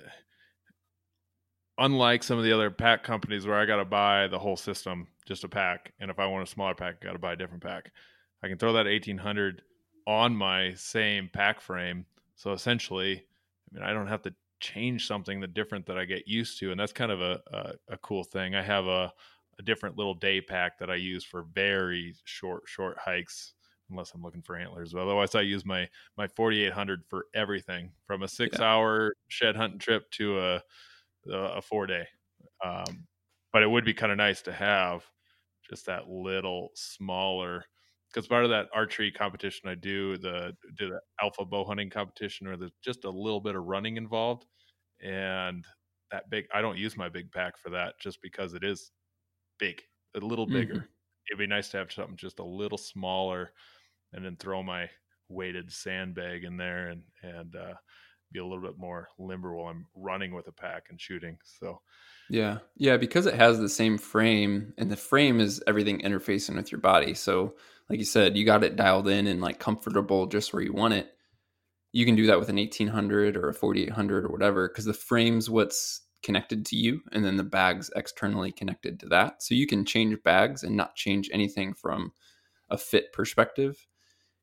unlike 1.78 2.22
some 2.22 2.36
of 2.38 2.44
the 2.44 2.52
other 2.52 2.70
pack 2.70 3.02
companies 3.02 3.46
where 3.46 3.58
I 3.58 3.64
got 3.64 3.76
to 3.76 3.84
buy 3.84 4.26
the 4.26 4.38
whole 4.38 4.56
system, 4.56 5.06
just 5.26 5.44
a 5.44 5.48
pack, 5.48 5.92
and 5.98 6.10
if 6.10 6.18
I 6.18 6.26
want 6.26 6.46
a 6.46 6.50
smaller 6.50 6.74
pack, 6.74 6.96
I 7.00 7.06
got 7.06 7.12
to 7.12 7.18
buy 7.18 7.32
a 7.32 7.36
different 7.36 7.62
pack. 7.62 7.90
I 8.42 8.48
can 8.48 8.58
throw 8.58 8.72
that 8.74 8.86
eighteen 8.86 9.18
hundred 9.18 9.62
on 10.06 10.34
my 10.34 10.74
same 10.74 11.30
pack 11.32 11.60
frame, 11.60 12.06
so 12.36 12.52
essentially, 12.52 13.24
I 13.70 13.74
mean, 13.74 13.82
I 13.82 13.92
don't 13.92 14.08
have 14.08 14.22
to 14.22 14.34
change 14.60 15.06
something 15.06 15.40
that 15.40 15.54
different 15.54 15.86
that 15.86 15.96
I 15.98 16.04
get 16.04 16.28
used 16.28 16.58
to, 16.60 16.70
and 16.70 16.78
that's 16.80 16.92
kind 16.92 17.12
of 17.12 17.20
a 17.20 17.40
a, 17.52 17.72
a 17.94 17.96
cool 17.98 18.24
thing. 18.24 18.54
I 18.54 18.62
have 18.62 18.86
a 18.86 19.12
a 19.60 19.62
different 19.62 19.96
little 19.98 20.14
day 20.14 20.40
pack 20.40 20.78
that 20.78 20.90
I 20.90 20.96
use 20.96 21.24
for 21.24 21.44
very 21.44 22.16
short 22.24 22.64
short 22.66 22.98
hikes 22.98 23.54
unless 23.90 24.14
I'm 24.14 24.22
looking 24.22 24.42
for 24.42 24.56
antlers. 24.56 24.92
But 24.94 25.02
otherwise 25.02 25.34
I 25.36 25.42
use 25.42 25.66
my 25.66 25.88
my 26.16 26.26
4800 26.28 27.04
for 27.08 27.26
everything 27.34 27.92
from 28.06 28.22
a 28.22 28.28
6 28.28 28.60
hour 28.60 29.14
shed 29.28 29.56
hunting 29.56 29.78
trip 29.78 30.10
to 30.12 30.40
a 30.40 30.62
a, 31.30 31.62
4 31.62 31.86
day. 31.86 32.06
Um, 32.64 33.06
but 33.52 33.62
it 33.62 33.70
would 33.70 33.84
be 33.84 33.94
kind 33.94 34.12
of 34.12 34.18
nice 34.18 34.42
to 34.42 34.52
have 34.52 35.04
just 35.68 35.86
that 35.86 36.08
little 36.08 36.70
smaller 36.74 37.64
because 38.08 38.26
part 38.26 38.44
of 38.44 38.50
that 38.50 38.68
archery 38.74 39.12
competition 39.12 39.68
I 39.68 39.74
do 39.76 40.16
the 40.18 40.56
do 40.76 40.90
the 40.90 41.00
alpha 41.22 41.44
bow 41.44 41.64
hunting 41.64 41.90
competition 41.90 42.46
where 42.48 42.56
there's 42.56 42.72
just 42.82 43.04
a 43.04 43.10
little 43.10 43.40
bit 43.40 43.56
of 43.56 43.64
running 43.64 43.96
involved 43.96 44.46
and 45.02 45.66
that 46.10 46.30
big 46.30 46.46
I 46.52 46.62
don't 46.62 46.78
use 46.78 46.96
my 46.96 47.08
big 47.08 47.30
pack 47.32 47.58
for 47.58 47.70
that 47.70 47.94
just 48.00 48.20
because 48.22 48.54
it 48.54 48.64
is 48.64 48.90
big, 49.60 49.82
a 50.16 50.20
little 50.20 50.46
bigger. 50.46 50.74
Mm-hmm. 50.74 51.30
It'd 51.30 51.38
be 51.38 51.46
nice 51.46 51.68
to 51.70 51.76
have 51.76 51.92
something 51.92 52.16
just 52.16 52.40
a 52.40 52.44
little 52.44 52.78
smaller, 52.78 53.52
and 54.12 54.24
then 54.24 54.36
throw 54.36 54.62
my 54.62 54.90
weighted 55.28 55.70
sandbag 55.70 56.42
in 56.42 56.56
there 56.56 56.88
and 56.88 57.02
and 57.22 57.54
uh, 57.54 57.74
be 58.32 58.38
a 58.38 58.44
little 58.44 58.62
bit 58.62 58.78
more 58.78 59.08
limber 59.18 59.54
while 59.54 59.68
I'm 59.68 59.86
running 59.94 60.34
with 60.34 60.48
a 60.48 60.52
pack 60.52 60.86
and 60.90 61.00
shooting. 61.00 61.38
So, 61.42 61.80
yeah, 62.28 62.58
yeah, 62.76 62.96
because 62.96 63.26
it 63.26 63.34
has 63.34 63.58
the 63.58 63.68
same 63.68 63.98
frame, 63.98 64.72
and 64.78 64.90
the 64.90 64.96
frame 64.96 65.40
is 65.40 65.62
everything 65.66 66.00
interfacing 66.00 66.56
with 66.56 66.70
your 66.70 66.80
body. 66.80 67.14
So, 67.14 67.54
like 67.88 67.98
you 67.98 68.04
said, 68.04 68.36
you 68.36 68.44
got 68.44 68.64
it 68.64 68.76
dialed 68.76 69.08
in 69.08 69.26
and 69.26 69.40
like 69.40 69.58
comfortable 69.58 70.26
just 70.26 70.52
where 70.52 70.62
you 70.62 70.72
want 70.72 70.94
it. 70.94 71.10
You 71.92 72.06
can 72.06 72.14
do 72.14 72.26
that 72.26 72.38
with 72.38 72.48
an 72.48 72.56
1800 72.56 73.36
or 73.36 73.48
a 73.48 73.54
4800 73.54 74.24
or 74.24 74.28
whatever, 74.28 74.68
because 74.68 74.84
the 74.84 74.94
frame's 74.94 75.50
what's 75.50 76.02
connected 76.22 76.66
to 76.66 76.76
you, 76.76 77.00
and 77.12 77.24
then 77.24 77.36
the 77.36 77.44
bag's 77.44 77.90
externally 77.96 78.52
connected 78.52 79.00
to 79.00 79.06
that. 79.06 79.42
So 79.42 79.54
you 79.54 79.66
can 79.66 79.84
change 79.84 80.22
bags 80.22 80.62
and 80.62 80.76
not 80.76 80.96
change 80.96 81.30
anything 81.32 81.74
from 81.74 82.12
a 82.68 82.78
fit 82.78 83.12
perspective 83.12 83.86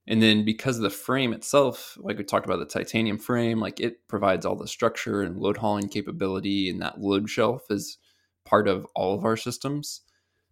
and 0.08 0.22
then 0.22 0.46
because 0.46 0.78
of 0.78 0.84
the 0.84 0.90
frame 0.90 1.34
itself, 1.34 1.98
like 2.00 2.18
we 2.18 2.24
talked 2.24 2.46
about 2.46 2.60
the 2.60 2.66
titanium 2.66 3.18
frame, 3.18 3.60
like 3.60 3.82
it 3.82 4.08
provides 4.08 4.46
all 4.46 4.56
the 4.56 4.68
structure 4.68 5.22
and 5.22 5.38
load 5.38 5.58
hauling 5.58 5.90
capability, 5.90 6.70
and 6.70 6.82
that 6.82 7.02
load 7.02 7.30
shelf 7.30 7.64
is 7.70 7.98
part 8.46 8.70
of 8.70 8.88
all 8.96 9.14
of 9.14 9.26
our 9.26 9.36
systems. 9.36 10.02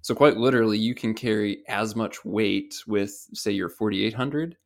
So 0.01 0.13
quite 0.13 0.35
literally, 0.35 0.77
you 0.77 0.93
can 0.93 1.13
carry 1.13 1.63
as 1.69 1.95
much 1.95 2.23
weight 2.25 2.75
with, 2.85 3.11
say, 3.33 3.51
your 3.51 3.69
4800 3.69 4.57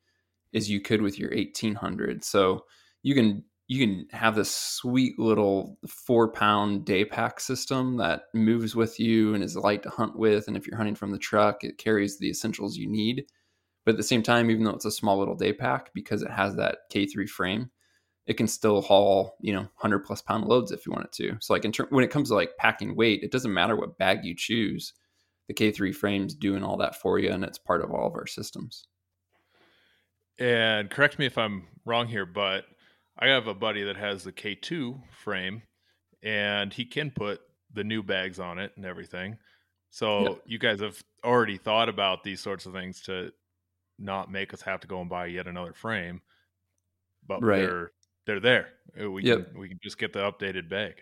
as 0.55 0.69
you 0.69 0.81
could 0.81 1.03
with 1.03 1.19
your 1.19 1.29
1800. 1.29 2.23
So 2.23 2.65
you 3.03 3.13
can 3.13 3.43
you 3.69 3.79
can 3.79 4.07
have 4.11 4.35
this 4.35 4.53
sweet 4.53 5.17
little 5.17 5.77
four 5.87 6.29
pound 6.29 6.83
day 6.83 7.05
pack 7.05 7.39
system 7.39 7.95
that 7.97 8.23
moves 8.33 8.75
with 8.75 8.99
you 8.99 9.33
and 9.33 9.43
is 9.43 9.55
light 9.55 9.83
to 9.83 9.89
hunt 9.89 10.17
with. 10.17 10.49
And 10.49 10.57
if 10.57 10.67
you're 10.67 10.75
hunting 10.75 10.95
from 10.95 11.11
the 11.11 11.17
truck, 11.17 11.63
it 11.63 11.77
carries 11.77 12.19
the 12.19 12.29
essentials 12.29 12.75
you 12.75 12.89
need 12.89 13.25
but 13.89 13.93
at 13.93 13.97
the 13.97 14.03
same 14.03 14.21
time, 14.21 14.51
even 14.51 14.63
though 14.63 14.75
it's 14.75 14.85
a 14.85 14.91
small 14.91 15.17
little 15.17 15.35
day 15.35 15.51
pack, 15.51 15.91
because 15.95 16.21
it 16.21 16.29
has 16.29 16.55
that 16.57 16.79
K3 16.93 17.27
frame, 17.27 17.71
it 18.27 18.35
can 18.35 18.47
still 18.47 18.81
haul, 18.83 19.35
you 19.41 19.51
know, 19.51 19.61
100 19.61 19.99
plus 20.05 20.21
pound 20.21 20.45
loads 20.45 20.71
if 20.71 20.85
you 20.85 20.91
want 20.91 21.05
it 21.05 21.11
to. 21.13 21.37
So, 21.39 21.53
like, 21.53 21.65
in 21.65 21.71
ter- 21.71 21.87
when 21.89 22.03
it 22.03 22.11
comes 22.11 22.29
to 22.29 22.35
like 22.35 22.57
packing 22.57 22.95
weight, 22.95 23.23
it 23.23 23.31
doesn't 23.31 23.51
matter 23.51 23.75
what 23.75 23.97
bag 23.97 24.23
you 24.23 24.35
choose. 24.35 24.93
The 25.47 25.55
K3 25.55 25.95
frame's 25.95 26.35
doing 26.35 26.63
all 26.63 26.77
that 26.77 27.01
for 27.01 27.17
you, 27.17 27.31
and 27.31 27.43
it's 27.43 27.57
part 27.57 27.81
of 27.81 27.89
all 27.89 28.05
of 28.05 28.13
our 28.13 28.27
systems. 28.27 28.85
And 30.37 30.91
correct 30.91 31.17
me 31.17 31.25
if 31.25 31.37
I'm 31.37 31.67
wrong 31.85 32.07
here, 32.07 32.27
but 32.27 32.65
I 33.19 33.27
have 33.27 33.47
a 33.47 33.53
buddy 33.53 33.83
that 33.83 33.97
has 33.97 34.23
the 34.23 34.31
K2 34.31 35.01
frame, 35.11 35.61
and 36.23 36.73
he 36.73 36.85
can 36.85 37.11
put 37.11 37.41
the 37.73 37.83
new 37.83 38.01
bags 38.01 38.39
on 38.39 38.57
it 38.59 38.71
and 38.75 38.85
everything. 38.85 39.37
So 39.91 40.21
yep. 40.21 40.41
you 40.45 40.59
guys 40.59 40.79
have 40.79 41.01
already 41.23 41.57
thought 41.57 41.89
about 41.89 42.23
these 42.23 42.39
sorts 42.39 42.65
of 42.65 42.73
things 42.73 43.01
to 43.01 43.31
not 43.97 44.31
make 44.31 44.53
us 44.53 44.61
have 44.61 44.79
to 44.81 44.87
go 44.87 45.01
and 45.01 45.09
buy 45.09 45.25
yet 45.27 45.47
another 45.47 45.73
frame. 45.73 46.21
But 47.27 47.43
right. 47.43 47.57
they're 47.57 47.91
they're 48.25 48.39
there. 48.39 48.67
Uh, 48.99 49.11
we 49.11 49.23
yep. 49.23 49.51
can 49.51 49.59
we 49.59 49.69
can 49.69 49.79
just 49.83 49.97
get 49.97 50.13
the 50.13 50.19
updated 50.19 50.69
bag. 50.69 50.95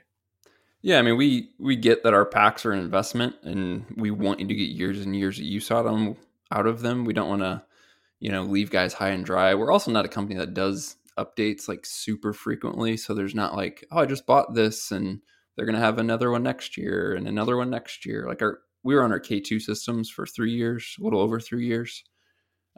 Yeah, 0.81 0.99
I 0.99 1.01
mean 1.01 1.17
we 1.17 1.51
we 1.59 1.75
get 1.75 2.03
that 2.03 2.13
our 2.13 2.25
packs 2.25 2.65
are 2.65 2.71
an 2.71 2.79
investment 2.79 3.35
and 3.43 3.85
we 3.95 4.11
want 4.11 4.39
you 4.39 4.47
to 4.47 4.55
get 4.55 4.69
years 4.69 5.05
and 5.05 5.15
years 5.15 5.37
of 5.37 5.45
use 5.45 5.71
out 5.71 5.85
of 5.85 5.93
them 5.93 6.17
out 6.51 6.67
of 6.67 6.81
them. 6.81 7.05
We 7.05 7.13
don't 7.13 7.29
want 7.29 7.41
to, 7.41 7.63
you 8.19 8.31
know, 8.31 8.43
leave 8.43 8.71
guys 8.71 8.93
high 8.93 9.09
and 9.09 9.25
dry. 9.25 9.53
We're 9.53 9.71
also 9.71 9.91
not 9.91 10.05
a 10.05 10.09
company 10.09 10.37
that 10.39 10.53
does 10.53 10.96
updates 11.17 11.67
like 11.67 11.85
super 11.85 12.33
frequently. 12.33 12.97
So 12.97 13.13
there's 13.13 13.35
not 13.35 13.55
like, 13.55 13.85
oh, 13.91 13.99
I 13.99 14.05
just 14.05 14.25
bought 14.25 14.53
this 14.53 14.91
and 14.91 15.21
they're 15.55 15.65
gonna 15.65 15.79
have 15.79 15.97
another 15.97 16.31
one 16.31 16.43
next 16.43 16.77
year 16.77 17.13
and 17.13 17.27
another 17.27 17.57
one 17.57 17.69
next 17.69 18.05
year. 18.05 18.25
Like 18.27 18.41
our 18.41 18.59
we 18.83 18.95
were 18.95 19.03
on 19.03 19.11
our 19.11 19.19
K2 19.19 19.61
systems 19.61 20.09
for 20.09 20.25
three 20.25 20.53
years, 20.53 20.95
a 20.99 21.03
little 21.03 21.19
over 21.19 21.39
three 21.39 21.65
years. 21.65 22.03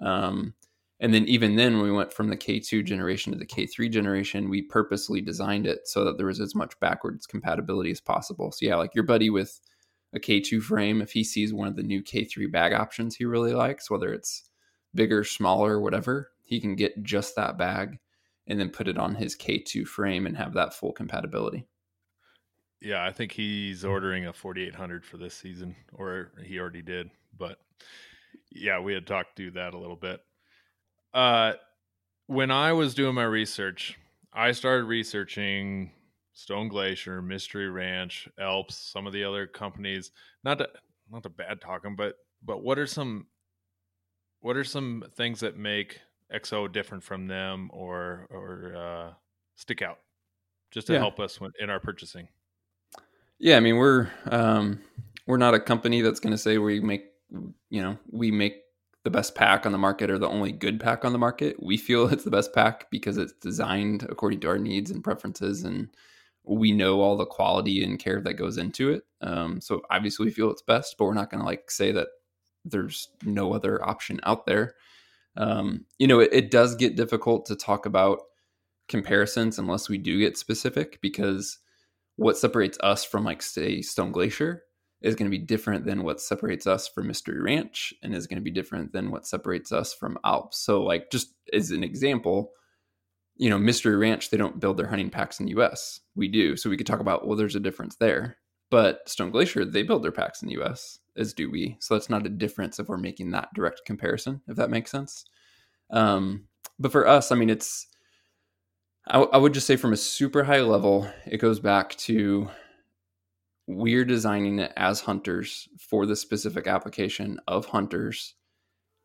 Um, 0.02 0.56
and 1.00 1.14
then 1.14 1.26
even 1.26 1.56
then, 1.56 1.82
we 1.82 1.92
went 1.92 2.12
from 2.12 2.30
the 2.30 2.38
K2 2.38 2.84
generation 2.84 3.32
to 3.32 3.38
the 3.40 3.46
K3 3.46 3.90
generation, 3.92 4.50
we 4.50 4.62
purposely 4.62 5.22
designed 5.22 5.66
it 5.66 5.88
so 5.88 6.04
that 6.04 6.18
there 6.18 6.26
was 6.26 6.42
as 6.42 6.56
much 6.56 6.78
backwards 6.80 7.26
compatibility 7.26 7.92
as 7.92 8.02
possible. 8.02 8.52
So 8.52 8.66
yeah, 8.66 8.76
like 8.76 8.96
your 8.96 9.06
buddy 9.06 9.30
with 9.30 9.62
a 10.14 10.20
K2 10.20 10.62
frame, 10.62 11.02
if 11.02 11.12
he 11.12 11.24
sees 11.24 11.54
one 11.54 11.68
of 11.68 11.76
the 11.76 11.84
new 11.84 12.04
K3 12.04 12.52
bag 12.52 12.74
options 12.74 13.16
he 13.16 13.26
really 13.26 13.54
likes, 13.54 13.90
whether 13.90 14.12
it's 14.12 14.50
bigger, 14.94 15.24
smaller, 15.24 15.80
whatever, 15.80 16.32
he 16.44 16.60
can 16.60 16.76
get 16.76 17.04
just 17.04 17.36
that 17.36 17.58
bag 17.58 18.00
and 18.50 18.60
then 18.60 18.70
put 18.70 18.88
it 18.88 18.98
on 18.98 19.16
his 19.16 19.38
K2 19.38 19.88
frame 19.88 20.26
and 20.26 20.36
have 20.36 20.54
that 20.54 20.74
full 20.74 20.92
compatibility. 20.92 21.66
Yeah, 22.82 23.06
I 23.06 23.12
think 23.12 23.32
he's 23.32 23.86
ordering 23.86 24.26
a 24.26 24.34
4800 24.34 25.06
for 25.06 25.18
this 25.18 25.36
season, 25.36 25.76
or 25.94 26.32
he 26.44 26.60
already 26.60 26.82
did. 26.82 27.12
But 27.38 27.60
yeah, 28.52 28.80
we 28.80 28.94
had 28.94 29.06
talked 29.06 29.36
through 29.36 29.52
that 29.52 29.74
a 29.74 29.78
little 29.78 29.96
bit. 29.96 30.22
Uh, 31.14 31.54
when 32.28 32.52
I 32.52 32.74
was 32.74 32.94
doing 32.94 33.16
my 33.16 33.24
research, 33.24 33.98
I 34.34 34.52
started 34.52 34.86
researching 34.86 35.92
Stone 36.34 36.70
Glacier, 36.70 37.22
Mystery 37.22 37.70
Ranch, 37.70 38.30
Alps, 38.40 38.78
some 38.78 39.06
of 39.06 39.14
the 39.14 39.24
other 39.24 39.46
companies. 39.46 40.12
Not 40.44 40.60
to 40.60 40.70
not 41.12 41.24
to 41.24 41.30
bad 41.30 41.60
talk 41.62 41.84
them, 41.84 41.96
but 41.96 42.16
but 42.42 42.64
what 42.64 42.80
are 42.80 42.88
some 42.88 43.28
what 44.40 44.56
are 44.56 44.64
some 44.64 45.04
things 45.16 45.42
that 45.42 45.58
make 45.58 46.00
EXO 46.34 46.72
different 46.72 47.04
from 47.04 47.28
them 47.28 47.70
or 47.74 48.28
or 48.30 48.76
uh, 48.76 49.14
stick 49.56 49.82
out, 49.82 50.00
just 50.72 50.88
to 50.88 50.94
yeah. 50.94 51.00
help 51.00 51.20
us 51.20 51.40
when, 51.40 51.52
in 51.60 51.70
our 51.70 51.80
purchasing? 51.80 52.28
Yeah, 53.40 53.58
I 53.58 53.60
mean 53.60 53.78
we're 53.78 54.10
um, 54.26 54.82
we're 55.28 55.38
not 55.38 55.54
a 55.54 55.60
company 55.60 56.02
that's 56.02 56.20
going 56.20 56.32
to 56.32 56.38
say 56.38 56.58
we 56.58 56.80
make 56.80 57.06
you 57.70 57.82
know, 57.82 57.98
we 58.12 58.32
make 58.32 58.64
the 59.04 59.10
best 59.10 59.36
pack 59.36 59.66
on 59.66 59.72
the 59.72 59.78
market 59.78 60.10
or 60.10 60.18
the 60.18 60.28
only 60.28 60.52
good 60.52 60.80
pack 60.80 61.06
on 61.06 61.14
the 61.14 61.20
market. 61.20 61.62
We 61.62 61.78
feel 61.78 62.08
it's 62.12 62.24
the 62.24 62.32
best 62.32 62.54
pack 62.54 62.90
because 62.92 63.18
it's 63.18 63.34
designed 63.34 64.04
according 64.04 64.42
to 64.42 64.50
our 64.50 64.58
needs 64.58 64.92
and 64.92 65.04
preferences, 65.04 65.64
and 65.64 65.90
we 66.44 66.72
know 66.72 67.02
all 67.02 67.18
the 67.18 67.26
quality 67.26 67.84
and 67.84 68.00
care 68.00 68.22
that 68.22 68.34
goes 68.34 68.58
into 68.58 68.90
it. 68.92 69.04
Um, 69.22 69.62
so 69.62 69.82
obviously, 69.90 70.26
we 70.26 70.32
feel 70.32 70.52
it's 70.52 70.62
best, 70.62 70.96
but 70.98 71.06
we're 71.06 71.14
not 71.14 71.30
going 71.30 71.42
to 71.42 71.46
like 71.46 71.70
say 71.72 71.92
that 71.92 72.08
there's 72.66 73.10
no 73.24 73.54
other 73.54 73.86
option 73.88 74.20
out 74.24 74.46
there. 74.46 74.76
Um, 75.40 75.86
you 75.98 76.06
know, 76.06 76.20
it, 76.20 76.30
it 76.32 76.52
does 76.52 76.76
get 76.76 76.96
difficult 76.96 77.46
to 77.48 77.56
talk 77.56 77.86
about 77.86 78.20
comparisons 78.88 79.58
unless 79.58 79.88
we 79.90 79.98
do 79.98 80.20
get 80.20 80.38
specific 80.38 81.00
because 81.02 81.58
what 82.18 82.38
separates 82.38 82.78
us 82.82 83.06
from 83.06 83.24
like 83.24 83.42
say 83.42 83.82
Stone 83.82 84.12
Glacier 84.12 84.64
is 85.02 85.16
going 85.16 85.32
to 85.32 85.38
be 85.38 85.44
different 85.44 85.86
than 85.86 86.04
what 86.04 86.20
separates 86.20 86.68
us 86.68 86.88
from 86.88 87.08
Mystery 87.08 87.42
Ranch 87.42 87.94
and 88.04 88.14
is 88.14 88.28
going 88.28 88.38
to 88.38 88.44
be 88.44 88.52
different 88.52 88.92
than 88.92 89.12
what 89.12 89.26
separates 89.26 89.72
us 89.72 89.94
from 89.94 90.18
Alps. 90.26 90.58
So, 90.60 90.84
like, 90.84 91.10
just 91.10 91.34
as 91.54 91.72
an 91.72 91.84
example, 91.86 92.52
you 93.38 93.50
know, 93.50 93.58
Mystery 93.58 93.96
Ranch, 93.96 94.30
they 94.30 94.38
don't 94.38 94.60
build 94.60 94.76
their 94.76 94.88
hunting 94.88 95.10
packs 95.10 95.40
in 95.40 95.46
the 95.46 95.54
US. 95.54 96.02
We 96.16 96.28
do. 96.28 96.58
So, 96.58 96.70
we 96.70 96.76
could 96.76 96.88
talk 96.88 97.00
about, 97.00 97.26
well, 97.26 97.38
there's 97.38 97.56
a 97.56 97.62
difference 97.62 97.96
there. 97.96 98.38
But 98.70 99.08
Stone 99.10 99.32
Glacier, 99.32 99.66
they 99.66 99.84
build 99.84 100.04
their 100.04 100.12
packs 100.12 100.42
in 100.42 100.48
the 100.48 100.62
US, 100.62 101.00
as 101.18 101.34
do 101.34 101.50
we. 101.50 101.78
So, 101.80 101.96
that's 101.96 102.10
not 102.10 102.26
a 102.26 102.30
difference 102.30 102.80
if 102.80 102.88
we're 102.88 102.98
making 102.98 103.32
that 103.32 103.54
direct 103.54 103.82
comparison, 103.86 104.42
if 104.48 104.56
that 104.58 104.70
makes 104.70 104.92
sense. 104.92 105.26
Um, 105.90 106.46
but 106.78 106.92
for 106.92 107.08
us, 107.08 107.32
I 107.32 107.36
mean, 107.36 107.50
it's, 107.50 107.88
I, 109.08 109.20
I 109.20 109.38
would 109.38 109.54
just 109.54 109.68
say 109.68 109.76
from 109.76 109.94
a 109.94 109.98
super 109.98 110.44
high 110.44 110.62
level, 110.62 111.10
it 111.26 111.38
goes 111.38 111.60
back 111.60 111.96
to 111.98 112.50
we're 113.70 114.06
designing 114.06 114.58
it 114.58 114.74
as 114.78 115.00
hunters 115.00 115.70
for 115.78 116.08
the 116.08 116.16
specific 116.16 116.66
application 116.66 117.40
of 117.48 117.68
hunters 117.68 118.34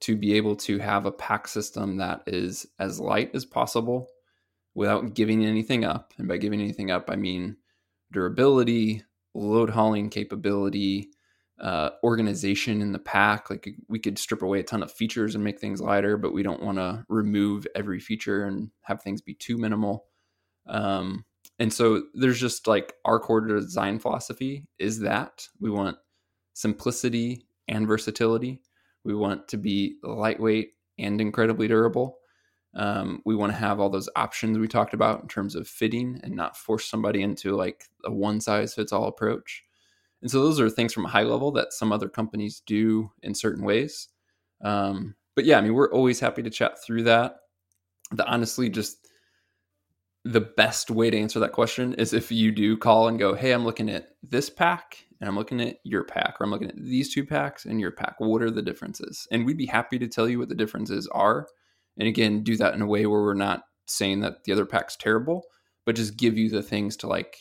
to 0.01 0.17
be 0.17 0.35
able 0.35 0.57
to 0.57 0.79
have 0.79 1.05
a 1.05 1.13
pack 1.13 1.47
system 1.47 1.99
that 1.99 2.23
is 2.27 2.67
as 2.79 2.99
light 2.99 3.31
as 3.35 3.45
possible 3.45 4.09
without 4.75 5.13
giving 5.13 5.45
anything 5.45 5.85
up. 5.85 6.15
And 6.17 6.27
by 6.27 6.39
giving 6.39 6.61
anything 6.61 6.91
up, 6.91 7.11
I 7.11 7.17
mean 7.17 7.57
durability, 8.11 9.05
load 9.35 9.71
hauling 9.71 10.11
capability, 10.11 11.11
uh, 11.61 11.91
organization 12.03 12.81
in 12.81 12.93
the 12.93 12.99
pack. 12.99 13.51
Like 13.51 13.69
we 13.89 13.99
could 13.99 14.19
strip 14.19 14.43
away 14.43 14.61
a 14.61 14.65
ton 14.65 14.83
of 14.83 14.93
features 14.93 15.35
and 15.35 15.45
make 15.45 15.61
things 15.61 15.81
lighter, 15.81 16.17
but 16.17 16.33
we 16.33 16.43
don't 16.43 16.63
want 16.63 16.79
to 16.79 17.05
remove 17.09 17.67
every 17.75 18.01
feature 18.01 18.45
and 18.45 18.71
have 18.83 19.03
things 19.03 19.21
be 19.21 19.35
too 19.35 19.57
minimal. 19.59 20.07
Um, 20.67 21.25
and 21.59 21.73
so 21.73 22.03
there's 22.15 22.41
just 22.41 22.67
like 22.67 22.95
our 23.05 23.21
core 23.21 23.41
design 23.41 23.99
philosophy 23.99 24.67
is 24.79 25.01
that 25.01 25.47
we 25.61 25.71
want 25.71 25.97
simplicity 26.55 27.47
and 27.69 27.87
versatility. 27.87 28.61
We 29.05 29.15
want 29.15 29.49
to 29.49 29.57
be 29.57 29.97
lightweight 30.03 30.71
and 30.99 31.21
incredibly 31.21 31.69
durable. 31.69 32.19
Um, 32.77 33.23
we 33.25 33.37
want 33.37 33.53
to 33.53 33.59
have 33.59 33.79
all 33.79 33.91
those 33.91 34.09
options 34.17 34.59
we 34.59 34.67
talked 34.69 34.95
about 34.95 35.23
in 35.23 35.29
terms 35.29 35.55
of 35.55 35.69
fitting 35.69 36.21
and 36.23 36.35
not 36.35 36.57
force 36.57 36.87
somebody 36.87 37.23
into 37.23 37.55
like 37.55 37.85
a 38.05 38.13
one 38.13 38.41
size 38.41 38.75
fits 38.75 38.93
all 38.93 39.07
approach. 39.07 39.63
And 40.23 40.31
so 40.31 40.43
those 40.43 40.59
are 40.59 40.71
things 40.71 40.93
from 40.93 41.05
a 41.05 41.11
high 41.11 41.23
level 41.23 41.53
that 41.53 41.73
some 41.73 41.93
other 41.93 42.09
companies 42.09 42.63
do 42.67 43.11
in 43.23 43.35
certain 43.35 43.65
ways. 43.65 44.09
Um, 44.63 45.15
but 45.37 45.45
yeah, 45.45 45.59
I 45.59 45.61
mean, 45.61 45.75
we're 45.75 45.93
always 45.93 46.19
happy 46.19 46.43
to 46.43 46.51
chat 46.51 46.83
through 46.85 47.05
that. 47.05 47.37
The 48.13 48.27
honestly, 48.27 48.69
just 48.69 49.07
the 50.25 50.41
best 50.41 50.91
way 50.91 51.11
to 51.11 51.19
answer 51.19 51.39
that 51.41 51.53
question 51.53 51.95
is 51.95 52.13
if 52.15 52.33
you 52.33 52.51
do 52.51 52.77
call 52.77 53.09
and 53.09 53.19
go, 53.19 53.35
Hey, 53.35 53.53
I'm 53.53 53.65
looking 53.65 53.91
at 53.91 54.17
this 54.23 54.49
pack 54.49 55.05
and 55.21 55.29
I'm 55.29 55.37
looking 55.37 55.61
at 55.61 55.77
your 55.85 56.05
pack, 56.05 56.37
or 56.41 56.45
I'm 56.45 56.51
looking 56.51 56.69
at 56.69 56.77
these 56.77 57.13
two 57.13 57.25
packs 57.25 57.65
and 57.65 57.81
your 57.81 57.91
pack. 57.91 58.17
What 58.19 58.43
are 58.43 58.51
the 58.51 58.63
differences? 58.63 59.29
And 59.31 59.47
we'd 59.47 59.57
be 59.57 59.67
happy 59.67 59.99
to 59.99 60.09
tell 60.09 60.29
you 60.29 60.39
what 60.39 60.49
the 60.49 60.55
differences 60.55 61.09
are. 61.13 61.47
And 61.99 62.09
again, 62.09 62.43
do 62.43 62.57
that 62.57 62.75
in 62.75 62.83
a 62.83 62.87
way 62.87 63.07
where 63.07 63.23
we're 63.23 63.35
not 63.35 63.65
saying 63.87 64.21
that 64.21 64.45
the 64.45 64.53
other 64.53 64.67
pack's 64.67 64.97
terrible, 64.97 65.45
but 65.87 65.97
just 65.97 66.17
give 66.17 66.37
you 66.37 66.49
the 66.51 66.63
things 66.63 66.97
to 66.99 67.07
like 67.07 67.39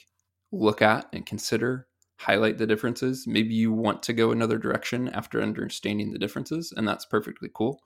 look 0.51 0.82
at 0.82 1.08
and 1.14 1.26
consider, 1.26 1.88
highlight 2.18 2.58
the 2.58 2.68
differences. 2.68 3.26
Maybe 3.28 3.54
you 3.54 3.72
want 3.72 4.04
to 4.04 4.14
go 4.14 4.32
another 4.32 4.58
direction 4.58 5.10
after 5.10 5.41
understanding 5.41 6.12
the 6.12 6.20
differences, 6.20 6.74
and 6.76 6.88
that's 6.88 7.06
perfectly 7.06 7.49
cool. 7.54 7.82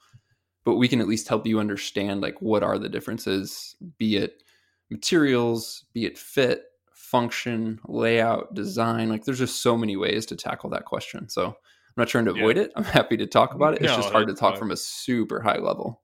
But 0.65 0.75
we 0.75 0.89
can 0.89 0.99
at 0.99 1.07
least 1.07 1.29
help 1.29 1.47
you 1.47 1.59
understand 1.59 2.21
like 2.21 2.41
what 2.41 2.63
are 2.63 2.77
the 2.77 2.89
differences, 2.89 3.75
be 3.97 4.17
it 4.17 4.43
materials, 4.89 5.85
be 5.93 6.05
it 6.05 6.17
fit, 6.17 6.63
function, 6.91 7.79
layout, 7.87 8.53
design. 8.53 9.07
Like 9.07 9.23
there's 9.23 9.39
just 9.39 9.61
so 9.61 9.77
many 9.77 9.95
ways 9.95 10.25
to 10.25 10.35
tackle 10.35 10.69
that 10.71 10.85
question. 10.85 11.29
So 11.29 11.45
I'm 11.47 11.53
not 11.95 12.09
trying 12.09 12.25
to 12.25 12.31
avoid 12.31 12.57
yeah. 12.57 12.63
it. 12.63 12.73
I'm 12.75 12.83
happy 12.83 13.15
to 13.17 13.25
talk 13.25 13.53
about 13.53 13.75
it. 13.75 13.81
It's 13.81 13.91
no, 13.91 13.95
just 13.95 14.11
hard 14.11 14.27
to 14.27 14.33
talk 14.33 14.53
fine. 14.53 14.59
from 14.59 14.71
a 14.71 14.77
super 14.77 15.39
high 15.41 15.57
level. 15.57 16.01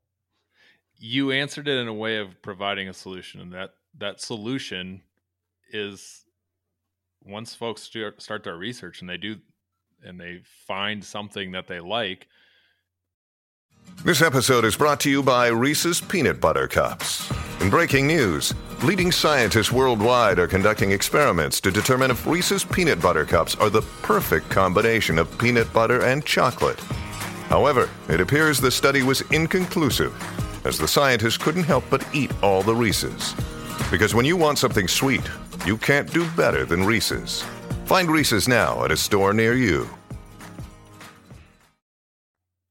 You 1.06 1.32
answered 1.32 1.68
it 1.68 1.82
in 1.82 1.89
a 1.89 1.93
way 1.93 2.16
of 2.16 2.41
providing 2.41 2.88
a 2.88 2.93
solution, 2.93 3.41
and 3.41 3.51
that 3.51 3.72
that 3.97 4.22
solution 4.22 5.01
is 5.70 6.24
once 7.26 7.54
folks 7.54 7.91
start 8.20 8.43
their 8.45 8.56
research 8.56 9.01
and 9.01 9.10
they 9.10 9.18
do 9.18 9.36
and 10.01 10.18
they 10.18 10.39
find 10.66 11.04
something 11.04 11.51
that 11.51 11.68
they 11.68 11.82
like. 11.82 12.28
This 14.06 14.22
episode 14.22 14.64
is 14.64 14.78
brought 14.78 15.01
to 15.01 15.10
you 15.10 15.22
by 15.22 15.47
Reese's 15.47 15.99
Peanut 15.99 16.39
Butter 16.39 16.70
Cups. 16.70 17.30
In 17.60 17.70
breaking 17.70 18.08
news, 18.08 18.54
leading 18.82 19.12
scientists 19.12 19.74
worldwide 19.74 20.39
are 20.39 20.47
conducting 20.47 20.91
experiments 20.91 21.60
to 21.60 21.72
determine 21.72 22.12
if 22.12 22.26
Reese's 22.26 22.64
Peanut 22.64 23.01
Butter 23.01 23.26
Cups 23.26 23.56
are 23.56 23.70
the 23.70 23.82
perfect 24.04 24.49
combination 24.49 25.20
of 25.20 25.38
peanut 25.38 25.72
butter 25.74 26.06
and 26.06 26.24
chocolate. 26.26 26.80
However, 27.49 27.89
it 28.08 28.22
appears 28.22 28.62
the 28.62 28.72
study 28.72 29.04
was 29.04 29.20
inconclusive, 29.32 30.14
as 30.66 30.78
the 30.78 30.88
scientists 30.88 31.38
couldn't 31.38 31.64
help 31.64 31.84
but 31.89 32.05
eat 32.14 32.32
all 32.41 32.64
the 32.64 32.76
Reese's. 32.76 33.34
Because 33.91 34.16
when 34.16 34.26
you 34.26 34.38
want 34.38 34.57
something 34.57 34.88
sweet, 34.88 35.22
you 35.66 35.78
can't 35.78 36.11
do 36.11 36.30
better 36.32 36.66
than 36.66 36.84
Reese's. 36.84 37.43
Find 37.86 38.09
Reese's 38.09 38.47
now 38.47 38.84
at 38.86 38.91
a 38.91 38.97
store 38.97 39.34
near 39.34 39.53
you. 39.53 39.89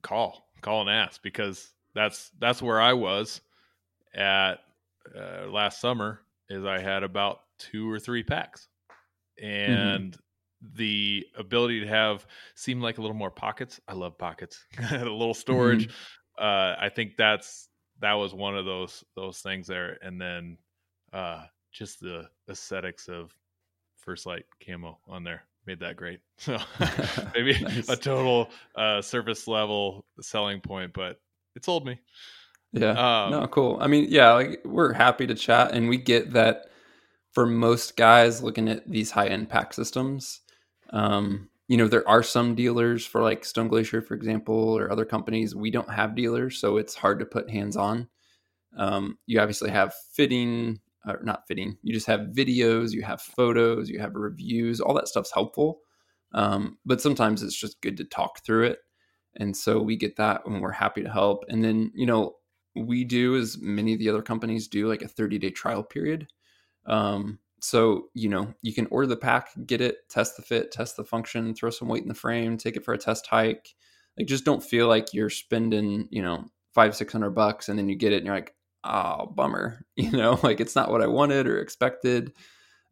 Call, 0.03 0.49
call 0.61 0.83
and 0.83 0.91
ask 0.91 1.23
because 1.23 1.71
that's 1.95 2.31
that's 2.39 2.61
where 2.61 2.81
I 2.81 2.93
was 2.93 3.41
at 4.15 4.55
uh, 5.17 5.47
last 5.49 5.81
summer. 5.81 6.21
Is 6.49 6.65
I 6.65 6.81
had 6.81 7.03
about 7.03 7.41
two 7.59 7.91
or 7.91 7.99
three 7.99 8.23
packs, 8.23 8.69
mm-hmm. 9.43 9.73
and 9.73 10.13
mm-hmm. 10.13 10.77
the 10.77 11.27
ability 11.39 11.81
to 11.81 11.87
have 11.87 12.27
seemed 12.55 12.83
like 12.83 12.99
a 12.99 13.01
little 13.01 13.17
more 13.17 13.31
pockets. 13.31 13.81
I 13.89 13.95
love 13.95 14.19
pockets. 14.19 14.65
a 14.91 14.99
little 14.99 15.35
storage. 15.35 15.89
Mm-hmm. 15.89 16.45
Uh, 16.45 16.75
I 16.79 16.89
think 16.89 17.17
that's 17.17 17.69
that 18.03 18.13
was 18.15 18.35
one 18.35 18.57
of 18.57 18.67
those 18.67 19.03
those 19.17 19.39
things 19.39 19.67
there, 19.67 19.97
and 20.03 20.21
then 20.21 20.59
uh, 21.13 21.45
just 21.71 22.01
the 22.01 22.29
aesthetics 22.51 23.09
of 23.09 23.35
First 23.97 24.27
Lite 24.27 24.45
camo 24.65 24.99
on 25.09 25.25
there 25.25 25.45
made 25.67 25.81
that 25.81 25.97
great. 25.97 26.21
So 26.39 26.59
maybe 27.35 27.59
nice. 27.61 27.89
a 27.89 27.97
total 27.97 28.51
uh, 28.75 29.01
surface 29.01 29.47
level 29.47 30.05
selling 30.21 30.61
point, 30.61 30.93
but 30.93 31.21
it 31.55 31.65
sold 31.65 31.87
me. 31.87 32.01
Yeah. 32.73 32.91
Um, 32.91 33.31
no, 33.31 33.47
cool. 33.47 33.79
I 33.81 33.87
mean, 33.87 34.07
yeah, 34.09 34.33
like 34.33 34.61
we're 34.65 34.93
happy 34.93 35.27
to 35.29 35.35
chat, 35.35 35.73
and 35.73 35.89
we 35.89 35.99
get 35.99 36.33
that 36.33 36.67
for 37.31 37.47
most 37.47 37.97
guys 37.97 38.43
looking 38.43 38.69
at 38.69 38.91
these 38.91 39.13
high 39.13 39.29
end 39.29 39.49
pack 39.49 39.73
systems. 39.73 40.41
Um, 40.91 41.49
you 41.69 41.77
know, 41.77 41.89
there 41.89 42.09
are 42.09 42.23
some 42.23 42.55
dealers 42.55 43.07
for 43.07 43.23
like 43.23 43.45
Stone 43.45 43.69
Glacier, 43.69 44.03
for 44.03 44.15
example, 44.15 44.55
or 44.55 44.91
other 44.91 45.05
companies. 45.05 45.55
We 45.55 45.71
don't 45.71 45.91
have 45.91 46.17
dealers, 46.17 46.59
so 46.59 46.77
it's 46.77 46.95
hard 46.95 47.19
to 47.21 47.27
put 47.27 47.51
hands 47.51 47.77
on. 47.77 48.09
Um, 48.77 49.19
you 49.27 49.41
obviously 49.41 49.71
have 49.71 49.95
fitting 50.15 50.81
or 51.07 51.21
not 51.23 51.47
fitting. 51.49 51.77
You 51.83 51.93
just 51.93 52.07
have 52.07 52.29
videos, 52.35 52.93
you 52.93 53.03
have 53.03 53.21
photos, 53.21 53.89
you 53.89 53.99
have 54.01 54.15
reviews. 54.15 54.81
All 54.81 54.95
that 54.95 55.09
stuff's 55.09 55.33
helpful, 55.33 55.81
um, 56.33 56.79
but 56.85 57.01
sometimes 57.01 57.43
it's 57.43 57.57
just 57.59 57.81
good 57.81 57.97
to 57.99 58.05
talk 58.05 58.45
through 58.45 58.65
it. 58.65 58.79
And 59.37 59.57
so 59.57 59.81
we 59.81 59.97
get 59.97 60.17
that 60.17 60.43
and 60.47 60.61
we're 60.61 60.73
happy 60.73 61.03
to 61.03 61.11
help. 61.11 61.45
And 61.49 61.65
then 61.65 61.91
you 61.95 62.07
know 62.07 62.37
we 62.75 63.05
do 63.05 63.37
as 63.37 63.59
many 63.61 63.93
of 63.93 63.99
the 63.99 64.09
other 64.09 64.23
companies 64.23 64.69
do, 64.69 64.89
like 64.89 65.03
a 65.03 65.09
30 65.09 65.39
day 65.39 65.51
trial 65.51 65.83
period. 65.83 66.29
Um, 66.87 67.39
so 67.63 68.09
you 68.15 68.29
know 68.29 68.53
you 68.63 68.75
can 68.75 68.87
order 68.91 69.07
the 69.07 69.17
pack, 69.17 69.51
get 69.67 69.81
it, 69.81 70.09
test 70.09 70.37
the 70.37 70.43
fit, 70.43 70.73
test 70.73 70.97
the 70.97 71.05
function, 71.05 71.55
throw 71.55 71.71
some 71.71 71.89
weight 71.89 72.03
in 72.03 72.09
the 72.09 72.15
frame, 72.15 72.57
take 72.57 72.77
it 72.77 72.85
for 72.85 72.95
a 72.95 72.99
test 72.99 73.27
hike. 73.27 73.75
Like 74.19 74.27
just 74.27 74.45
don't 74.45 74.63
feel 74.63 74.89
like 74.89 75.15
you're 75.15 75.31
spending 75.31 76.09
you 76.11 76.23
know 76.23 76.47
five 76.73 76.97
six 76.97 77.13
hundred 77.13 77.31
bucks 77.31 77.69
and 77.69 77.79
then 77.79 77.89
you 77.89 77.95
get 77.95 78.13
it 78.13 78.19
and 78.19 78.27
you're 78.27 78.35
like 78.35 78.55
oh 78.85 79.27
bummer 79.27 79.85
you 79.97 80.11
know 80.11 80.39
like 80.43 80.61
it's 80.61 80.75
not 80.75 80.91
what 80.91 81.03
i 81.03 81.07
wanted 81.07 81.47
or 81.47 81.61
expected 81.61 82.33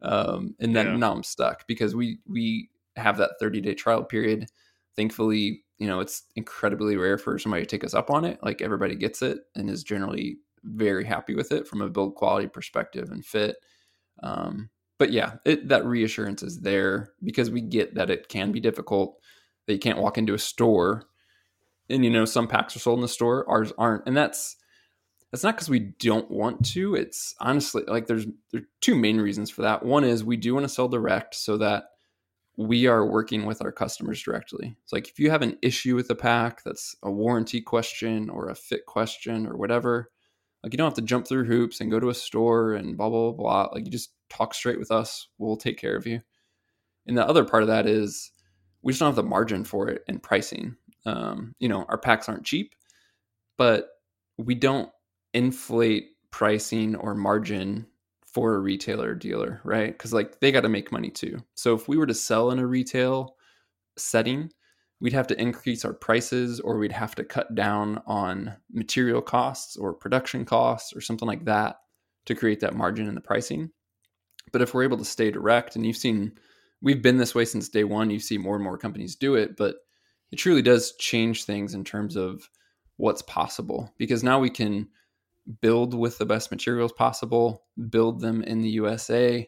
um, 0.03 0.55
and 0.59 0.75
then 0.75 0.87
yeah. 0.87 0.97
now 0.97 1.11
i'm 1.11 1.23
stuck 1.23 1.67
because 1.67 1.95
we 1.95 2.19
we 2.27 2.69
have 2.95 3.17
that 3.17 3.31
30 3.39 3.61
day 3.61 3.73
trial 3.73 4.03
period 4.03 4.49
thankfully 4.95 5.63
you 5.77 5.87
know 5.87 5.99
it's 5.99 6.23
incredibly 6.35 6.95
rare 6.95 7.17
for 7.17 7.37
somebody 7.37 7.63
to 7.63 7.69
take 7.69 7.83
us 7.83 7.93
up 7.93 8.09
on 8.09 8.25
it 8.25 8.39
like 8.43 8.61
everybody 8.61 8.95
gets 8.95 9.21
it 9.21 9.39
and 9.55 9.69
is 9.69 9.83
generally 9.83 10.37
very 10.63 11.03
happy 11.03 11.33
with 11.33 11.51
it 11.51 11.67
from 11.67 11.81
a 11.81 11.89
build 11.89 12.15
quality 12.15 12.47
perspective 12.47 13.11
and 13.11 13.25
fit 13.25 13.57
um, 14.23 14.69
but 14.97 15.11
yeah 15.11 15.35
it, 15.45 15.67
that 15.67 15.85
reassurance 15.85 16.43
is 16.43 16.61
there 16.61 17.11
because 17.23 17.49
we 17.49 17.61
get 17.61 17.95
that 17.95 18.09
it 18.09 18.29
can 18.29 18.51
be 18.51 18.59
difficult 18.59 19.19
that 19.67 19.73
you 19.73 19.79
can't 19.79 19.99
walk 19.99 20.17
into 20.17 20.33
a 20.33 20.39
store 20.39 21.03
and 21.89 22.03
you 22.03 22.09
know 22.09 22.25
some 22.25 22.47
packs 22.47 22.75
are 22.75 22.79
sold 22.79 22.97
in 22.99 23.01
the 23.01 23.07
store 23.07 23.49
ours 23.49 23.73
aren't 23.77 24.05
and 24.05 24.15
that's 24.15 24.57
that's 25.31 25.43
not 25.43 25.55
because 25.55 25.69
we 25.69 25.79
don't 25.79 26.29
want 26.29 26.65
to. 26.73 26.95
It's 26.95 27.33
honestly 27.39 27.83
like 27.87 28.07
there's 28.07 28.25
there 28.51 28.61
are 28.61 28.65
two 28.81 28.95
main 28.95 29.19
reasons 29.19 29.49
for 29.49 29.61
that. 29.61 29.83
One 29.83 30.03
is 30.03 30.23
we 30.23 30.37
do 30.37 30.53
want 30.53 30.65
to 30.65 30.69
sell 30.69 30.89
direct 30.89 31.35
so 31.35 31.57
that 31.57 31.85
we 32.57 32.85
are 32.85 33.05
working 33.05 33.45
with 33.45 33.61
our 33.61 33.71
customers 33.71 34.21
directly. 34.21 34.75
It's 34.83 34.91
like 34.91 35.07
if 35.07 35.19
you 35.19 35.31
have 35.31 35.41
an 35.41 35.57
issue 35.61 35.95
with 35.95 36.09
the 36.09 36.15
pack 36.15 36.63
that's 36.63 36.95
a 37.01 37.09
warranty 37.09 37.61
question 37.61 38.29
or 38.29 38.49
a 38.49 38.55
fit 38.55 38.85
question 38.85 39.47
or 39.47 39.55
whatever, 39.55 40.11
like 40.63 40.73
you 40.73 40.77
don't 40.77 40.87
have 40.87 40.95
to 40.95 41.01
jump 41.01 41.27
through 41.27 41.45
hoops 41.45 41.81
and 41.81 41.91
go 41.91 41.99
to 41.99 42.09
a 42.09 42.13
store 42.13 42.73
and 42.73 42.97
blah 42.97 43.09
blah 43.09 43.31
blah. 43.31 43.65
blah. 43.65 43.73
Like 43.73 43.85
you 43.85 43.91
just 43.91 44.11
talk 44.29 44.53
straight 44.53 44.79
with 44.79 44.91
us. 44.91 45.27
We'll 45.37 45.57
take 45.57 45.77
care 45.77 45.95
of 45.95 46.05
you. 46.05 46.21
And 47.07 47.17
the 47.17 47.27
other 47.27 47.43
part 47.43 47.63
of 47.63 47.67
that 47.67 47.87
is 47.87 48.31
we 48.81 48.93
just 48.93 48.99
don't 48.99 49.07
have 49.07 49.15
the 49.15 49.23
margin 49.23 49.63
for 49.63 49.89
it 49.89 50.03
in 50.07 50.19
pricing. 50.19 50.75
Um, 51.05 51.55
you 51.59 51.67
know, 51.67 51.85
our 51.89 51.97
packs 51.97 52.29
aren't 52.29 52.45
cheap, 52.45 52.75
but 53.57 53.89
we 54.37 54.55
don't 54.55 54.89
inflate 55.33 56.09
pricing 56.29 56.95
or 56.95 57.15
margin 57.15 57.87
for 58.25 58.55
a 58.55 58.59
retailer 58.59 59.13
dealer, 59.13 59.59
right? 59.63 59.91
Because 59.91 60.13
like 60.13 60.39
they 60.39 60.51
got 60.51 60.61
to 60.61 60.69
make 60.69 60.91
money 60.91 61.09
too. 61.09 61.39
So 61.55 61.73
if 61.73 61.87
we 61.87 61.97
were 61.97 62.07
to 62.07 62.13
sell 62.13 62.51
in 62.51 62.59
a 62.59 62.65
retail 62.65 63.35
setting, 63.97 64.51
we'd 65.01 65.13
have 65.13 65.27
to 65.27 65.41
increase 65.41 65.83
our 65.83 65.93
prices 65.93 66.59
or 66.59 66.77
we'd 66.77 66.91
have 66.91 67.15
to 67.15 67.23
cut 67.23 67.53
down 67.55 68.01
on 68.05 68.55
material 68.71 69.21
costs 69.21 69.75
or 69.75 69.93
production 69.93 70.45
costs 70.45 70.95
or 70.95 71.01
something 71.01 71.27
like 71.27 71.43
that 71.45 71.77
to 72.25 72.35
create 72.35 72.59
that 72.59 72.75
margin 72.75 73.07
in 73.07 73.15
the 73.15 73.21
pricing. 73.21 73.71
But 74.51 74.61
if 74.61 74.73
we're 74.73 74.83
able 74.83 74.97
to 74.97 75.05
stay 75.05 75.31
direct, 75.31 75.75
and 75.75 75.85
you've 75.85 75.97
seen, 75.97 76.33
we've 76.81 77.01
been 77.01 77.17
this 77.17 77.33
way 77.33 77.45
since 77.45 77.67
day 77.67 77.83
one, 77.83 78.11
you 78.11 78.19
see 78.19 78.37
more 78.37 78.55
and 78.55 78.63
more 78.63 78.77
companies 78.77 79.15
do 79.15 79.35
it, 79.35 79.57
but 79.57 79.77
it 80.31 80.35
truly 80.37 80.61
does 80.61 80.95
change 80.97 81.43
things 81.45 81.73
in 81.73 81.83
terms 81.83 82.15
of 82.15 82.47
what's 82.97 83.23
possible 83.23 83.91
because 83.97 84.23
now 84.23 84.39
we 84.39 84.49
can 84.49 84.87
build 85.61 85.95
with 85.95 86.19
the 86.19 86.25
best 86.25 86.51
materials 86.51 86.91
possible, 86.91 87.63
build 87.89 88.21
them 88.21 88.43
in 88.43 88.61
the 88.61 88.69
USA, 88.69 89.47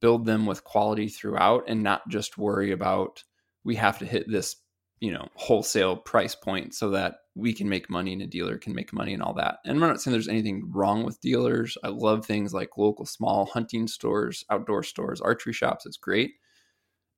build 0.00 0.26
them 0.26 0.44
with 0.44 0.64
quality 0.64 1.08
throughout, 1.08 1.64
and 1.66 1.82
not 1.82 2.06
just 2.08 2.36
worry 2.36 2.72
about 2.72 3.24
we 3.64 3.74
have 3.74 3.98
to 3.98 4.06
hit 4.06 4.30
this, 4.30 4.56
you 5.00 5.12
know, 5.12 5.28
wholesale 5.34 5.96
price 5.96 6.34
point 6.34 6.74
so 6.74 6.90
that 6.90 7.16
we 7.34 7.52
can 7.52 7.68
make 7.68 7.90
money 7.90 8.12
and 8.12 8.22
a 8.22 8.26
dealer 8.26 8.56
can 8.56 8.74
make 8.74 8.92
money 8.92 9.12
and 9.12 9.22
all 9.22 9.34
that. 9.34 9.58
And 9.64 9.74
I'm 9.74 9.80
not 9.80 10.00
saying 10.00 10.12
there's 10.12 10.28
anything 10.28 10.70
wrong 10.72 11.04
with 11.04 11.20
dealers. 11.20 11.76
I 11.84 11.88
love 11.88 12.24
things 12.24 12.54
like 12.54 12.78
local 12.78 13.04
small 13.04 13.46
hunting 13.46 13.86
stores, 13.86 14.44
outdoor 14.50 14.82
stores, 14.82 15.20
archery 15.20 15.52
shops. 15.52 15.84
It's 15.84 15.98
great. 15.98 16.32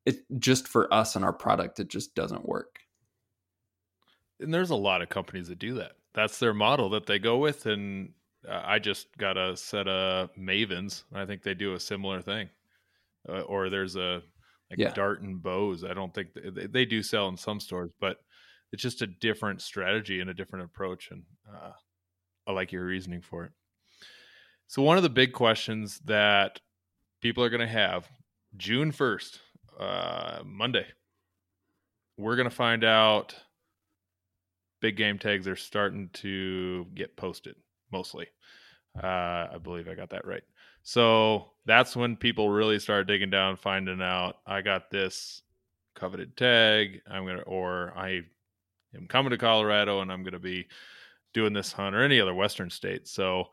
It 0.06 0.18
just 0.38 0.66
for 0.66 0.92
us 0.92 1.14
and 1.14 1.24
our 1.24 1.32
product, 1.32 1.78
it 1.78 1.88
just 1.88 2.14
doesn't 2.14 2.48
work. 2.48 2.80
And 4.40 4.52
there's 4.52 4.70
a 4.70 4.76
lot 4.76 5.02
of 5.02 5.08
companies 5.08 5.48
that 5.48 5.58
do 5.58 5.74
that 5.74 5.92
that's 6.18 6.38
their 6.38 6.54
model 6.54 6.90
that 6.90 7.06
they 7.06 7.18
go 7.18 7.38
with. 7.38 7.66
And 7.66 8.10
uh, 8.48 8.62
I 8.64 8.78
just 8.80 9.16
got 9.16 9.36
a 9.36 9.56
set 9.56 9.86
of 9.86 10.34
Mavens. 10.34 11.04
I 11.14 11.26
think 11.26 11.42
they 11.42 11.54
do 11.54 11.74
a 11.74 11.80
similar 11.80 12.20
thing. 12.20 12.48
Uh, 13.28 13.42
or 13.42 13.68
there's 13.68 13.96
a 13.96 14.22
like 14.70 14.78
yeah. 14.78 14.92
Darton 14.92 15.38
Bows. 15.38 15.84
I 15.84 15.94
don't 15.94 16.12
think 16.12 16.30
they, 16.34 16.66
they, 16.66 16.84
do 16.84 17.02
sell 17.02 17.28
in 17.28 17.36
some 17.36 17.60
stores, 17.60 17.90
but 18.00 18.18
it's 18.72 18.82
just 18.82 19.02
a 19.02 19.06
different 19.06 19.62
strategy 19.62 20.20
and 20.20 20.28
a 20.28 20.34
different 20.34 20.66
approach. 20.66 21.10
And 21.10 21.22
uh, 21.50 21.72
I 22.46 22.52
like 22.52 22.72
your 22.72 22.84
reasoning 22.84 23.22
for 23.22 23.44
it. 23.44 23.52
So 24.66 24.82
one 24.82 24.98
of 24.98 25.02
the 25.02 25.08
big 25.08 25.32
questions 25.32 26.00
that 26.04 26.60
people 27.22 27.42
are 27.42 27.50
going 27.50 27.60
to 27.60 27.66
have 27.66 28.06
June 28.56 28.92
1st, 28.92 29.38
uh, 29.80 30.38
Monday, 30.44 30.86
we're 32.18 32.36
going 32.36 32.48
to 32.48 32.54
find 32.54 32.84
out 32.84 33.34
big 34.80 34.96
game 34.96 35.18
tags 35.18 35.48
are 35.48 35.56
starting 35.56 36.10
to 36.12 36.86
get 36.94 37.16
posted 37.16 37.56
mostly. 37.90 38.26
Uh, 39.02 39.46
I 39.52 39.58
believe 39.62 39.88
I 39.88 39.94
got 39.94 40.10
that 40.10 40.26
right. 40.26 40.42
So 40.82 41.50
that's 41.66 41.94
when 41.94 42.16
people 42.16 42.50
really 42.50 42.78
start 42.78 43.06
digging 43.06 43.30
down, 43.30 43.56
finding 43.56 44.00
out 44.00 44.38
I 44.46 44.62
got 44.62 44.90
this 44.90 45.42
coveted 45.94 46.36
tag. 46.36 47.00
I'm 47.10 47.26
gonna, 47.26 47.42
or 47.42 47.92
I 47.96 48.22
am 48.94 49.06
coming 49.08 49.30
to 49.30 49.38
Colorado 49.38 50.00
and 50.00 50.10
I'm 50.10 50.22
gonna 50.22 50.38
be 50.38 50.66
doing 51.34 51.52
this 51.52 51.72
hunt 51.72 51.94
or 51.94 52.02
any 52.02 52.20
other 52.20 52.34
Western 52.34 52.70
state. 52.70 53.06
So 53.06 53.48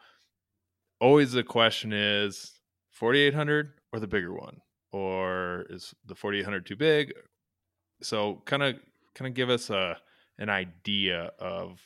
always 0.99 1.31
the 1.33 1.43
question 1.43 1.91
is 1.91 2.53
4800 2.91 3.73
or 3.91 3.99
the 3.99 4.07
bigger 4.07 4.33
one, 4.33 4.61
or 4.91 5.65
is 5.69 5.93
the 6.05 6.15
4800 6.15 6.65
too 6.65 6.75
big? 6.75 7.13
So 8.01 8.41
kind 8.45 8.63
of 8.63 8.75
kind 9.13 9.27
of 9.27 9.33
give 9.33 9.49
us 9.49 9.69
a 9.69 9.97
an 10.37 10.49
idea 10.49 11.31
of 11.39 11.81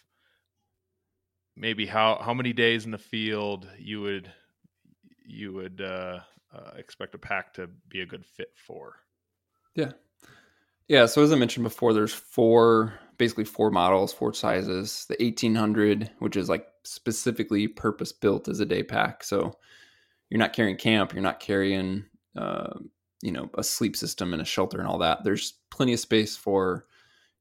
maybe 1.55 1.85
how 1.85 2.19
how 2.21 2.33
many 2.33 2.53
days 2.53 2.85
in 2.85 2.91
the 2.91 2.97
field 2.97 3.67
you 3.77 4.01
would 4.01 4.31
you 5.29 5.53
would 5.53 5.81
uh, 5.81 6.19
uh, 6.53 6.71
expect 6.77 7.15
a 7.15 7.19
pack 7.19 7.53
to 7.53 7.69
be 7.87 8.01
a 8.01 8.05
good 8.05 8.25
fit 8.25 8.51
for. 8.55 8.95
Yeah, 9.75 9.91
yeah. 10.87 11.05
So 11.05 11.23
as 11.23 11.31
I 11.31 11.35
mentioned 11.35 11.63
before, 11.63 11.93
there's 11.93 12.13
four 12.13 12.99
basically 13.17 13.45
four 13.45 13.69
models, 13.69 14.13
four 14.13 14.33
sizes. 14.33 15.05
The 15.09 15.17
1800, 15.19 16.09
which 16.19 16.35
is 16.35 16.49
like 16.49 16.65
specifically 16.83 17.67
purpose 17.67 18.11
built 18.11 18.47
as 18.47 18.59
a 18.59 18.65
day 18.65 18.81
pack. 18.81 19.23
So 19.23 19.53
you're 20.29 20.39
not 20.39 20.53
carrying 20.53 20.77
camp, 20.77 21.13
you're 21.13 21.21
not 21.21 21.39
carrying 21.39 22.05
uh, 22.35 22.79
you 23.21 23.31
know 23.31 23.49
a 23.57 23.63
sleep 23.63 23.95
system 23.95 24.33
and 24.33 24.41
a 24.41 24.45
shelter 24.45 24.79
and 24.79 24.87
all 24.87 24.99
that. 24.99 25.23
There's 25.23 25.53
plenty 25.69 25.93
of 25.93 25.99
space 25.99 26.35
for 26.35 26.85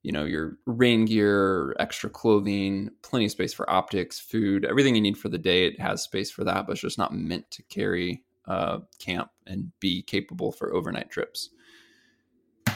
you 0.03 0.13
know 0.13 0.25
your 0.25 0.59
rain 0.67 1.05
gear 1.05 1.75
extra 1.79 2.09
clothing 2.09 2.89
plenty 3.03 3.25
of 3.25 3.31
space 3.31 3.53
for 3.53 3.69
optics 3.69 4.21
food 4.21 4.65
everything 4.65 4.95
you 4.95 5.01
need 5.01 5.19
for 5.19 5.29
the 5.29 5.39
day 5.39 5.67
it 5.67 5.81
has 5.81 6.03
space 6.03 6.31
for 6.31 6.45
that 6.45 6.67
but 6.67 6.73
it's 6.73 6.81
just 6.81 6.99
not 6.99 7.13
meant 7.13 7.51
to 7.51 7.63
carry 7.65 8.23
uh, 8.49 8.79
camp 8.99 9.31
and 9.47 9.71
be 9.79 10.03
capable 10.03 10.51
for 10.51 10.75
overnight 10.75 11.11
trips. 11.11 11.51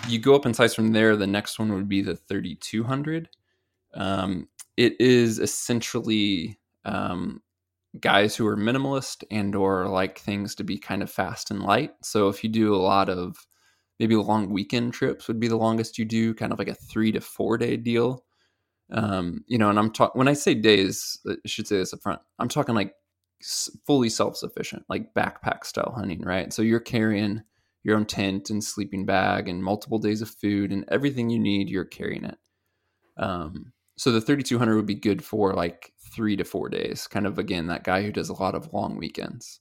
You 0.09 0.19
go 0.19 0.35
up 0.35 0.47
in 0.47 0.55
size 0.55 0.75
from 0.75 0.93
there 0.93 1.17
the 1.17 1.27
next 1.27 1.59
one 1.59 1.73
would 1.73 1.89
be 1.89 2.03
the 2.03 2.17
3200 2.17 3.29
um, 3.95 4.49
it 4.77 5.01
is 5.01 5.39
essentially 5.39 6.59
um, 6.85 7.43
guys 8.01 8.35
who 8.35 8.47
are 8.47 8.57
minimalist 8.57 9.23
and 9.31 9.55
or 9.55 9.87
like 9.87 10.19
things 10.19 10.55
to 10.55 10.65
be 10.65 10.79
kind 10.79 11.03
of 11.03 11.11
fast 11.11 11.51
and 11.51 11.63
light. 11.63 11.93
So 12.03 12.29
if 12.29 12.43
you 12.43 12.51
do 12.51 12.75
a 12.75 12.77
lot 12.77 13.11
of 13.11 13.37
maybe 14.03 14.17
long 14.17 14.51
weekend 14.51 14.93
trips 14.93 15.29
would 15.29 15.39
be 15.39 15.47
the 15.47 15.57
longest 15.57 15.97
you 15.97 16.05
do, 16.05 16.35
kind 16.35 16.53
of 16.53 16.59
like 16.59 16.67
a 16.67 16.75
three 16.75 17.13
to 17.13 17.21
four 17.21 17.57
day 17.57 17.77
deal. 17.77 18.25
Um, 18.91 19.45
you 19.47 19.59
know, 19.59 19.71
and 19.71 19.79
I'm 19.79 19.93
talking 19.93 20.19
when 20.19 20.27
I 20.27 20.33
say 20.33 20.55
days, 20.55 21.21
I 21.25 21.37
should 21.47 21.69
say 21.69 21.77
this 21.77 21.95
up 21.95 22.03
front. 22.03 22.21
I'm 22.41 22.49
talking 22.49 22.75
like 22.75 22.95
fully 23.87 24.09
self 24.09 24.37
sufficient, 24.37 24.85
like 24.89 25.15
backpack 25.15 25.65
style 25.65 25.95
hunting, 25.97 26.23
right? 26.23 26.53
So 26.53 26.63
you're 26.63 26.81
carrying 26.81 27.43
your 27.85 27.97
own 27.97 28.05
tent 28.05 28.51
and 28.51 28.63
sleeping 28.63 29.07
bag 29.07 29.49
and 29.49 29.63
multiple 29.63 30.01
days 30.01 30.21
of 30.21 30.31
food 30.31 30.73
and 30.73 30.85
everything 30.89 31.31
you 31.31 31.39
need, 31.39 31.71
you're 31.71 31.85
carrying 31.85 32.25
it. 32.25 32.39
Um, 33.17 33.73
so 33.97 34.11
the 34.11 34.21
3200 34.21 34.75
would 34.75 34.85
be 34.87 34.97
good 34.97 35.25
for 35.25 35.55
like 35.55 35.93
three 36.13 36.37
to 36.37 36.45
four 36.45 36.69
days, 36.69 37.07
kind 37.07 37.25
of 37.25 37.39
again, 37.39 37.69
that 37.69 37.85
guy 37.85 38.03
who 38.03 38.11
does 38.11 38.31
a 38.31 38.35
lot 38.35 38.57
of 38.57 38.73
long 38.73 38.97
weekends. 38.97 39.61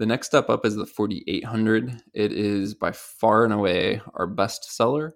The 0.00 0.06
next 0.06 0.28
step 0.28 0.48
up 0.48 0.64
is 0.64 0.76
the 0.76 0.86
4800. 0.86 2.00
It 2.14 2.32
is 2.32 2.72
by 2.72 2.90
far 2.90 3.44
and 3.44 3.52
away 3.52 4.00
our 4.14 4.26
best 4.26 4.74
seller. 4.74 5.14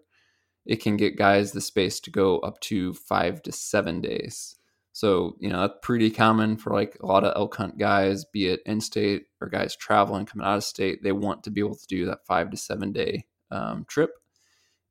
It 0.66 0.82
can 0.82 0.98
get 0.98 1.16
guys 1.16 1.52
the 1.52 1.62
space 1.62 2.00
to 2.00 2.10
go 2.10 2.38
up 2.40 2.60
to 2.60 2.92
five 2.92 3.40
to 3.44 3.52
seven 3.52 4.02
days. 4.02 4.56
So, 4.92 5.36
you 5.40 5.48
know, 5.48 5.62
that's 5.62 5.78
pretty 5.80 6.10
common 6.10 6.58
for 6.58 6.74
like 6.74 6.98
a 7.00 7.06
lot 7.06 7.24
of 7.24 7.34
elk 7.34 7.56
hunt 7.56 7.78
guys, 7.78 8.26
be 8.26 8.48
it 8.48 8.60
in 8.66 8.82
state 8.82 9.24
or 9.40 9.48
guys 9.48 9.74
traveling, 9.74 10.26
coming 10.26 10.46
out 10.46 10.58
of 10.58 10.64
state. 10.64 11.02
They 11.02 11.12
want 11.12 11.44
to 11.44 11.50
be 11.50 11.62
able 11.62 11.76
to 11.76 11.86
do 11.86 12.04
that 12.04 12.26
five 12.26 12.50
to 12.50 12.58
seven 12.58 12.92
day 12.92 13.24
um, 13.50 13.86
trip 13.88 14.10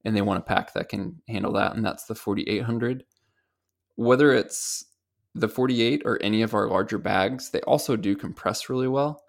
and 0.04 0.18
they 0.18 0.24
want 0.24 0.40
a 0.40 0.42
pack 0.44 0.74
that 0.74 0.90
can 0.90 1.22
handle 1.28 1.54
that. 1.54 1.76
And 1.76 1.86
that's 1.86 2.06
the 2.06 2.16
4800. 2.16 3.04
Whether 3.94 4.34
it's 4.34 4.86
the 5.36 5.48
48 5.48 6.02
or 6.04 6.20
any 6.20 6.42
of 6.42 6.56
our 6.56 6.68
larger 6.68 6.98
bags, 6.98 7.52
they 7.52 7.62
also 7.62 7.96
do 7.96 8.16
compress 8.16 8.70
really 8.70 8.88
well. 8.88 9.24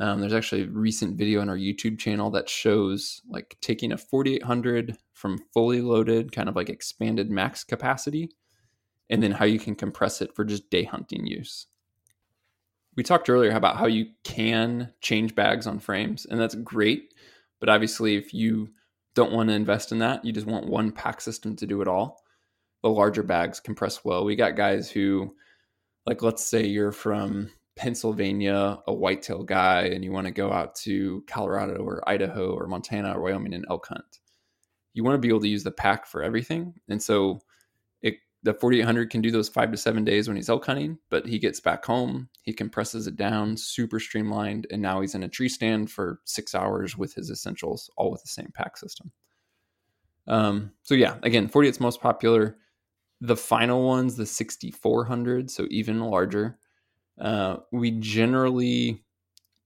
Um, 0.00 0.20
there's 0.20 0.34
actually 0.34 0.62
a 0.62 0.68
recent 0.68 1.16
video 1.16 1.40
on 1.40 1.48
our 1.48 1.56
YouTube 1.56 1.98
channel 1.98 2.30
that 2.30 2.48
shows 2.48 3.22
like 3.28 3.56
taking 3.60 3.92
a 3.92 3.98
4800 3.98 4.96
from 5.12 5.38
fully 5.52 5.80
loaded, 5.80 6.32
kind 6.32 6.48
of 6.48 6.56
like 6.56 6.68
expanded 6.68 7.30
max 7.30 7.62
capacity, 7.62 8.30
and 9.08 9.22
then 9.22 9.30
how 9.32 9.44
you 9.44 9.58
can 9.58 9.76
compress 9.76 10.20
it 10.20 10.34
for 10.34 10.44
just 10.44 10.68
day 10.70 10.82
hunting 10.84 11.26
use. 11.26 11.66
We 12.96 13.02
talked 13.02 13.28
earlier 13.28 13.52
about 13.52 13.76
how 13.76 13.86
you 13.86 14.06
can 14.24 14.92
change 15.00 15.34
bags 15.34 15.66
on 15.66 15.78
frames, 15.78 16.26
and 16.26 16.40
that's 16.40 16.54
great. 16.56 17.14
But 17.60 17.68
obviously, 17.68 18.16
if 18.16 18.34
you 18.34 18.70
don't 19.14 19.32
want 19.32 19.48
to 19.48 19.54
invest 19.54 19.92
in 19.92 19.98
that, 20.00 20.24
you 20.24 20.32
just 20.32 20.46
want 20.46 20.68
one 20.68 20.92
pack 20.92 21.20
system 21.20 21.56
to 21.56 21.66
do 21.66 21.80
it 21.80 21.88
all. 21.88 22.22
The 22.82 22.90
larger 22.90 23.22
bags 23.22 23.60
compress 23.60 24.04
well. 24.04 24.24
We 24.24 24.36
got 24.36 24.56
guys 24.56 24.90
who, 24.90 25.34
like, 26.04 26.22
let's 26.22 26.44
say 26.44 26.66
you're 26.66 26.92
from 26.92 27.50
Pennsylvania, 27.76 28.78
a 28.86 28.92
whitetail 28.92 29.42
guy, 29.42 29.82
and 29.82 30.04
you 30.04 30.12
want 30.12 30.26
to 30.26 30.32
go 30.32 30.52
out 30.52 30.74
to 30.76 31.24
Colorado 31.26 31.82
or 31.82 32.08
Idaho 32.08 32.54
or 32.54 32.66
Montana 32.66 33.16
or 33.16 33.22
Wyoming 33.22 33.54
and 33.54 33.66
elk 33.68 33.86
hunt, 33.88 34.20
you 34.92 35.02
want 35.02 35.14
to 35.14 35.18
be 35.18 35.28
able 35.28 35.40
to 35.40 35.48
use 35.48 35.64
the 35.64 35.72
pack 35.72 36.06
for 36.06 36.22
everything. 36.22 36.74
And 36.88 37.02
so 37.02 37.40
it, 38.00 38.14
the 38.44 38.54
4800 38.54 39.10
can 39.10 39.22
do 39.22 39.32
those 39.32 39.48
five 39.48 39.72
to 39.72 39.76
seven 39.76 40.04
days 40.04 40.28
when 40.28 40.36
he's 40.36 40.48
elk 40.48 40.64
hunting, 40.66 40.98
but 41.10 41.26
he 41.26 41.38
gets 41.38 41.58
back 41.58 41.84
home, 41.84 42.28
he 42.42 42.52
compresses 42.52 43.08
it 43.08 43.16
down, 43.16 43.56
super 43.56 43.98
streamlined, 43.98 44.68
and 44.70 44.80
now 44.80 45.00
he's 45.00 45.16
in 45.16 45.24
a 45.24 45.28
tree 45.28 45.48
stand 45.48 45.90
for 45.90 46.20
six 46.24 46.54
hours 46.54 46.96
with 46.96 47.14
his 47.14 47.28
essentials, 47.28 47.90
all 47.96 48.12
with 48.12 48.22
the 48.22 48.28
same 48.28 48.52
pack 48.54 48.76
system. 48.76 49.10
Um, 50.28 50.72
so 50.82 50.94
yeah, 50.94 51.16
again, 51.24 51.48
48's 51.48 51.80
most 51.80 52.00
popular. 52.00 52.56
The 53.20 53.36
final 53.36 53.84
ones, 53.84 54.16
the 54.16 54.26
6400, 54.26 55.50
so 55.50 55.66
even 55.70 56.00
larger 56.00 56.58
uh, 57.20 57.58
we 57.72 57.92
generally 57.92 59.04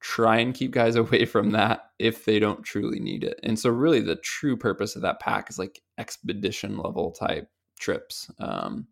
try 0.00 0.38
and 0.38 0.54
keep 0.54 0.70
guys 0.70 0.96
away 0.96 1.24
from 1.24 1.50
that 1.52 1.90
if 1.98 2.24
they 2.24 2.38
don't 2.38 2.62
truly 2.62 3.00
need 3.00 3.24
it. 3.24 3.40
And 3.42 3.58
so, 3.58 3.70
really, 3.70 4.00
the 4.00 4.16
true 4.16 4.56
purpose 4.56 4.96
of 4.96 5.02
that 5.02 5.20
pack 5.20 5.50
is 5.50 5.58
like 5.58 5.80
expedition 5.98 6.78
level 6.78 7.12
type 7.12 7.48
trips. 7.78 8.30
Um, 8.38 8.86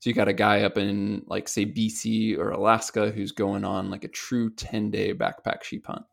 so 0.00 0.08
you 0.08 0.14
got 0.14 0.28
a 0.28 0.32
guy 0.32 0.62
up 0.62 0.78
in 0.78 1.22
like 1.26 1.46
say 1.46 1.66
BC 1.66 2.38
or 2.38 2.50
Alaska 2.50 3.10
who's 3.10 3.32
going 3.32 3.64
on 3.64 3.90
like 3.90 4.04
a 4.04 4.08
true 4.08 4.50
10 4.50 4.90
day 4.90 5.12
backpack 5.12 5.62
sheep 5.62 5.86
hunt. 5.86 6.04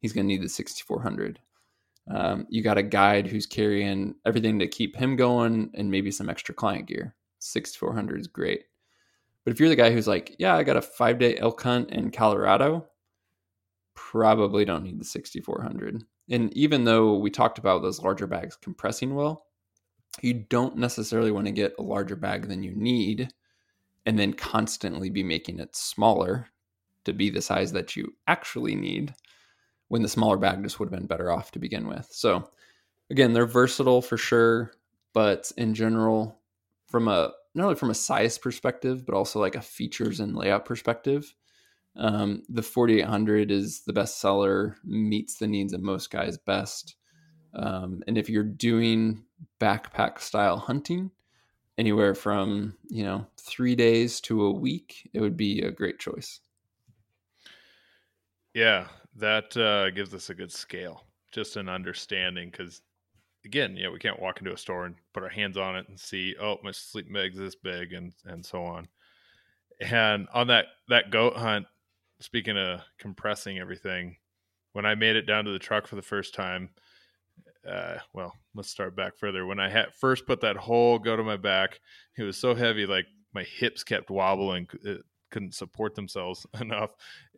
He's 0.00 0.12
going 0.12 0.26
to 0.26 0.32
need 0.32 0.42
the 0.42 0.48
6400. 0.48 1.40
Um, 2.08 2.46
you 2.48 2.62
got 2.62 2.78
a 2.78 2.84
guide 2.84 3.26
who's 3.26 3.46
carrying 3.46 4.14
everything 4.24 4.60
to 4.60 4.68
keep 4.68 4.94
him 4.94 5.16
going 5.16 5.70
and 5.74 5.90
maybe 5.90 6.12
some 6.12 6.30
extra 6.30 6.54
client 6.54 6.86
gear. 6.86 7.16
6400 7.40 8.20
is 8.20 8.28
great. 8.28 8.62
But 9.46 9.52
if 9.52 9.60
you're 9.60 9.68
the 9.68 9.76
guy 9.76 9.92
who's 9.92 10.08
like, 10.08 10.34
yeah, 10.40 10.56
I 10.56 10.64
got 10.64 10.76
a 10.76 10.82
five 10.82 11.20
day 11.20 11.36
elk 11.36 11.62
hunt 11.62 11.92
in 11.92 12.10
Colorado, 12.10 12.84
probably 13.94 14.64
don't 14.64 14.82
need 14.82 14.98
the 14.98 15.04
6400. 15.04 16.02
And 16.28 16.52
even 16.56 16.82
though 16.82 17.14
we 17.14 17.30
talked 17.30 17.58
about 17.58 17.80
those 17.80 18.02
larger 18.02 18.26
bags 18.26 18.56
compressing 18.60 19.14
well, 19.14 19.46
you 20.20 20.34
don't 20.34 20.76
necessarily 20.76 21.30
want 21.30 21.46
to 21.46 21.52
get 21.52 21.76
a 21.78 21.82
larger 21.82 22.16
bag 22.16 22.48
than 22.48 22.64
you 22.64 22.74
need 22.74 23.32
and 24.04 24.18
then 24.18 24.32
constantly 24.32 25.10
be 25.10 25.22
making 25.22 25.60
it 25.60 25.76
smaller 25.76 26.48
to 27.04 27.12
be 27.12 27.30
the 27.30 27.40
size 27.40 27.70
that 27.70 27.94
you 27.94 28.12
actually 28.26 28.74
need 28.74 29.14
when 29.86 30.02
the 30.02 30.08
smaller 30.08 30.36
bag 30.36 30.60
just 30.64 30.80
would 30.80 30.86
have 30.90 30.98
been 30.98 31.06
better 31.06 31.30
off 31.30 31.52
to 31.52 31.60
begin 31.60 31.86
with. 31.86 32.08
So, 32.10 32.50
again, 33.10 33.32
they're 33.32 33.46
versatile 33.46 34.02
for 34.02 34.16
sure, 34.16 34.72
but 35.12 35.52
in 35.56 35.72
general, 35.72 36.40
from 36.88 37.06
a 37.06 37.30
not 37.56 37.64
only 37.64 37.74
from 37.74 37.90
a 37.90 37.94
size 37.94 38.38
perspective, 38.38 39.06
but 39.06 39.14
also 39.14 39.40
like 39.40 39.54
a 39.54 39.62
features 39.62 40.20
and 40.20 40.36
layout 40.36 40.64
perspective. 40.64 41.34
Um, 41.96 42.42
the 42.50 42.62
4800 42.62 43.50
is 43.50 43.80
the 43.80 43.92
best 43.92 44.20
seller, 44.20 44.76
meets 44.84 45.38
the 45.38 45.46
needs 45.46 45.72
of 45.72 45.80
most 45.80 46.10
guys 46.10 46.36
best. 46.36 46.96
Um, 47.54 48.02
and 48.06 48.18
if 48.18 48.28
you're 48.28 48.44
doing 48.44 49.24
backpack 49.58 50.20
style 50.20 50.58
hunting, 50.58 51.10
anywhere 51.78 52.14
from 52.14 52.74
you 52.88 53.04
know 53.04 53.26
three 53.38 53.74
days 53.74 54.20
to 54.22 54.44
a 54.44 54.52
week, 54.52 55.08
it 55.14 55.20
would 55.20 55.36
be 55.36 55.62
a 55.62 55.70
great 55.70 55.98
choice. 55.98 56.40
Yeah, 58.52 58.86
that 59.16 59.56
uh, 59.56 59.90
gives 59.90 60.14
us 60.14 60.30
a 60.30 60.34
good 60.34 60.52
scale, 60.52 61.04
just 61.32 61.56
an 61.56 61.68
understanding 61.68 62.50
because 62.50 62.82
again, 63.46 63.76
you 63.76 63.84
know, 63.84 63.92
we 63.92 63.98
can't 63.98 64.20
walk 64.20 64.40
into 64.40 64.52
a 64.52 64.58
store 64.58 64.84
and 64.84 64.96
put 65.14 65.22
our 65.22 65.28
hands 65.30 65.56
on 65.56 65.76
it 65.76 65.88
and 65.88 65.98
see, 65.98 66.34
oh, 66.40 66.56
my 66.62 66.72
sleeping 66.72 67.14
bag's 67.14 67.38
this 67.38 67.54
big 67.54 67.92
and 67.94 68.12
and 68.26 68.44
so 68.44 68.62
on. 68.62 68.88
And 69.80 70.26
on 70.34 70.48
that 70.48 70.66
that 70.88 71.10
goat 71.10 71.36
hunt, 71.36 71.66
speaking 72.20 72.58
of 72.58 72.80
compressing 72.98 73.58
everything, 73.58 74.16
when 74.72 74.84
I 74.84 74.94
made 74.94 75.16
it 75.16 75.26
down 75.26 75.44
to 75.44 75.52
the 75.52 75.58
truck 75.58 75.86
for 75.86 75.96
the 75.96 76.02
first 76.02 76.34
time, 76.34 76.70
uh, 77.66 77.98
well, 78.12 78.34
let's 78.54 78.68
start 78.68 78.96
back 78.96 79.16
further. 79.16 79.46
When 79.46 79.60
I 79.60 79.70
had 79.70 79.94
first 79.94 80.26
put 80.26 80.40
that 80.40 80.56
whole 80.56 80.98
goat 80.98 81.20
on 81.20 81.26
my 81.26 81.36
back, 81.36 81.80
it 82.18 82.24
was 82.24 82.36
so 82.36 82.54
heavy, 82.54 82.84
like 82.84 83.06
my 83.32 83.44
hips 83.44 83.84
kept 83.84 84.10
wobbling, 84.10 84.68
it 84.82 85.02
couldn't 85.30 85.54
support 85.54 85.94
themselves 85.94 86.46
enough, 86.60 86.90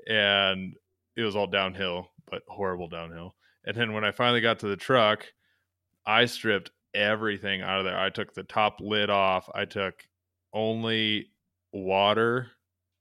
and 0.07 0.75
it 1.17 1.23
was 1.23 1.37
all 1.37 1.47
downhill, 1.47 2.09
but 2.31 2.43
horrible 2.49 2.89
downhill. 2.89 3.35
And 3.65 3.77
then 3.77 3.93
when 3.93 4.05
I 4.05 4.13
finally 4.13 4.41
got 4.41 4.61
to 4.61 4.69
the 4.69 4.77
truck, 4.77 5.27
I 6.09 6.25
stripped 6.25 6.71
everything 6.95 7.61
out 7.61 7.81
of 7.81 7.85
there. 7.85 7.99
I 7.99 8.09
took 8.09 8.33
the 8.33 8.43
top 8.43 8.81
lid 8.81 9.11
off. 9.11 9.49
I 9.55 9.67
took 9.67 10.09
only 10.55 11.31
water 11.73 12.49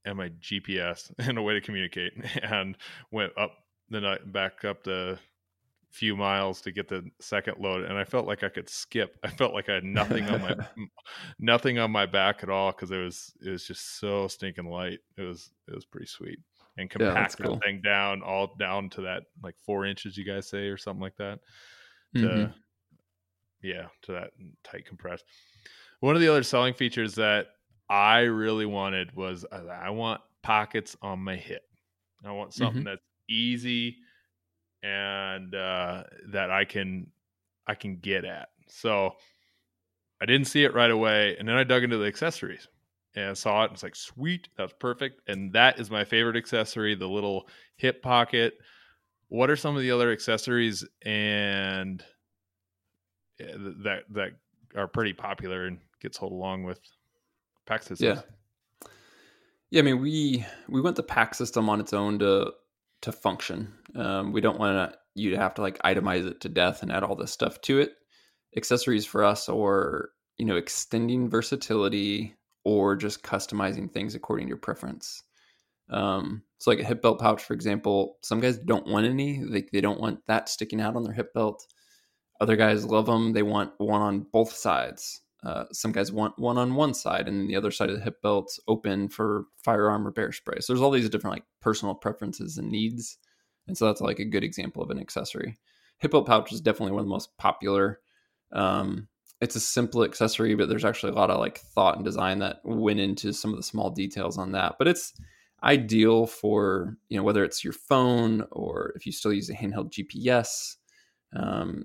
and 0.04 0.18
my 0.18 0.28
GPS 0.28 1.10
and 1.18 1.38
a 1.38 1.42
way 1.42 1.54
to 1.54 1.60
communicate, 1.62 2.12
and 2.42 2.76
went 3.10 3.32
up 3.38 3.52
the 3.88 4.00
night 4.02 4.30
back 4.30 4.64
up 4.64 4.84
the 4.84 5.18
few 5.90 6.14
miles 6.14 6.60
to 6.60 6.70
get 6.70 6.86
the 6.86 7.02
second 7.18 7.56
load 7.58 7.82
and 7.82 7.96
i 7.96 8.04
felt 8.04 8.26
like 8.26 8.44
i 8.44 8.48
could 8.50 8.68
skip 8.68 9.16
i 9.24 9.28
felt 9.28 9.54
like 9.54 9.70
i 9.70 9.74
had 9.74 9.84
nothing 9.84 10.28
on 10.28 10.38
my 10.42 10.54
nothing 11.38 11.78
on 11.78 11.90
my 11.90 12.04
back 12.04 12.42
at 12.42 12.50
all 12.50 12.72
because 12.72 12.90
it 12.90 12.98
was 12.98 13.32
it 13.40 13.48
was 13.48 13.66
just 13.66 13.98
so 13.98 14.28
stinking 14.28 14.68
light 14.68 14.98
it 15.16 15.22
was 15.22 15.50
it 15.66 15.74
was 15.74 15.86
pretty 15.86 16.06
sweet 16.06 16.38
and 16.76 16.90
Yeah, 16.90 17.06
compact 17.06 17.38
that 17.38 17.46
cool. 17.46 17.58
thing 17.64 17.80
down 17.80 18.22
all 18.22 18.54
down 18.58 18.90
to 18.90 19.00
that 19.00 19.22
like 19.42 19.54
four 19.64 19.86
inches 19.86 20.18
you 20.18 20.26
guys 20.26 20.46
say 20.46 20.66
or 20.68 20.76
something 20.76 21.00
like 21.02 21.16
that 21.16 21.40
to 22.16 22.26
Mhm. 22.26 22.52
Yeah 23.62 23.86
to 24.02 24.12
that 24.12 24.30
tight 24.64 24.86
compress. 24.86 25.22
one 26.00 26.14
of 26.14 26.20
the 26.20 26.28
other 26.28 26.42
selling 26.42 26.74
features 26.74 27.14
that 27.14 27.46
i 27.88 28.20
really 28.20 28.66
wanted 28.66 29.14
was 29.16 29.44
uh, 29.50 29.62
i 29.82 29.90
want 29.90 30.20
pockets 30.42 30.96
on 31.02 31.18
my 31.18 31.36
hip. 31.36 31.62
I 32.24 32.32
want 32.32 32.54
something 32.54 32.84
that's 32.84 33.02
easy 33.28 33.98
and 34.82 35.54
uh 35.54 36.04
that 36.32 36.50
i 36.50 36.64
can 36.64 37.08
i 37.66 37.74
can 37.74 37.96
get 37.96 38.24
at. 38.24 38.48
So 38.68 39.16
i 40.20 40.26
didn't 40.26 40.46
see 40.46 40.64
it 40.64 40.74
right 40.74 40.90
away 40.90 41.36
and 41.38 41.46
then 41.46 41.56
i 41.56 41.64
dug 41.64 41.82
into 41.82 41.98
the 41.98 42.06
accessories 42.06 42.68
and 43.14 43.30
I 43.30 43.34
saw 43.34 43.62
it 43.62 43.66
and 43.66 43.74
it's 43.74 43.82
like 43.82 43.96
sweet 43.96 44.48
that's 44.56 44.74
perfect 44.78 45.20
and 45.28 45.52
that 45.52 45.78
is 45.80 45.90
my 45.90 46.04
favorite 46.04 46.36
accessory 46.36 46.94
the 46.94 47.08
little 47.08 47.48
hip 47.76 48.02
pocket. 48.02 48.54
What 49.28 49.50
are 49.50 49.56
some 49.56 49.76
of 49.76 49.82
the 49.82 49.90
other 49.90 50.12
accessories 50.12 50.84
and 51.04 52.02
that 53.38 54.02
that 54.10 54.30
are 54.76 54.88
pretty 54.88 55.12
popular 55.12 55.66
and 55.66 55.78
gets 56.00 56.18
sold 56.18 56.32
along 56.32 56.64
with 56.64 56.80
pack 57.66 57.82
systems 57.82 58.00
Yeah. 58.00 58.88
Yeah, 59.70 59.80
I 59.80 59.82
mean 59.82 60.00
we 60.00 60.44
we 60.68 60.80
want 60.80 60.96
the 60.96 61.02
pack 61.02 61.34
system 61.34 61.68
on 61.68 61.80
its 61.80 61.92
own 61.92 62.18
to 62.20 62.52
to 63.02 63.12
function. 63.12 63.72
Um, 63.94 64.32
we 64.32 64.40
don't 64.40 64.58
want 64.58 64.94
you 65.14 65.30
to 65.30 65.36
have 65.36 65.54
to 65.54 65.62
like 65.62 65.78
itemize 65.82 66.26
it 66.26 66.40
to 66.40 66.48
death 66.48 66.82
and 66.82 66.90
add 66.90 67.02
all 67.02 67.16
this 67.16 67.32
stuff 67.32 67.60
to 67.62 67.80
it. 67.80 67.92
Accessories 68.56 69.04
for 69.04 69.24
us 69.24 69.48
or 69.48 70.10
you 70.38 70.46
know 70.46 70.56
extending 70.56 71.28
versatility 71.28 72.34
or 72.64 72.96
just 72.96 73.22
customizing 73.22 73.90
things 73.92 74.14
according 74.14 74.46
to 74.46 74.50
your 74.50 74.58
preference. 74.58 75.22
Um, 75.90 76.42
so 76.58 76.70
like 76.70 76.80
a 76.80 76.84
hip 76.84 77.02
belt 77.02 77.18
pouch, 77.18 77.42
for 77.42 77.54
example, 77.54 78.18
some 78.22 78.40
guys 78.40 78.58
don't 78.58 78.86
want 78.86 79.06
any. 79.06 79.42
They 79.44 79.66
they 79.72 79.80
don't 79.80 80.00
want 80.00 80.26
that 80.26 80.48
sticking 80.48 80.80
out 80.80 80.96
on 80.96 81.02
their 81.02 81.12
hip 81.12 81.34
belt. 81.34 81.66
Other 82.40 82.56
guys 82.56 82.84
love 82.84 83.06
them. 83.06 83.32
They 83.32 83.42
want 83.42 83.72
one 83.78 84.00
on 84.00 84.26
both 84.32 84.52
sides. 84.52 85.20
Uh, 85.44 85.64
some 85.72 85.92
guys 85.92 86.10
want 86.10 86.38
one 86.38 86.58
on 86.58 86.74
one 86.74 86.94
side, 86.94 87.28
and 87.28 87.48
the 87.48 87.56
other 87.56 87.70
side 87.70 87.90
of 87.90 87.96
the 87.96 88.02
hip 88.02 88.20
belt's 88.22 88.58
open 88.66 89.08
for 89.08 89.44
firearm 89.62 90.06
or 90.06 90.10
bear 90.10 90.32
spray. 90.32 90.58
So 90.60 90.72
there's 90.72 90.82
all 90.82 90.90
these 90.90 91.08
different 91.08 91.36
like 91.36 91.44
personal 91.60 91.94
preferences 91.94 92.58
and 92.58 92.70
needs, 92.70 93.18
and 93.66 93.76
so 93.78 93.86
that's 93.86 94.00
like 94.00 94.18
a 94.18 94.24
good 94.24 94.42
example 94.42 94.82
of 94.82 94.90
an 94.90 94.98
accessory. 94.98 95.58
Hip 95.98 96.10
belt 96.10 96.26
pouch 96.26 96.52
is 96.52 96.60
definitely 96.60 96.92
one 96.92 97.00
of 97.00 97.06
the 97.06 97.12
most 97.12 97.36
popular. 97.38 98.00
Um, 98.52 99.08
it's 99.40 99.54
a 99.54 99.60
simple 99.60 100.02
accessory, 100.02 100.56
but 100.56 100.68
there's 100.68 100.84
actually 100.84 101.12
a 101.12 101.16
lot 101.16 101.30
of 101.30 101.38
like 101.38 101.58
thought 101.58 101.96
and 101.96 102.04
design 102.04 102.40
that 102.40 102.60
went 102.64 102.98
into 102.98 103.32
some 103.32 103.52
of 103.52 103.56
the 103.56 103.62
small 103.62 103.90
details 103.90 104.38
on 104.38 104.52
that. 104.52 104.74
But 104.78 104.88
it's 104.88 105.12
ideal 105.62 106.26
for 106.26 106.96
you 107.08 107.16
know 107.16 107.22
whether 107.22 107.44
it's 107.44 107.62
your 107.62 107.72
phone 107.72 108.44
or 108.50 108.92
if 108.96 109.06
you 109.06 109.12
still 109.12 109.32
use 109.32 109.50
a 109.50 109.54
handheld 109.54 109.92
GPS, 109.92 110.76
um, 111.36 111.84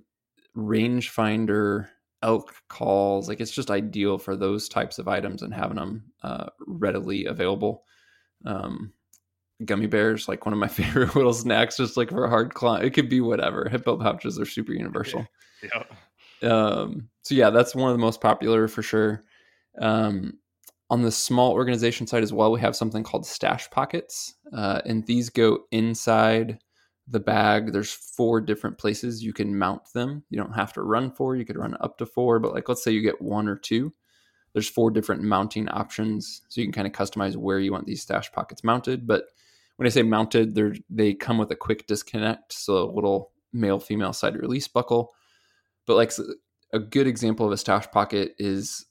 rangefinder, 0.57 1.87
elk 2.21 2.53
calls. 2.69 3.27
Like 3.27 3.39
it's 3.39 3.51
just 3.51 3.71
ideal 3.71 4.17
for 4.17 4.35
those 4.35 4.69
types 4.69 4.99
of 4.99 5.07
items 5.07 5.41
and 5.41 5.53
having 5.53 5.77
them 5.77 6.03
uh, 6.23 6.47
readily 6.65 7.25
available. 7.25 7.83
Um, 8.45 8.93
gummy 9.65 9.87
bears, 9.87 10.27
like 10.27 10.45
one 10.45 10.53
of 10.53 10.59
my 10.59 10.67
favorite 10.69 11.15
little 11.15 11.33
snacks, 11.33 11.77
just 11.77 11.97
like 11.97 12.09
for 12.09 12.25
a 12.25 12.29
hard 12.29 12.53
climb. 12.53 12.83
It 12.83 12.93
could 12.93 13.09
be 13.09 13.21
whatever. 13.21 13.67
Hip 13.69 13.85
belt 13.85 14.01
pouches 14.01 14.39
are 14.39 14.45
super 14.45 14.73
universal. 14.73 15.27
yeah 15.63 16.49
Um, 16.49 17.09
so 17.23 17.35
yeah, 17.35 17.49
that's 17.49 17.75
one 17.75 17.89
of 17.89 17.95
the 17.95 18.01
most 18.01 18.21
popular 18.21 18.67
for 18.67 18.81
sure. 18.81 19.23
Um, 19.79 20.39
on 20.89 21.01
the 21.01 21.11
small 21.11 21.53
organization 21.53 22.05
side 22.05 22.23
as 22.23 22.33
well, 22.33 22.51
we 22.51 22.59
have 22.59 22.75
something 22.75 23.03
called 23.03 23.25
stash 23.25 23.69
pockets, 23.71 24.35
uh, 24.55 24.81
and 24.85 25.05
these 25.07 25.29
go 25.29 25.59
inside 25.71 26.59
the 27.07 27.19
bag. 27.19 27.71
There's 27.71 27.91
four 27.91 28.41
different 28.41 28.77
places 28.77 29.23
you 29.23 29.33
can 29.33 29.57
mount 29.57 29.91
them. 29.93 30.23
You 30.29 30.37
don't 30.37 30.53
have 30.53 30.73
to 30.73 30.81
run 30.81 31.11
four; 31.11 31.35
you 31.35 31.45
could 31.45 31.57
run 31.57 31.75
up 31.81 31.97
to 31.97 32.05
four. 32.05 32.39
But 32.39 32.53
like, 32.53 32.69
let's 32.69 32.83
say 32.83 32.91
you 32.91 33.01
get 33.01 33.21
one 33.21 33.47
or 33.47 33.57
two. 33.57 33.93
There's 34.53 34.69
four 34.69 34.91
different 34.91 35.23
mounting 35.23 35.67
options, 35.69 36.41
so 36.47 36.61
you 36.61 36.67
can 36.67 36.73
kind 36.73 36.87
of 36.87 36.93
customize 36.93 37.35
where 37.35 37.59
you 37.59 37.71
want 37.71 37.87
these 37.87 38.03
stash 38.03 38.31
pockets 38.31 38.63
mounted. 38.63 39.07
But 39.07 39.25
when 39.77 39.87
I 39.87 39.89
say 39.89 40.03
mounted, 40.03 40.55
they're 40.55 40.75
they 40.89 41.13
come 41.13 41.37
with 41.37 41.51
a 41.51 41.55
quick 41.55 41.87
disconnect, 41.87 42.53
so 42.53 42.77
a 42.77 42.91
little 42.91 43.31
male 43.51 43.79
female 43.79 44.13
side 44.13 44.35
release 44.35 44.67
buckle. 44.67 45.13
But 45.85 45.95
like 45.95 46.11
a 46.71 46.79
good 46.79 47.07
example 47.07 47.45
of 47.45 47.51
a 47.51 47.57
stash 47.57 47.89
pocket 47.91 48.35
is 48.37 48.85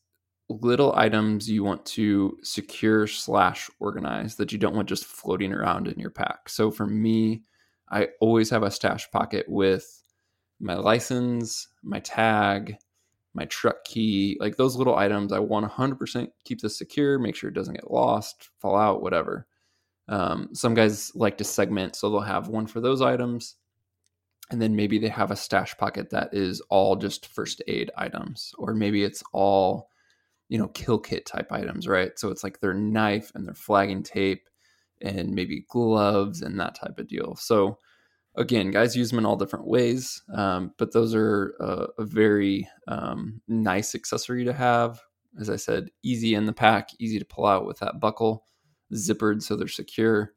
little 0.48 0.92
items 0.96 1.48
you 1.48 1.64
want 1.64 1.84
to 1.86 2.36
secure 2.42 3.06
slash 3.06 3.70
organize 3.80 4.36
that 4.36 4.52
you 4.52 4.58
don't 4.58 4.74
want 4.74 4.88
just 4.88 5.04
floating 5.04 5.52
around 5.52 5.88
in 5.88 5.98
your 5.98 6.10
pack. 6.10 6.48
So 6.48 6.70
for 6.70 6.86
me, 6.86 7.42
I 7.92 8.08
always 8.20 8.50
have 8.50 8.62
a 8.62 8.70
stash 8.70 9.10
pocket 9.10 9.46
with 9.48 10.02
my 10.58 10.74
license, 10.74 11.68
my 11.82 12.00
tag, 12.00 12.76
my 13.34 13.44
truck 13.46 13.84
key, 13.84 14.36
like 14.40 14.56
those 14.56 14.76
little 14.76 14.96
items. 14.96 15.32
I 15.32 15.38
want 15.38 15.70
100% 15.70 16.28
keep 16.44 16.60
this 16.60 16.78
secure, 16.78 17.18
make 17.18 17.36
sure 17.36 17.50
it 17.50 17.54
doesn't 17.54 17.74
get 17.74 17.90
lost, 17.90 18.50
fall 18.58 18.76
out, 18.76 19.02
whatever. 19.02 19.46
Um, 20.08 20.48
some 20.52 20.74
guys 20.74 21.14
like 21.14 21.38
to 21.38 21.44
segment, 21.44 21.96
so 21.96 22.10
they'll 22.10 22.20
have 22.20 22.48
one 22.48 22.66
for 22.66 22.80
those 22.80 23.00
items, 23.00 23.56
and 24.50 24.60
then 24.60 24.74
maybe 24.74 24.98
they 24.98 25.08
have 25.08 25.30
a 25.30 25.36
stash 25.36 25.76
pocket 25.76 26.10
that 26.10 26.30
is 26.32 26.60
all 26.70 26.96
just 26.96 27.26
first 27.26 27.62
aid 27.68 27.90
items, 27.96 28.52
or 28.58 28.74
maybe 28.74 29.04
it's 29.04 29.22
all 29.32 29.88
you 30.48 30.58
know 30.58 30.68
kill 30.68 30.98
kit 30.98 31.24
type 31.24 31.50
items, 31.52 31.86
right? 31.86 32.18
So 32.18 32.30
it's 32.30 32.44
like 32.44 32.60
their 32.60 32.74
knife 32.74 33.32
and 33.34 33.46
their 33.46 33.54
flagging 33.54 34.02
tape, 34.02 34.48
and 35.02 35.34
maybe 35.34 35.64
gloves 35.68 36.42
and 36.42 36.58
that 36.58 36.74
type 36.74 36.98
of 36.98 37.08
deal. 37.08 37.36
So 37.36 37.78
again, 38.36 38.70
guys 38.70 38.96
use 38.96 39.10
them 39.10 39.18
in 39.18 39.26
all 39.26 39.36
different 39.36 39.66
ways, 39.66 40.22
um, 40.34 40.72
but 40.78 40.92
those 40.92 41.14
are 41.14 41.54
a, 41.60 41.86
a 41.98 42.04
very 42.04 42.68
um, 42.88 43.40
nice 43.48 43.94
accessory 43.94 44.44
to 44.44 44.52
have. 44.52 45.00
As 45.40 45.50
I 45.50 45.56
said, 45.56 45.90
easy 46.02 46.34
in 46.34 46.46
the 46.46 46.52
pack, 46.52 46.90
easy 46.98 47.18
to 47.18 47.24
pull 47.24 47.46
out 47.46 47.66
with 47.66 47.78
that 47.80 48.00
buckle, 48.00 48.44
zippered 48.94 49.42
so 49.42 49.56
they're 49.56 49.68
secure. 49.68 50.32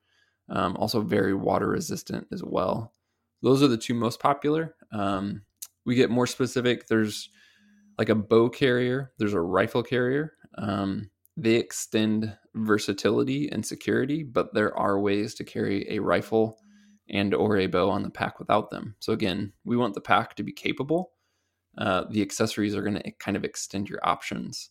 Um, 0.50 0.76
also 0.78 1.02
very 1.02 1.34
water 1.34 1.70
resistant 1.70 2.28
as 2.32 2.44
well. 2.44 2.94
Those 3.42 3.64
are 3.64 3.68
the 3.68 3.78
two 3.78 3.94
most 3.94 4.20
popular. 4.20 4.76
Um, 4.92 5.42
we 5.86 5.96
get 5.96 6.10
more 6.10 6.28
specific. 6.28 6.88
There's 6.88 7.30
like 7.98 8.10
a 8.10 8.16
bow 8.16 8.50
carrier. 8.50 9.12
There's 9.18 9.34
a 9.34 9.42
rifle 9.42 9.84
carrier. 9.84 10.34
Um, 10.58 11.10
they 11.38 11.56
extend 11.56 12.38
versatility 12.54 13.50
and 13.52 13.66
security, 13.66 14.24
but 14.24 14.54
there 14.54 14.78
are 14.78 15.00
ways 15.00 15.34
to 15.36 15.44
carry 15.44 15.86
a 15.90 16.00
rifle 16.00 16.58
and 17.10 17.34
or 17.34 17.58
a 17.58 17.68
bow 17.68 17.90
on 17.90 18.04
the 18.04 18.10
pack 18.10 18.40
without 18.40 18.70
them. 18.70 18.96
So 19.00 19.14
again, 19.14 19.54
we 19.64 19.78
want 19.78 19.94
the 19.94 20.02
pack 20.02 20.36
to 20.36 20.44
be 20.44 20.54
capable. 20.54 21.12
Uh, 21.78 22.06
the 22.10 22.22
accessories 22.22 22.76
are 22.76 22.82
going 22.82 22.96
to 22.96 23.12
kind 23.20 23.36
of 23.36 23.44
extend 23.44 23.90
your 23.90 24.00
options. 24.04 24.70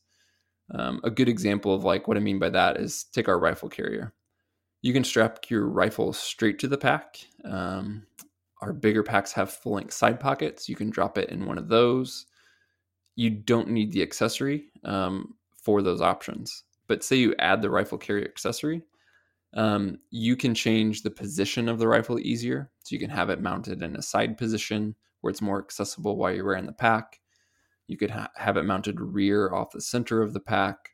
Um, 0.75 1.01
a 1.05 1.11
good 1.11 1.29
example 1.29 1.75
of 1.75 1.85
like 1.85 2.09
what 2.09 2.17
I 2.17 2.21
mean 2.21 2.39
by 2.39 2.49
that 2.51 2.79
is 2.79 3.05
take 3.13 3.29
our 3.29 3.39
rifle 3.39 3.69
carrier. 3.69 4.15
You 4.81 4.93
can 4.93 5.05
strap 5.05 5.51
your 5.51 5.69
rifle 5.69 6.13
straight 6.13 6.59
to 6.61 6.69
the 6.69 6.79
pack. 6.79 7.19
Um, 7.45 8.07
our 8.63 8.73
bigger 8.73 9.03
packs 9.03 9.33
have 9.33 9.53
full 9.53 9.75
length 9.75 9.93
side 9.93 10.19
pockets. 10.19 10.69
You 10.69 10.77
can 10.77 10.91
drop 10.91 11.19
it 11.19 11.29
in 11.29 11.45
one 11.45 11.59
of 11.59 11.69
those. 11.69 12.27
You 13.15 13.31
don't 13.31 13.69
need 13.69 13.93
the 13.93 14.03
accessory 14.03 14.71
um, 14.85 15.35
for 15.65 15.83
those 15.83 16.01
options. 16.01 16.65
But 16.87 17.03
say 17.03 17.17
you 17.17 17.35
add 17.39 17.63
the 17.63 17.71
rifle 17.71 17.99
carrier 17.99 18.27
accessory, 18.27 18.83
um, 19.55 19.99
you 20.11 20.37
can 20.37 20.55
change 20.55 21.03
the 21.03 21.11
position 21.11 21.69
of 21.69 21.79
the 21.79 21.89
rifle 21.89 22.19
easier. 22.19 22.71
So 22.81 22.95
you 22.95 22.99
can 22.99 23.11
have 23.11 23.31
it 23.31 23.41
mounted 23.41 23.83
in 23.83 23.97
a 23.97 24.03
side 24.03 24.37
position 24.37 24.95
where 25.21 25.31
it's 25.31 25.41
more 25.41 25.59
accessible 25.59 26.17
while 26.17 26.33
you're 26.33 26.45
wearing 26.45 26.67
the 26.67 26.73
pack. 26.73 27.21
You 27.87 27.97
could 27.97 28.11
ha- 28.11 28.31
have 28.37 28.57
it 28.57 28.65
mounted 28.65 29.01
rear 29.01 29.55
off 29.55 29.71
the 29.73 29.81
center 29.81 30.23
of 30.23 30.35
the 30.35 30.41
pack. 30.41 30.91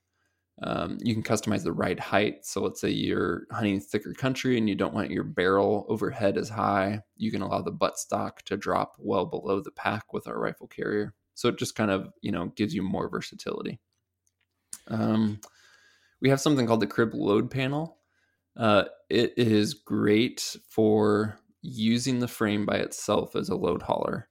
Um, 0.63 0.99
you 1.01 1.15
can 1.15 1.23
customize 1.23 1.65
the 1.65 1.73
ride 1.73 1.99
height. 1.99 2.45
So 2.45 2.63
let's 2.63 2.81
say 2.81 2.91
you're 2.91 3.47
hunting 3.51 3.81
thicker 3.81 4.13
country 4.13 4.59
and 4.59 4.69
you 4.69 4.75
don't 4.75 4.93
want 4.93 5.11
your 5.11 5.25
barrel 5.25 5.87
overhead 5.89 6.37
as 6.37 6.51
high. 6.51 7.01
You 7.17 7.31
can 7.31 7.41
allow 7.41 7.63
the 7.63 7.73
buttstock 7.73 8.43
to 8.45 8.59
drop 8.59 8.97
well 8.99 9.25
below 9.25 9.61
the 9.61 9.71
pack 9.71 10.13
with 10.13 10.29
our 10.29 10.39
rifle 10.39 10.67
carrier. 10.67 11.15
So 11.35 11.49
it 11.49 11.59
just 11.59 11.75
kind 11.75 11.91
of 11.91 12.11
you 12.21 12.31
know 12.31 12.53
gives 12.57 12.75
you 12.75 12.83
more 12.83 13.09
versatility. 13.09 13.81
Um, 14.91 15.41
we 16.21 16.29
have 16.29 16.41
something 16.41 16.67
called 16.67 16.81
the 16.81 16.87
crib 16.87 17.15
load 17.15 17.51
panel. 17.51 17.99
Uh, 18.57 18.85
it 19.09 19.35
is 19.37 19.75
great 19.75 20.57
for 20.69 21.39
using 21.63 22.19
the 22.19 22.29
frame 22.29 22.67
by 22.67 22.77
itself 22.77 23.37
as 23.37 23.49
a 23.49 23.57
load 23.57 23.83
hauler. 23.83 24.29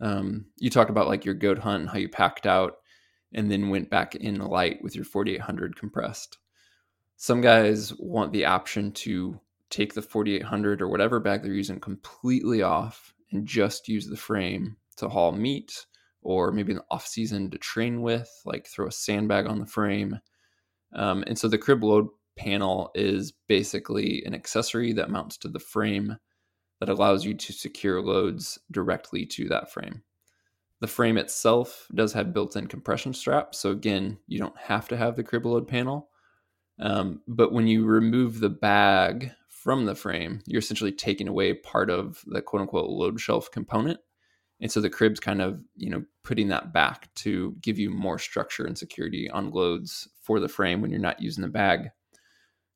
Um, 0.00 0.46
you 0.58 0.70
talk 0.70 0.88
about 0.88 1.08
like 1.08 1.24
your 1.24 1.34
goat 1.34 1.58
hunt 1.58 1.82
and 1.82 1.90
how 1.90 1.98
you 1.98 2.08
packed 2.08 2.46
out 2.46 2.76
and 3.32 3.50
then 3.50 3.70
went 3.70 3.90
back 3.90 4.14
in 4.14 4.38
light 4.38 4.82
with 4.82 4.94
your 4.94 5.04
4800 5.04 5.76
compressed. 5.76 6.38
Some 7.16 7.40
guys 7.40 7.94
want 7.98 8.32
the 8.32 8.44
option 8.44 8.92
to 8.92 9.40
take 9.70 9.94
the 9.94 10.02
4800 10.02 10.82
or 10.82 10.88
whatever 10.88 11.18
bag 11.18 11.42
they're 11.42 11.52
using 11.52 11.80
completely 11.80 12.62
off 12.62 13.14
and 13.32 13.46
just 13.46 13.88
use 13.88 14.06
the 14.06 14.16
frame 14.16 14.76
to 14.96 15.08
haul 15.08 15.32
meat 15.32 15.86
or 16.26 16.50
maybe 16.50 16.72
in 16.72 16.78
the 16.78 16.84
off 16.90 17.06
season 17.06 17.48
to 17.52 17.58
train 17.58 18.02
with, 18.02 18.28
like 18.44 18.66
throw 18.66 18.88
a 18.88 18.92
sandbag 18.92 19.46
on 19.46 19.60
the 19.60 19.66
frame. 19.66 20.18
Um, 20.92 21.22
and 21.28 21.38
so 21.38 21.46
the 21.46 21.56
crib 21.56 21.84
load 21.84 22.08
panel 22.36 22.90
is 22.96 23.32
basically 23.46 24.24
an 24.26 24.34
accessory 24.34 24.92
that 24.94 25.08
mounts 25.08 25.36
to 25.38 25.48
the 25.48 25.60
frame 25.60 26.16
that 26.80 26.88
allows 26.88 27.24
you 27.24 27.32
to 27.34 27.52
secure 27.52 28.02
loads 28.02 28.58
directly 28.72 29.24
to 29.24 29.48
that 29.48 29.72
frame. 29.72 30.02
The 30.80 30.88
frame 30.88 31.16
itself 31.16 31.86
does 31.94 32.12
have 32.14 32.34
built-in 32.34 32.66
compression 32.66 33.14
straps, 33.14 33.60
so 33.60 33.70
again, 33.70 34.18
you 34.26 34.40
don't 34.40 34.58
have 34.58 34.88
to 34.88 34.96
have 34.96 35.14
the 35.14 35.22
crib 35.22 35.46
load 35.46 35.68
panel. 35.68 36.08
Um, 36.80 37.20
but 37.28 37.52
when 37.52 37.68
you 37.68 37.86
remove 37.86 38.40
the 38.40 38.50
bag 38.50 39.30
from 39.48 39.86
the 39.86 39.94
frame, 39.94 40.42
you're 40.44 40.58
essentially 40.58 40.92
taking 40.92 41.28
away 41.28 41.54
part 41.54 41.88
of 41.88 42.20
the 42.26 42.42
quote 42.42 42.62
unquote 42.62 42.90
load 42.90 43.20
shelf 43.20 43.48
component. 43.50 44.00
And 44.60 44.72
so 44.72 44.80
the 44.80 44.90
crib's 44.90 45.20
kind 45.20 45.42
of, 45.42 45.60
you 45.76 45.90
know, 45.90 46.04
putting 46.22 46.48
that 46.48 46.72
back 46.72 47.12
to 47.16 47.54
give 47.60 47.78
you 47.78 47.90
more 47.90 48.18
structure 48.18 48.64
and 48.64 48.76
security 48.76 49.28
on 49.30 49.50
loads 49.50 50.08
for 50.22 50.40
the 50.40 50.48
frame 50.48 50.80
when 50.80 50.90
you're 50.90 50.98
not 51.00 51.20
using 51.20 51.42
the 51.42 51.48
bag. 51.48 51.90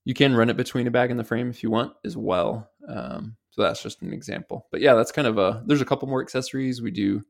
You 0.04 0.14
can 0.14 0.34
run 0.34 0.50
it 0.50 0.56
between 0.56 0.86
a 0.86 0.90
bag 0.90 1.10
and 1.10 1.18
the 1.18 1.24
frame 1.24 1.48
if 1.48 1.62
you 1.62 1.70
want 1.70 1.94
as 2.04 2.16
well. 2.16 2.70
Um, 2.86 3.36
so 3.50 3.62
that's 3.62 3.82
just 3.82 4.02
an 4.02 4.12
example. 4.12 4.66
But 4.70 4.80
yeah, 4.80 4.94
that's 4.94 5.12
kind 5.12 5.26
of 5.26 5.38
a, 5.38 5.62
there's 5.66 5.80
a 5.80 5.86
couple 5.86 6.08
more 6.08 6.22
accessories. 6.22 6.82
We 6.82 6.90
do 6.90 7.22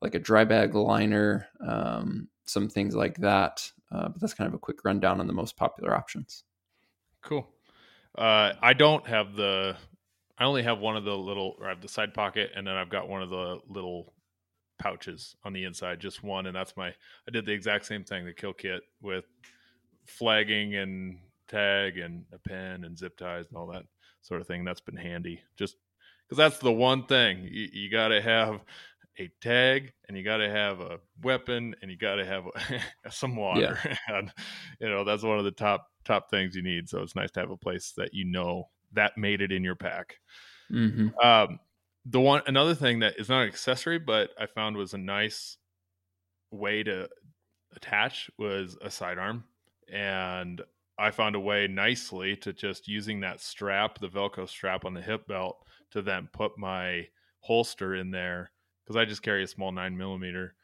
like 0.00 0.14
a 0.14 0.18
dry 0.18 0.44
bag 0.44 0.74
liner, 0.74 1.46
um, 1.66 2.28
some 2.46 2.68
things 2.68 2.94
like 2.94 3.18
that. 3.18 3.70
Uh, 3.92 4.08
but 4.08 4.20
that's 4.20 4.34
kind 4.34 4.48
of 4.48 4.54
a 4.54 4.58
quick 4.58 4.84
rundown 4.84 5.20
on 5.20 5.26
the 5.26 5.32
most 5.32 5.56
popular 5.56 5.94
options. 5.94 6.44
Cool. 7.22 7.48
Uh, 8.16 8.54
I 8.62 8.72
don't 8.72 9.06
have 9.06 9.34
the. 9.34 9.76
I 10.40 10.44
only 10.44 10.62
have 10.62 10.78
one 10.78 10.96
of 10.96 11.04
the 11.04 11.16
little. 11.16 11.54
Or 11.60 11.66
I 11.66 11.68
have 11.68 11.82
the 11.82 11.88
side 11.88 12.14
pocket, 12.14 12.50
and 12.56 12.66
then 12.66 12.74
I've 12.74 12.88
got 12.88 13.08
one 13.08 13.22
of 13.22 13.28
the 13.28 13.58
little 13.68 14.14
pouches 14.78 15.36
on 15.44 15.52
the 15.52 15.64
inside, 15.64 16.00
just 16.00 16.24
one, 16.24 16.46
and 16.46 16.56
that's 16.56 16.76
my. 16.76 16.88
I 16.88 17.30
did 17.30 17.44
the 17.44 17.52
exact 17.52 17.84
same 17.86 18.02
thing, 18.02 18.24
the 18.24 18.32
kill 18.32 18.54
kit 18.54 18.82
with 19.02 19.26
flagging 20.06 20.74
and 20.74 21.18
tag 21.46 21.98
and 21.98 22.24
a 22.32 22.38
pen 22.38 22.84
and 22.84 22.98
zip 22.98 23.16
ties 23.18 23.46
and 23.48 23.56
all 23.56 23.66
that 23.68 23.84
sort 24.22 24.40
of 24.40 24.46
thing. 24.46 24.64
That's 24.64 24.80
been 24.80 24.96
handy, 24.96 25.42
just 25.56 25.76
because 26.26 26.38
that's 26.38 26.58
the 26.58 26.72
one 26.72 27.04
thing 27.04 27.46
you, 27.50 27.68
you 27.72 27.90
got 27.90 28.08
to 28.08 28.22
have 28.22 28.60
a 29.18 29.28
tag 29.42 29.92
and 30.08 30.16
you 30.16 30.24
got 30.24 30.38
to 30.38 30.48
have 30.48 30.80
a 30.80 30.98
weapon 31.22 31.74
and 31.82 31.90
you 31.90 31.96
got 31.98 32.14
to 32.14 32.24
have 32.24 32.44
some 33.10 33.36
water 33.36 33.78
yeah. 33.84 33.96
and 34.16 34.32
you 34.80 34.88
know 34.88 35.04
that's 35.04 35.24
one 35.24 35.38
of 35.38 35.44
the 35.44 35.50
top 35.50 35.88
top 36.04 36.30
things 36.30 36.54
you 36.54 36.62
need 36.62 36.88
so 36.88 37.02
it's 37.02 37.16
nice 37.16 37.30
to 37.32 37.40
have 37.40 37.50
a 37.50 37.56
place 37.56 37.92
that 37.96 38.14
you 38.14 38.24
know 38.24 38.68
that 38.92 39.16
made 39.16 39.40
it 39.40 39.52
in 39.52 39.64
your 39.64 39.76
pack. 39.76 40.16
Mm-hmm. 40.70 41.08
um, 41.26 41.58
the 42.06 42.20
one 42.20 42.42
another 42.46 42.74
thing 42.74 43.00
that 43.00 43.18
is 43.18 43.28
not 43.28 43.42
an 43.42 43.48
accessory 43.48 43.98
but 43.98 44.30
i 44.38 44.46
found 44.46 44.76
was 44.76 44.94
a 44.94 44.98
nice 44.98 45.56
way 46.52 46.84
to 46.84 47.08
attach 47.74 48.30
was 48.38 48.76
a 48.80 48.90
sidearm. 48.90 49.44
And 49.92 50.62
i 50.98 51.10
found 51.10 51.34
a 51.34 51.40
way 51.40 51.66
nicely 51.66 52.36
to 52.36 52.52
just 52.52 52.86
using 52.86 53.20
that 53.20 53.40
strap 53.40 53.98
the 53.98 54.08
velcro 54.08 54.48
strap 54.48 54.84
on 54.84 54.94
the 54.94 55.02
hip 55.02 55.26
belt 55.26 55.58
to 55.90 56.02
then 56.02 56.28
put 56.32 56.56
my 56.56 57.06
holster 57.40 57.96
in 57.96 58.10
there 58.10 58.52
because 58.90 59.00
I 59.00 59.04
just 59.04 59.22
carry 59.22 59.44
a 59.44 59.48
small 59.48 59.70
nine 59.70 59.96
millimeter 59.96 60.54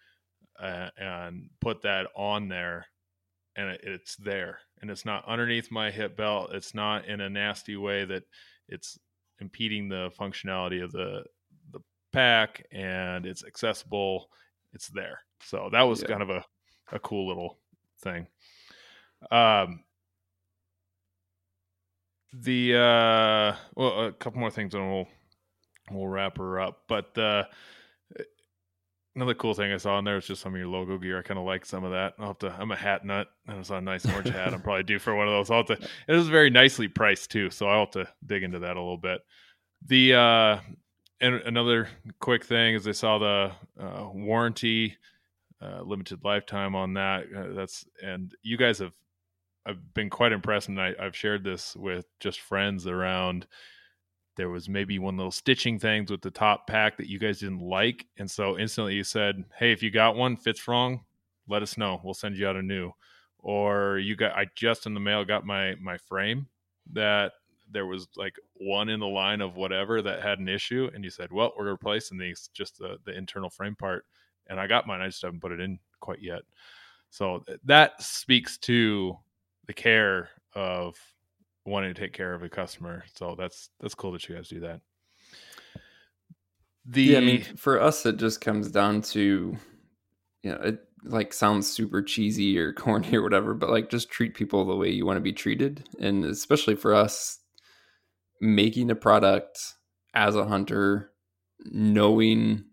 uh, 0.61 0.89
and 0.97 1.49
put 1.61 1.83
that 1.83 2.09
on 2.17 2.49
there, 2.49 2.87
and 3.55 3.71
it, 3.71 3.81
it's 3.85 4.17
there, 4.17 4.59
and 4.81 4.91
it's 4.91 5.05
not 5.05 5.27
underneath 5.27 5.71
my 5.71 5.91
hip 5.91 6.17
belt. 6.17 6.51
It's 6.53 6.75
not 6.75 7.07
in 7.07 7.21
a 7.21 7.31
nasty 7.31 7.77
way 7.77 8.05
that 8.05 8.25
it's 8.69 8.99
impeding 9.41 9.89
the 9.89 10.11
functionality 10.19 10.83
of 10.83 10.93
the 10.93 11.25
the 11.73 11.81
pack, 12.13 12.67
and 12.73 13.27
it's 13.27 13.45
accessible. 13.45 14.31
It's 14.73 14.89
there, 14.89 15.21
so 15.41 15.69
that 15.73 15.83
was 15.83 16.03
yeah. 16.03 16.09
kind 16.09 16.23
of 16.23 16.31
a 16.31 16.45
a 16.93 16.99
cool 16.99 17.27
little 17.29 17.59
thing. 18.03 18.27
Um, 19.31 19.85
the 22.33 22.75
uh, 22.75 23.57
well, 23.75 24.07
a 24.07 24.13
couple 24.13 24.41
more 24.41 24.51
things, 24.51 24.75
and 24.75 24.91
we'll 24.91 25.09
we'll 25.91 26.09
wrap 26.09 26.39
her 26.39 26.61
up. 26.61 26.83
But 26.89 27.17
uh, 27.17 27.45
Another 29.17 29.33
cool 29.33 29.55
thing 29.55 29.73
I 29.73 29.79
saw 29.79 29.99
in 29.99 30.05
there 30.05 30.17
was 30.17 30.27
just 30.27 30.43
some 30.43 30.53
of 30.53 30.59
your 30.59 30.69
logo 30.69 30.99
gear. 30.99 31.19
I 31.19 31.23
kind 31.23 31.41
of 31.41 31.47
like 31.47 31.65
some 31.65 31.85
of 31.85 31.93
that. 31.93 32.13
I'll 32.19 32.29
have 32.29 32.39
to. 32.41 32.55
I'm 32.59 32.71
a 32.71 32.77
hat 32.77 33.03
nut, 33.03 33.29
and 33.49 33.59
I 33.59 33.63
saw 33.63 33.79
a 33.79 33.81
nice 33.81 34.05
orange 34.05 34.29
hat. 34.29 34.53
I'm 34.53 34.61
probably 34.61 34.83
due 34.83 34.99
for 34.99 35.15
one 35.15 35.27
of 35.27 35.33
those. 35.33 35.51
I'll 35.51 35.65
have 35.67 35.81
to. 35.81 35.89
It 36.07 36.13
was 36.13 36.29
very 36.29 36.51
nicely 36.51 36.87
priced 36.87 37.31
too, 37.31 37.49
so 37.49 37.67
I'll 37.67 37.87
have 37.87 37.93
to 37.93 38.07
dig 38.27 38.43
into 38.43 38.59
that 38.59 38.77
a 38.77 38.81
little 38.81 38.99
bit. 38.99 39.23
The 39.87 40.15
uh, 40.15 40.59
and 41.23 41.35
another 41.47 41.89
quick 42.21 42.45
thing 42.45 42.75
is 42.75 42.87
I 42.87 42.93
saw 42.93 43.19
the 43.19 43.53
uh, 43.81 44.11
warranty, 44.13 44.99
uh, 45.63 45.81
limited 45.81 46.23
lifetime 46.23 46.75
on 46.75 46.93
that. 46.95 47.25
Uh, 47.35 47.55
that's 47.55 47.87
and 48.03 48.35
you 48.43 48.59
guys 48.59 48.81
have. 48.81 48.93
I've 49.65 49.95
been 49.95 50.11
quite 50.11 50.33
impressed, 50.33 50.69
and 50.69 50.81
I, 50.81 50.95
I've 51.01 51.17
shared 51.17 51.43
this 51.43 51.75
with 51.75 52.05
just 52.21 52.41
friends 52.41 52.87
around 52.87 53.47
there 54.37 54.51
was 54.51 54.69
maybe 54.69 54.99
one 54.99 55.17
little 55.17 55.33
stitching 55.33 55.79
things 55.79 56.11
with 56.11 56.21
the 56.21 56.31
top 56.31 56.67
pack 56.67 56.97
that 56.97 57.09
you 57.09 57.19
guys 57.19 57.41
didn't 57.41 57.61
like 57.61 58.07
and 58.19 58.31
so 58.31 58.59
instantly 58.59 58.95
you 58.95 59.05
said 59.05 59.45
hey 59.59 59.73
if 59.73 59.83
you 59.83 59.91
got 59.91 60.17
one 60.17 60.37
fits 60.37 60.69
wrong 60.69 61.01
let 61.49 61.63
us 61.63 61.79
know. 61.79 62.01
We'll 62.03 62.15
send 62.15 62.37
you 62.37 62.47
out 62.47 62.57
a 62.57 62.63
new. 62.63 62.93
Or 63.39 63.99
you 63.99 64.17
got 64.17 64.37
i 64.37 64.47
just 64.57 64.87
in 64.87 64.95
the 64.95 65.01
mail 65.01 65.25
got 65.25 65.47
my 65.47 65.77
my 65.81 65.97
frame 65.97 66.49
that 66.93 67.33
there 67.71 67.87
was 67.87 68.09
like 68.17 68.35
one 68.55 68.89
in 68.89 68.99
the 68.99 69.07
line 69.07 69.41
of 69.41 69.57
whatever 69.57 70.03
that 70.03 70.23
had 70.23 70.41
an 70.41 70.49
issue 70.49 70.91
and 70.95 71.05
you 71.05 71.11
said 71.11 71.31
well 71.31 71.53
we're 71.57 71.71
replacing 71.71 72.19
these 72.19 72.49
just 72.53 72.79
the, 72.79 72.97
the 73.05 73.17
internal 73.17 73.51
frame 73.51 73.75
part 73.77 74.05
and 74.49 74.59
i 74.59 74.67
got 74.67 74.87
mine 74.87 75.01
i 75.01 75.07
just 75.07 75.23
haven't 75.23 75.41
put 75.41 75.53
it 75.53 75.61
in 75.61 75.79
quite 76.01 76.21
yet. 76.21 76.43
So 77.11 77.45
that 77.65 78.03
speaks 78.03 78.59
to 78.59 79.17
the 79.67 79.73
care 79.73 80.31
of 80.55 80.97
wanting 81.67 81.93
to 81.93 82.01
take 82.01 82.13
care 82.13 82.35
of 82.35 82.43
a 82.43 82.49
customer. 82.49 83.05
So 83.15 83.35
that's 83.37 83.71
that's 83.81 83.95
cool 83.95 84.13
that 84.13 84.29
you 84.29 84.35
guys 84.35 84.49
do 84.49 84.61
that. 84.61 84.81
The 86.87 87.03
yeah, 87.03 87.19
I 87.19 87.21
mean, 87.21 87.43
for 87.43 87.81
us, 87.81 88.07
it 88.07 88.17
just 88.17 88.41
comes 88.41 88.71
down 88.71 89.03
to, 89.03 89.57
you 90.43 90.51
know, 90.51 90.59
it 90.59 90.79
like 91.03 91.33
sounds 91.33 91.69
super 91.69 92.03
cheesy 92.03 92.59
or 92.59 92.73
corny 92.75 93.15
or 93.15 93.23
whatever, 93.23 93.55
but 93.55 93.71
like 93.71 93.91
just 93.91 94.11
treat 94.11 94.35
people 94.35 94.65
the 94.65 94.77
way 94.77 94.91
you 94.91 95.05
want 95.05 95.17
to 95.17 95.23
be 95.23 95.33
treated, 95.33 95.89
and 96.01 96.25
especially 96.25 96.77
for 96.77 96.95
us, 96.95 97.39
making 98.41 98.91
a 98.91 98.95
product 98.95 99.59
as 100.15 100.37
a 100.37 100.47
hunter, 100.47 101.11
knowing 101.65 102.65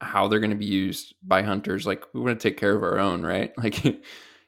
how 0.00 0.26
they're 0.28 0.40
going 0.40 0.50
to 0.50 0.56
be 0.56 0.64
used 0.64 1.14
by 1.22 1.42
hunters, 1.42 1.86
like 1.86 2.04
we 2.12 2.20
want 2.20 2.38
to 2.38 2.48
take 2.48 2.58
care 2.58 2.74
of 2.74 2.82
our 2.82 2.98
own, 2.98 3.22
right? 3.22 3.52
Like 3.62 4.02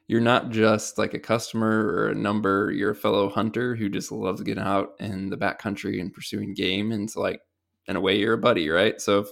you're 0.07 0.21
not 0.21 0.49
just 0.49 0.97
like 0.97 1.13
a 1.13 1.19
customer 1.19 1.87
or 1.87 2.09
a 2.09 2.15
number 2.15 2.71
you're 2.71 2.91
a 2.91 2.95
fellow 2.95 3.29
hunter 3.29 3.75
who 3.75 3.89
just 3.89 4.11
loves 4.11 4.41
getting 4.41 4.63
out 4.63 4.93
in 4.99 5.29
the 5.29 5.37
backcountry 5.37 5.99
and 5.99 6.13
pursuing 6.13 6.53
game 6.53 6.91
and 6.91 7.03
it's 7.03 7.15
like 7.15 7.41
in 7.87 7.95
a 7.95 8.01
way 8.01 8.17
you're 8.17 8.33
a 8.33 8.37
buddy 8.37 8.69
right? 8.69 8.99
So 9.01 9.19
if 9.19 9.29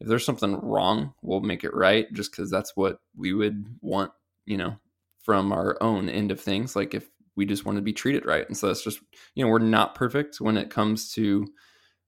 if 0.00 0.08
there's 0.08 0.24
something 0.24 0.56
wrong 0.60 1.14
we'll 1.22 1.40
make 1.40 1.64
it 1.64 1.74
right 1.74 2.12
just 2.12 2.32
because 2.32 2.50
that's 2.50 2.76
what 2.76 3.00
we 3.16 3.32
would 3.32 3.66
want 3.80 4.10
you 4.46 4.56
know 4.56 4.76
from 5.22 5.52
our 5.52 5.80
own 5.80 6.08
end 6.08 6.32
of 6.32 6.40
things 6.40 6.74
like 6.74 6.94
if 6.94 7.08
we 7.36 7.46
just 7.46 7.64
want 7.64 7.76
to 7.76 7.82
be 7.82 7.92
treated 7.92 8.26
right. 8.26 8.46
And 8.46 8.56
so 8.56 8.66
that's 8.66 8.84
just 8.84 9.00
you 9.34 9.44
know 9.44 9.50
we're 9.50 9.58
not 9.58 9.94
perfect 9.94 10.40
when 10.40 10.56
it 10.56 10.70
comes 10.70 11.12
to 11.14 11.46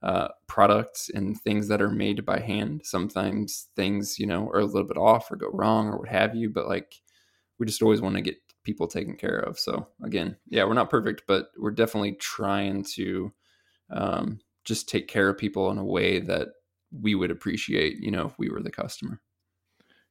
uh, 0.02 0.28
products 0.46 1.10
and 1.14 1.40
things 1.40 1.66
that 1.68 1.80
are 1.80 1.90
made 1.90 2.26
by 2.26 2.38
hand. 2.38 2.82
Sometimes 2.84 3.68
things 3.76 4.18
you 4.18 4.26
know 4.26 4.48
are 4.48 4.60
a 4.60 4.64
little 4.64 4.88
bit 4.88 4.98
off 4.98 5.30
or 5.30 5.36
go 5.36 5.48
wrong 5.52 5.88
or 5.88 5.98
what 5.98 6.08
have 6.08 6.34
you 6.34 6.50
but 6.50 6.68
like 6.68 7.00
we 7.58 7.66
just 7.66 7.82
always 7.82 8.00
want 8.00 8.16
to 8.16 8.22
get 8.22 8.36
people 8.64 8.86
taken 8.86 9.16
care 9.16 9.38
of. 9.38 9.58
So 9.58 9.88
again, 10.02 10.36
yeah, 10.48 10.64
we're 10.64 10.74
not 10.74 10.90
perfect, 10.90 11.22
but 11.28 11.48
we're 11.58 11.70
definitely 11.70 12.12
trying 12.12 12.84
to 12.94 13.32
um, 13.90 14.40
just 14.64 14.88
take 14.88 15.08
care 15.08 15.28
of 15.28 15.38
people 15.38 15.70
in 15.70 15.78
a 15.78 15.84
way 15.84 16.18
that 16.20 16.48
we 16.90 17.14
would 17.14 17.30
appreciate, 17.30 17.98
you 18.00 18.10
know, 18.10 18.26
if 18.26 18.38
we 18.38 18.48
were 18.48 18.62
the 18.62 18.70
customer. 18.70 19.20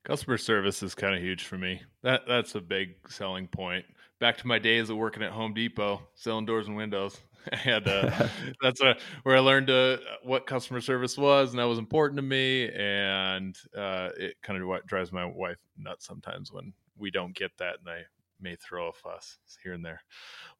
Customer 0.04 0.38
service 0.38 0.84
is 0.84 0.96
kind 0.96 1.16
of 1.16 1.22
huge 1.22 1.46
for 1.46 1.58
me. 1.58 1.82
That 2.02 2.24
that's 2.28 2.56
a 2.56 2.62
big 2.62 2.96
selling 3.10 3.48
point. 3.48 3.86
back 4.20 4.38
to 4.38 4.48
my 4.48 4.60
days 4.60 4.89
of 4.89 4.98
working 4.98 5.24
at 5.24 5.32
Home 5.32 5.54
Depot 5.54 6.02
selling 6.16 6.46
doors 6.46 6.68
and 6.68 6.76
windows. 6.76 7.20
I 7.52 7.56
had 7.56 7.88
uh, 7.88 8.28
that's 8.62 8.82
a, 8.82 8.98
where 9.24 9.38
I 9.38 9.39
learned 9.39 9.70
uh, 9.70 9.98
what 10.24 10.46
customer 10.46 10.82
service 10.82 11.18
was, 11.18 11.52
and 11.52 11.60
that 11.60 11.68
was 11.68 11.80
important 11.80 12.18
to 12.18 12.22
me. 12.22 12.70
And 12.70 13.56
uh, 13.78 14.10
it 14.18 14.36
kind 14.44 14.62
of 14.62 14.68
what 14.68 14.86
drives 14.88 15.14
my 15.14 15.26
wife 15.26 15.58
nuts 15.78 16.06
sometimes 16.06 16.52
when 16.52 16.74
we 16.98 17.12
don't 17.12 17.36
get 17.36 17.52
that, 17.58 17.76
and 17.80 17.89
I 17.89 18.02
may 18.39 18.56
throw 18.56 18.89
a 18.89 18.94
fuss 18.94 19.38
here 19.64 19.74
and 19.74 19.86
there. 19.86 20.02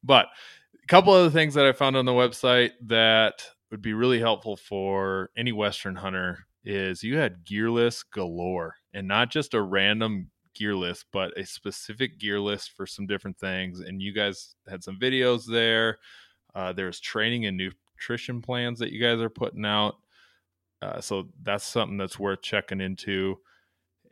But 0.02 0.26
a 0.82 0.86
couple 0.86 1.14
of 1.14 1.20
other 1.20 1.30
things 1.30 1.54
that 1.54 1.66
I 1.66 1.72
found 1.72 1.96
on 1.96 2.06
the 2.06 2.12
website 2.12 2.72
that 2.86 3.44
would 3.70 3.82
be 3.82 3.94
really 3.94 4.20
helpful 4.20 4.56
for 4.56 5.30
any 5.36 5.52
Western 5.52 5.96
hunter 5.96 6.46
is 6.64 7.02
you 7.02 7.18
had 7.18 7.44
gear 7.44 7.70
list 7.70 8.10
galore, 8.10 8.74
and 8.92 9.06
not 9.06 9.30
just 9.30 9.54
a 9.54 9.62
random 9.62 10.30
gear 10.54 10.74
list, 10.74 11.06
but 11.12 11.36
a 11.38 11.44
specific 11.44 12.18
gear 12.18 12.40
list 12.40 12.72
for 12.76 12.86
some 12.86 13.06
different 13.06 13.38
things. 13.38 13.80
And 13.80 14.00
you 14.00 14.12
guys 14.12 14.54
had 14.68 14.84
some 14.84 14.98
videos 14.98 15.44
there 15.46 15.98
uh, 16.54 16.72
there's 16.72 17.00
training 17.00 17.46
and 17.46 17.56
nutrition 17.56 18.40
plans 18.40 18.78
that 18.78 18.92
you 18.92 19.00
guys 19.00 19.20
are 19.20 19.30
putting 19.30 19.64
out. 19.64 19.96
Uh, 20.80 21.00
so 21.00 21.28
that's 21.42 21.64
something 21.64 21.96
that's 21.96 22.18
worth 22.18 22.42
checking 22.42 22.80
into, 22.80 23.36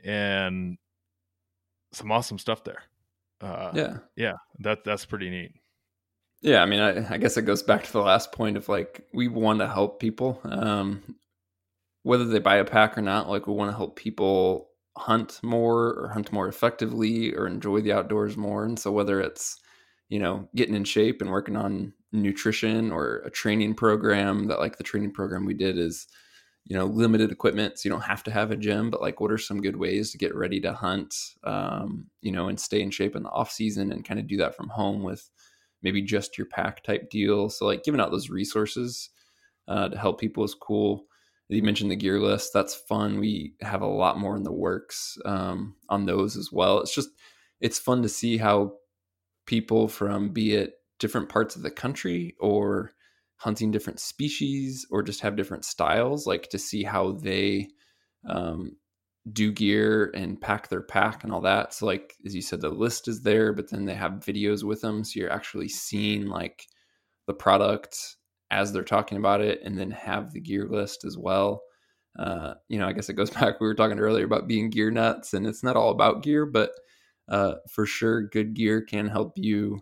and 0.04 0.78
some 1.92 2.10
awesome 2.10 2.38
stuff 2.38 2.64
there. 2.64 2.82
Uh, 3.40 3.72
yeah, 3.74 3.96
yeah, 4.16 4.34
that 4.60 4.84
that's 4.84 5.04
pretty 5.04 5.30
neat. 5.30 5.52
Yeah, 6.42 6.62
I 6.62 6.66
mean, 6.66 6.80
I, 6.80 7.14
I, 7.14 7.18
guess 7.18 7.36
it 7.36 7.42
goes 7.42 7.62
back 7.62 7.84
to 7.84 7.92
the 7.92 8.00
last 8.00 8.32
point 8.32 8.56
of 8.56 8.68
like 8.68 9.06
we 9.12 9.28
want 9.28 9.60
to 9.60 9.68
help 9.68 10.00
people, 10.00 10.40
um, 10.44 11.16
whether 12.02 12.24
they 12.24 12.40
buy 12.40 12.56
a 12.56 12.64
pack 12.64 12.98
or 12.98 13.02
not. 13.02 13.28
Like 13.28 13.46
we 13.46 13.54
want 13.54 13.70
to 13.70 13.76
help 13.76 13.96
people 13.96 14.68
hunt 14.96 15.40
more 15.42 15.94
or 15.94 16.10
hunt 16.12 16.32
more 16.32 16.48
effectively 16.48 17.34
or 17.34 17.46
enjoy 17.46 17.80
the 17.80 17.92
outdoors 17.92 18.36
more. 18.36 18.64
And 18.64 18.78
so 18.78 18.92
whether 18.92 19.20
it's 19.20 19.58
you 20.08 20.18
know 20.18 20.48
getting 20.54 20.74
in 20.74 20.84
shape 20.84 21.20
and 21.20 21.30
working 21.30 21.56
on 21.56 21.92
nutrition 22.12 22.92
or 22.92 23.18
a 23.24 23.30
training 23.30 23.74
program 23.74 24.48
that 24.48 24.60
like 24.60 24.76
the 24.76 24.84
training 24.84 25.12
program 25.12 25.46
we 25.46 25.54
did 25.54 25.78
is 25.78 26.06
you 26.64 26.76
know 26.76 26.86
limited 26.86 27.32
equipment 27.32 27.78
so 27.78 27.88
you 27.88 27.90
don't 27.90 28.02
have 28.02 28.22
to 28.22 28.30
have 28.30 28.50
a 28.50 28.56
gym 28.56 28.90
but 28.90 29.00
like 29.00 29.20
what 29.20 29.32
are 29.32 29.38
some 29.38 29.60
good 29.60 29.76
ways 29.76 30.10
to 30.12 30.18
get 30.18 30.34
ready 30.34 30.60
to 30.60 30.72
hunt 30.72 31.14
um, 31.44 32.06
you 32.20 32.30
know 32.30 32.48
and 32.48 32.58
stay 32.58 32.80
in 32.80 32.90
shape 32.90 33.16
in 33.16 33.24
the 33.24 33.30
off 33.30 33.50
season 33.50 33.90
and 33.90 34.04
kind 34.04 34.20
of 34.20 34.26
do 34.26 34.36
that 34.36 34.54
from 34.54 34.68
home 34.68 35.02
with 35.02 35.28
maybe 35.82 36.00
just 36.00 36.38
your 36.38 36.46
pack 36.46 36.82
type 36.82 37.10
deal? 37.10 37.50
So 37.50 37.66
like 37.66 37.84
giving 37.84 38.00
out 38.00 38.10
those 38.10 38.30
resources 38.30 39.10
uh, 39.68 39.88
to 39.88 39.98
help 39.98 40.20
people 40.20 40.44
is 40.44 40.54
cool. 40.54 41.06
You 41.48 41.62
mentioned 41.62 41.90
the 41.90 41.96
gear 41.96 42.18
list 42.18 42.52
that's 42.54 42.74
fun. 42.74 43.20
We 43.20 43.54
have 43.60 43.82
a 43.82 43.86
lot 43.86 44.18
more 44.18 44.36
in 44.36 44.42
the 44.42 44.52
works 44.52 45.18
um, 45.26 45.74
on 45.90 46.06
those 46.06 46.36
as 46.36 46.50
well. 46.50 46.80
It's 46.80 46.94
just 46.94 47.10
it's 47.60 47.78
fun 47.78 48.02
to 48.02 48.08
see 48.08 48.38
how 48.38 48.74
people 49.46 49.88
from 49.88 50.30
be 50.30 50.54
it 50.54 50.74
different 50.98 51.28
parts 51.28 51.54
of 51.54 51.62
the 51.62 51.70
country 51.70 52.36
or 52.40 52.92
hunting 53.42 53.72
different 53.72 53.98
species 53.98 54.86
or 54.90 55.02
just 55.02 55.20
have 55.20 55.34
different 55.36 55.64
styles 55.64 56.28
like 56.28 56.48
to 56.48 56.58
see 56.58 56.84
how 56.84 57.10
they 57.12 57.68
um, 58.28 58.76
do 59.32 59.50
gear 59.50 60.12
and 60.14 60.40
pack 60.40 60.68
their 60.68 60.80
pack 60.80 61.24
and 61.24 61.32
all 61.32 61.40
that. 61.40 61.74
So 61.74 61.86
like 61.86 62.14
as 62.24 62.36
you 62.36 62.40
said 62.40 62.60
the 62.60 62.70
list 62.70 63.08
is 63.08 63.22
there 63.22 63.52
but 63.52 63.68
then 63.68 63.84
they 63.84 63.94
have 63.94 64.12
videos 64.12 64.62
with 64.62 64.80
them 64.80 65.02
so 65.02 65.18
you're 65.18 65.32
actually 65.32 65.68
seeing 65.68 66.26
like 66.26 66.66
the 67.26 67.34
product 67.34 68.16
as 68.52 68.72
they're 68.72 68.84
talking 68.84 69.18
about 69.18 69.40
it 69.40 69.60
and 69.64 69.76
then 69.76 69.90
have 69.90 70.32
the 70.32 70.40
gear 70.40 70.68
list 70.70 71.04
as 71.04 71.18
well. 71.18 71.62
Uh, 72.16 72.52
you 72.68 72.78
know 72.78 72.86
i 72.86 72.92
guess 72.92 73.08
it 73.08 73.14
goes 73.14 73.30
back 73.40 73.58
we 73.58 73.66
were 73.66 73.74
talking 73.74 73.98
earlier 73.98 74.26
about 74.26 74.46
being 74.46 74.68
gear 74.68 74.90
nuts 74.90 75.32
and 75.32 75.46
it's 75.46 75.62
not 75.62 75.76
all 75.76 75.90
about 75.90 76.22
gear 76.22 76.44
but 76.44 76.70
uh, 77.30 77.54
for 77.70 77.86
sure 77.86 78.28
good 78.28 78.52
gear 78.52 78.82
can 78.82 79.08
help 79.08 79.32
you 79.36 79.80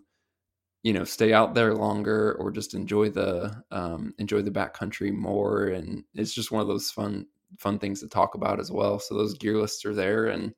you 0.82 0.92
know 0.92 1.04
stay 1.04 1.32
out 1.32 1.54
there 1.54 1.74
longer 1.74 2.34
or 2.38 2.50
just 2.50 2.74
enjoy 2.74 3.10
the 3.10 3.62
um, 3.70 4.14
enjoy 4.18 4.42
the 4.42 4.50
backcountry 4.50 5.12
more 5.12 5.68
and 5.68 6.04
it's 6.14 6.32
just 6.34 6.50
one 6.50 6.62
of 6.62 6.68
those 6.68 6.90
fun 6.90 7.26
fun 7.58 7.78
things 7.78 8.00
to 8.00 8.08
talk 8.08 8.34
about 8.34 8.60
as 8.60 8.70
well. 8.70 8.98
So 8.98 9.14
those 9.14 9.34
gear 9.34 9.58
lists 9.58 9.84
are 9.84 9.94
there 9.94 10.26
and 10.26 10.54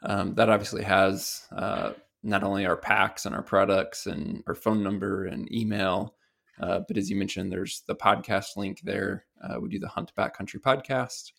Um, 0.04 0.34
that 0.34 0.48
obviously 0.48 0.82
has 0.82 1.42
uh, 1.52 1.92
not 2.22 2.42
only 2.42 2.66
our 2.66 2.76
packs 2.76 3.24
and 3.24 3.34
our 3.34 3.42
products 3.42 4.06
and 4.06 4.42
our 4.46 4.54
phone 4.54 4.82
number 4.82 5.26
and 5.26 5.52
email, 5.52 6.14
uh, 6.60 6.80
but 6.86 6.96
as 6.96 7.10
you 7.10 7.16
mentioned, 7.16 7.50
there's 7.50 7.82
the 7.86 7.96
podcast 7.96 8.56
link 8.56 8.80
there. 8.82 9.24
Uh, 9.42 9.60
we 9.60 9.68
do 9.68 9.78
the 9.78 9.88
Hunt 9.88 10.12
Backcountry 10.16 10.60
podcast. 10.60 11.32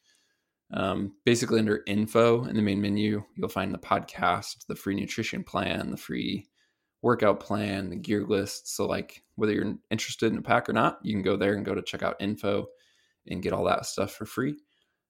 Um, 0.71 1.13
basically, 1.23 1.59
under 1.59 1.83
info 1.85 2.45
in 2.45 2.55
the 2.55 2.61
main 2.61 2.81
menu, 2.81 3.23
you'll 3.35 3.49
find 3.49 3.73
the 3.73 3.79
podcast, 3.79 4.65
the 4.67 4.75
free 4.75 4.95
nutrition 4.95 5.43
plan, 5.43 5.91
the 5.91 5.97
free 5.97 6.47
workout 7.01 7.39
plan, 7.39 7.89
the 7.89 7.95
gear 7.95 8.25
list. 8.25 8.75
So, 8.75 8.87
like 8.87 9.23
whether 9.35 9.53
you're 9.53 9.75
interested 9.91 10.31
in 10.31 10.39
a 10.39 10.41
pack 10.41 10.67
or 10.67 10.73
not, 10.73 10.99
you 11.03 11.13
can 11.13 11.21
go 11.21 11.37
there 11.37 11.53
and 11.53 11.65
go 11.65 11.75
to 11.75 11.81
check 11.81 12.01
out 12.01 12.15
info 12.19 12.67
and 13.27 13.41
get 13.41 13.53
all 13.53 13.65
that 13.65 13.85
stuff 13.85 14.11
for 14.11 14.25
free. 14.25 14.55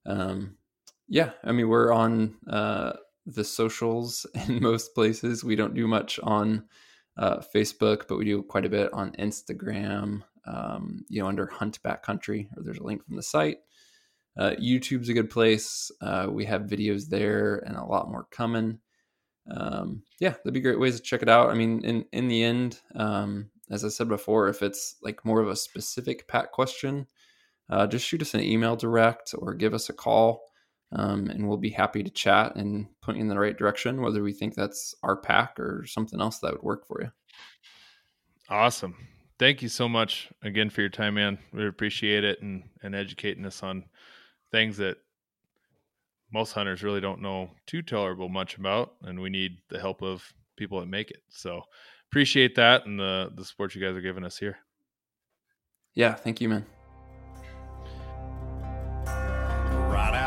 Um, 0.05 0.57
yeah, 1.07 1.31
I 1.43 1.51
mean, 1.51 1.67
we're 1.67 1.91
on 1.91 2.35
uh, 2.49 2.93
the 3.25 3.43
socials 3.43 4.25
in 4.47 4.61
most 4.61 4.93
places. 4.95 5.43
We 5.43 5.55
don't 5.55 5.75
do 5.75 5.87
much 5.87 6.19
on 6.23 6.65
uh, 7.17 7.41
Facebook, 7.53 8.07
but 8.07 8.17
we 8.17 8.25
do 8.25 8.43
quite 8.43 8.65
a 8.65 8.69
bit 8.69 8.91
on 8.93 9.11
Instagram, 9.13 10.23
um, 10.47 11.05
you 11.09 11.21
know, 11.21 11.27
under 11.27 11.45
Hunt 11.45 11.81
Backcountry, 11.83 12.47
or 12.57 12.63
there's 12.63 12.79
a 12.79 12.83
link 12.83 13.05
from 13.05 13.15
the 13.15 13.23
site. 13.23 13.57
Uh, 14.37 14.51
YouTube's 14.59 15.09
a 15.09 15.13
good 15.13 15.29
place. 15.29 15.91
Uh, 16.01 16.27
we 16.29 16.45
have 16.45 16.63
videos 16.63 17.07
there 17.09 17.57
and 17.57 17.77
a 17.77 17.85
lot 17.85 18.09
more 18.09 18.27
coming. 18.31 18.79
Um, 19.49 20.03
yeah, 20.19 20.31
that'd 20.31 20.53
be 20.53 20.61
great 20.61 20.79
ways 20.79 20.95
to 20.95 21.03
check 21.03 21.21
it 21.21 21.29
out. 21.29 21.49
I 21.49 21.53
mean, 21.53 21.83
in 21.83 22.05
in 22.11 22.27
the 22.29 22.43
end, 22.43 22.79
um, 22.95 23.51
as 23.69 23.83
I 23.83 23.89
said 23.89 24.07
before, 24.07 24.47
if 24.47 24.61
it's 24.61 24.95
like 25.03 25.25
more 25.25 25.41
of 25.41 25.49
a 25.49 25.55
specific 25.55 26.27
pack 26.27 26.51
question, 26.51 27.07
uh, 27.69 27.87
just 27.87 28.05
shoot 28.05 28.21
us 28.21 28.33
an 28.33 28.41
email 28.41 28.75
direct 28.75 29.33
or 29.37 29.53
give 29.53 29.73
us 29.73 29.89
a 29.89 29.93
call. 29.93 30.43
Um, 30.95 31.27
and 31.27 31.47
we'll 31.47 31.57
be 31.57 31.71
happy 31.71 32.03
to 32.03 32.11
chat 32.11 32.55
and 32.55 32.85
point 33.01 33.17
you 33.17 33.23
in 33.23 33.27
the 33.27 33.39
right 33.39 33.57
direction, 33.57 34.01
whether 34.01 34.21
we 34.21 34.31
think 34.31 34.53
that's 34.53 34.93
our 35.01 35.17
pack 35.17 35.59
or 35.59 35.85
something 35.87 36.21
else 36.21 36.37
that 36.39 36.51
would 36.51 36.61
work 36.61 36.85
for 36.87 37.01
you. 37.01 37.11
Awesome. 38.47 38.95
Thank 39.39 39.63
you 39.63 39.69
so 39.69 39.89
much 39.89 40.29
again 40.43 40.69
for 40.69 40.81
your 40.81 40.91
time, 40.91 41.15
man. 41.15 41.39
We 41.51 41.67
appreciate 41.67 42.23
it 42.23 42.43
and, 42.43 42.63
and 42.83 42.93
educating 42.93 43.45
us 43.45 43.63
on 43.63 43.85
things 44.51 44.77
that 44.77 44.97
most 46.31 46.51
hunters 46.51 46.83
really 46.83 47.01
don't 47.01 47.21
know 47.21 47.49
too 47.65 47.81
tolerable 47.81 48.29
much 48.29 48.57
about. 48.57 48.93
And 49.01 49.19
we 49.19 49.31
need 49.31 49.57
the 49.69 49.79
help 49.79 50.03
of 50.03 50.23
people 50.57 50.79
that 50.79 50.85
make 50.85 51.09
it. 51.09 51.23
So 51.29 51.63
appreciate 52.11 52.53
that 52.55 52.85
and 52.85 52.99
the, 52.99 53.31
the 53.35 53.43
support 53.43 53.73
you 53.73 53.81
guys 53.81 53.95
are 53.95 54.01
giving 54.01 54.23
us 54.23 54.37
here. 54.37 54.57
Yeah. 55.95 56.13
Thank 56.13 56.39
you, 56.39 56.49
man. 56.49 56.65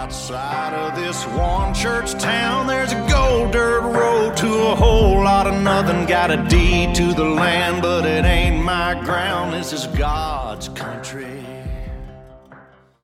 Outside 0.07 0.73
of 0.73 0.95
this 0.95 1.25
one 1.37 1.75
church 1.75 2.13
town, 2.13 2.69
there's 2.69 2.93
a 2.93 3.07
gold 3.11 3.51
dirt 3.51 3.81
road 3.81 4.37
to 4.37 4.47
a 4.47 4.77
whole 4.77 5.25
lot 5.25 5.49
of 5.49 5.61
nothing. 5.61 6.07
Got 6.07 6.31
a 6.31 6.37
deed 6.49 6.95
to 6.95 7.13
the 7.13 7.25
land, 7.25 7.83
but 7.83 8.07
it 8.07 8.25
ain't 8.25 8.65
my 8.65 8.95
ground. 9.03 9.53
This 9.53 9.73
is 9.73 9.89
God's 9.89 10.69
country. 10.69 11.46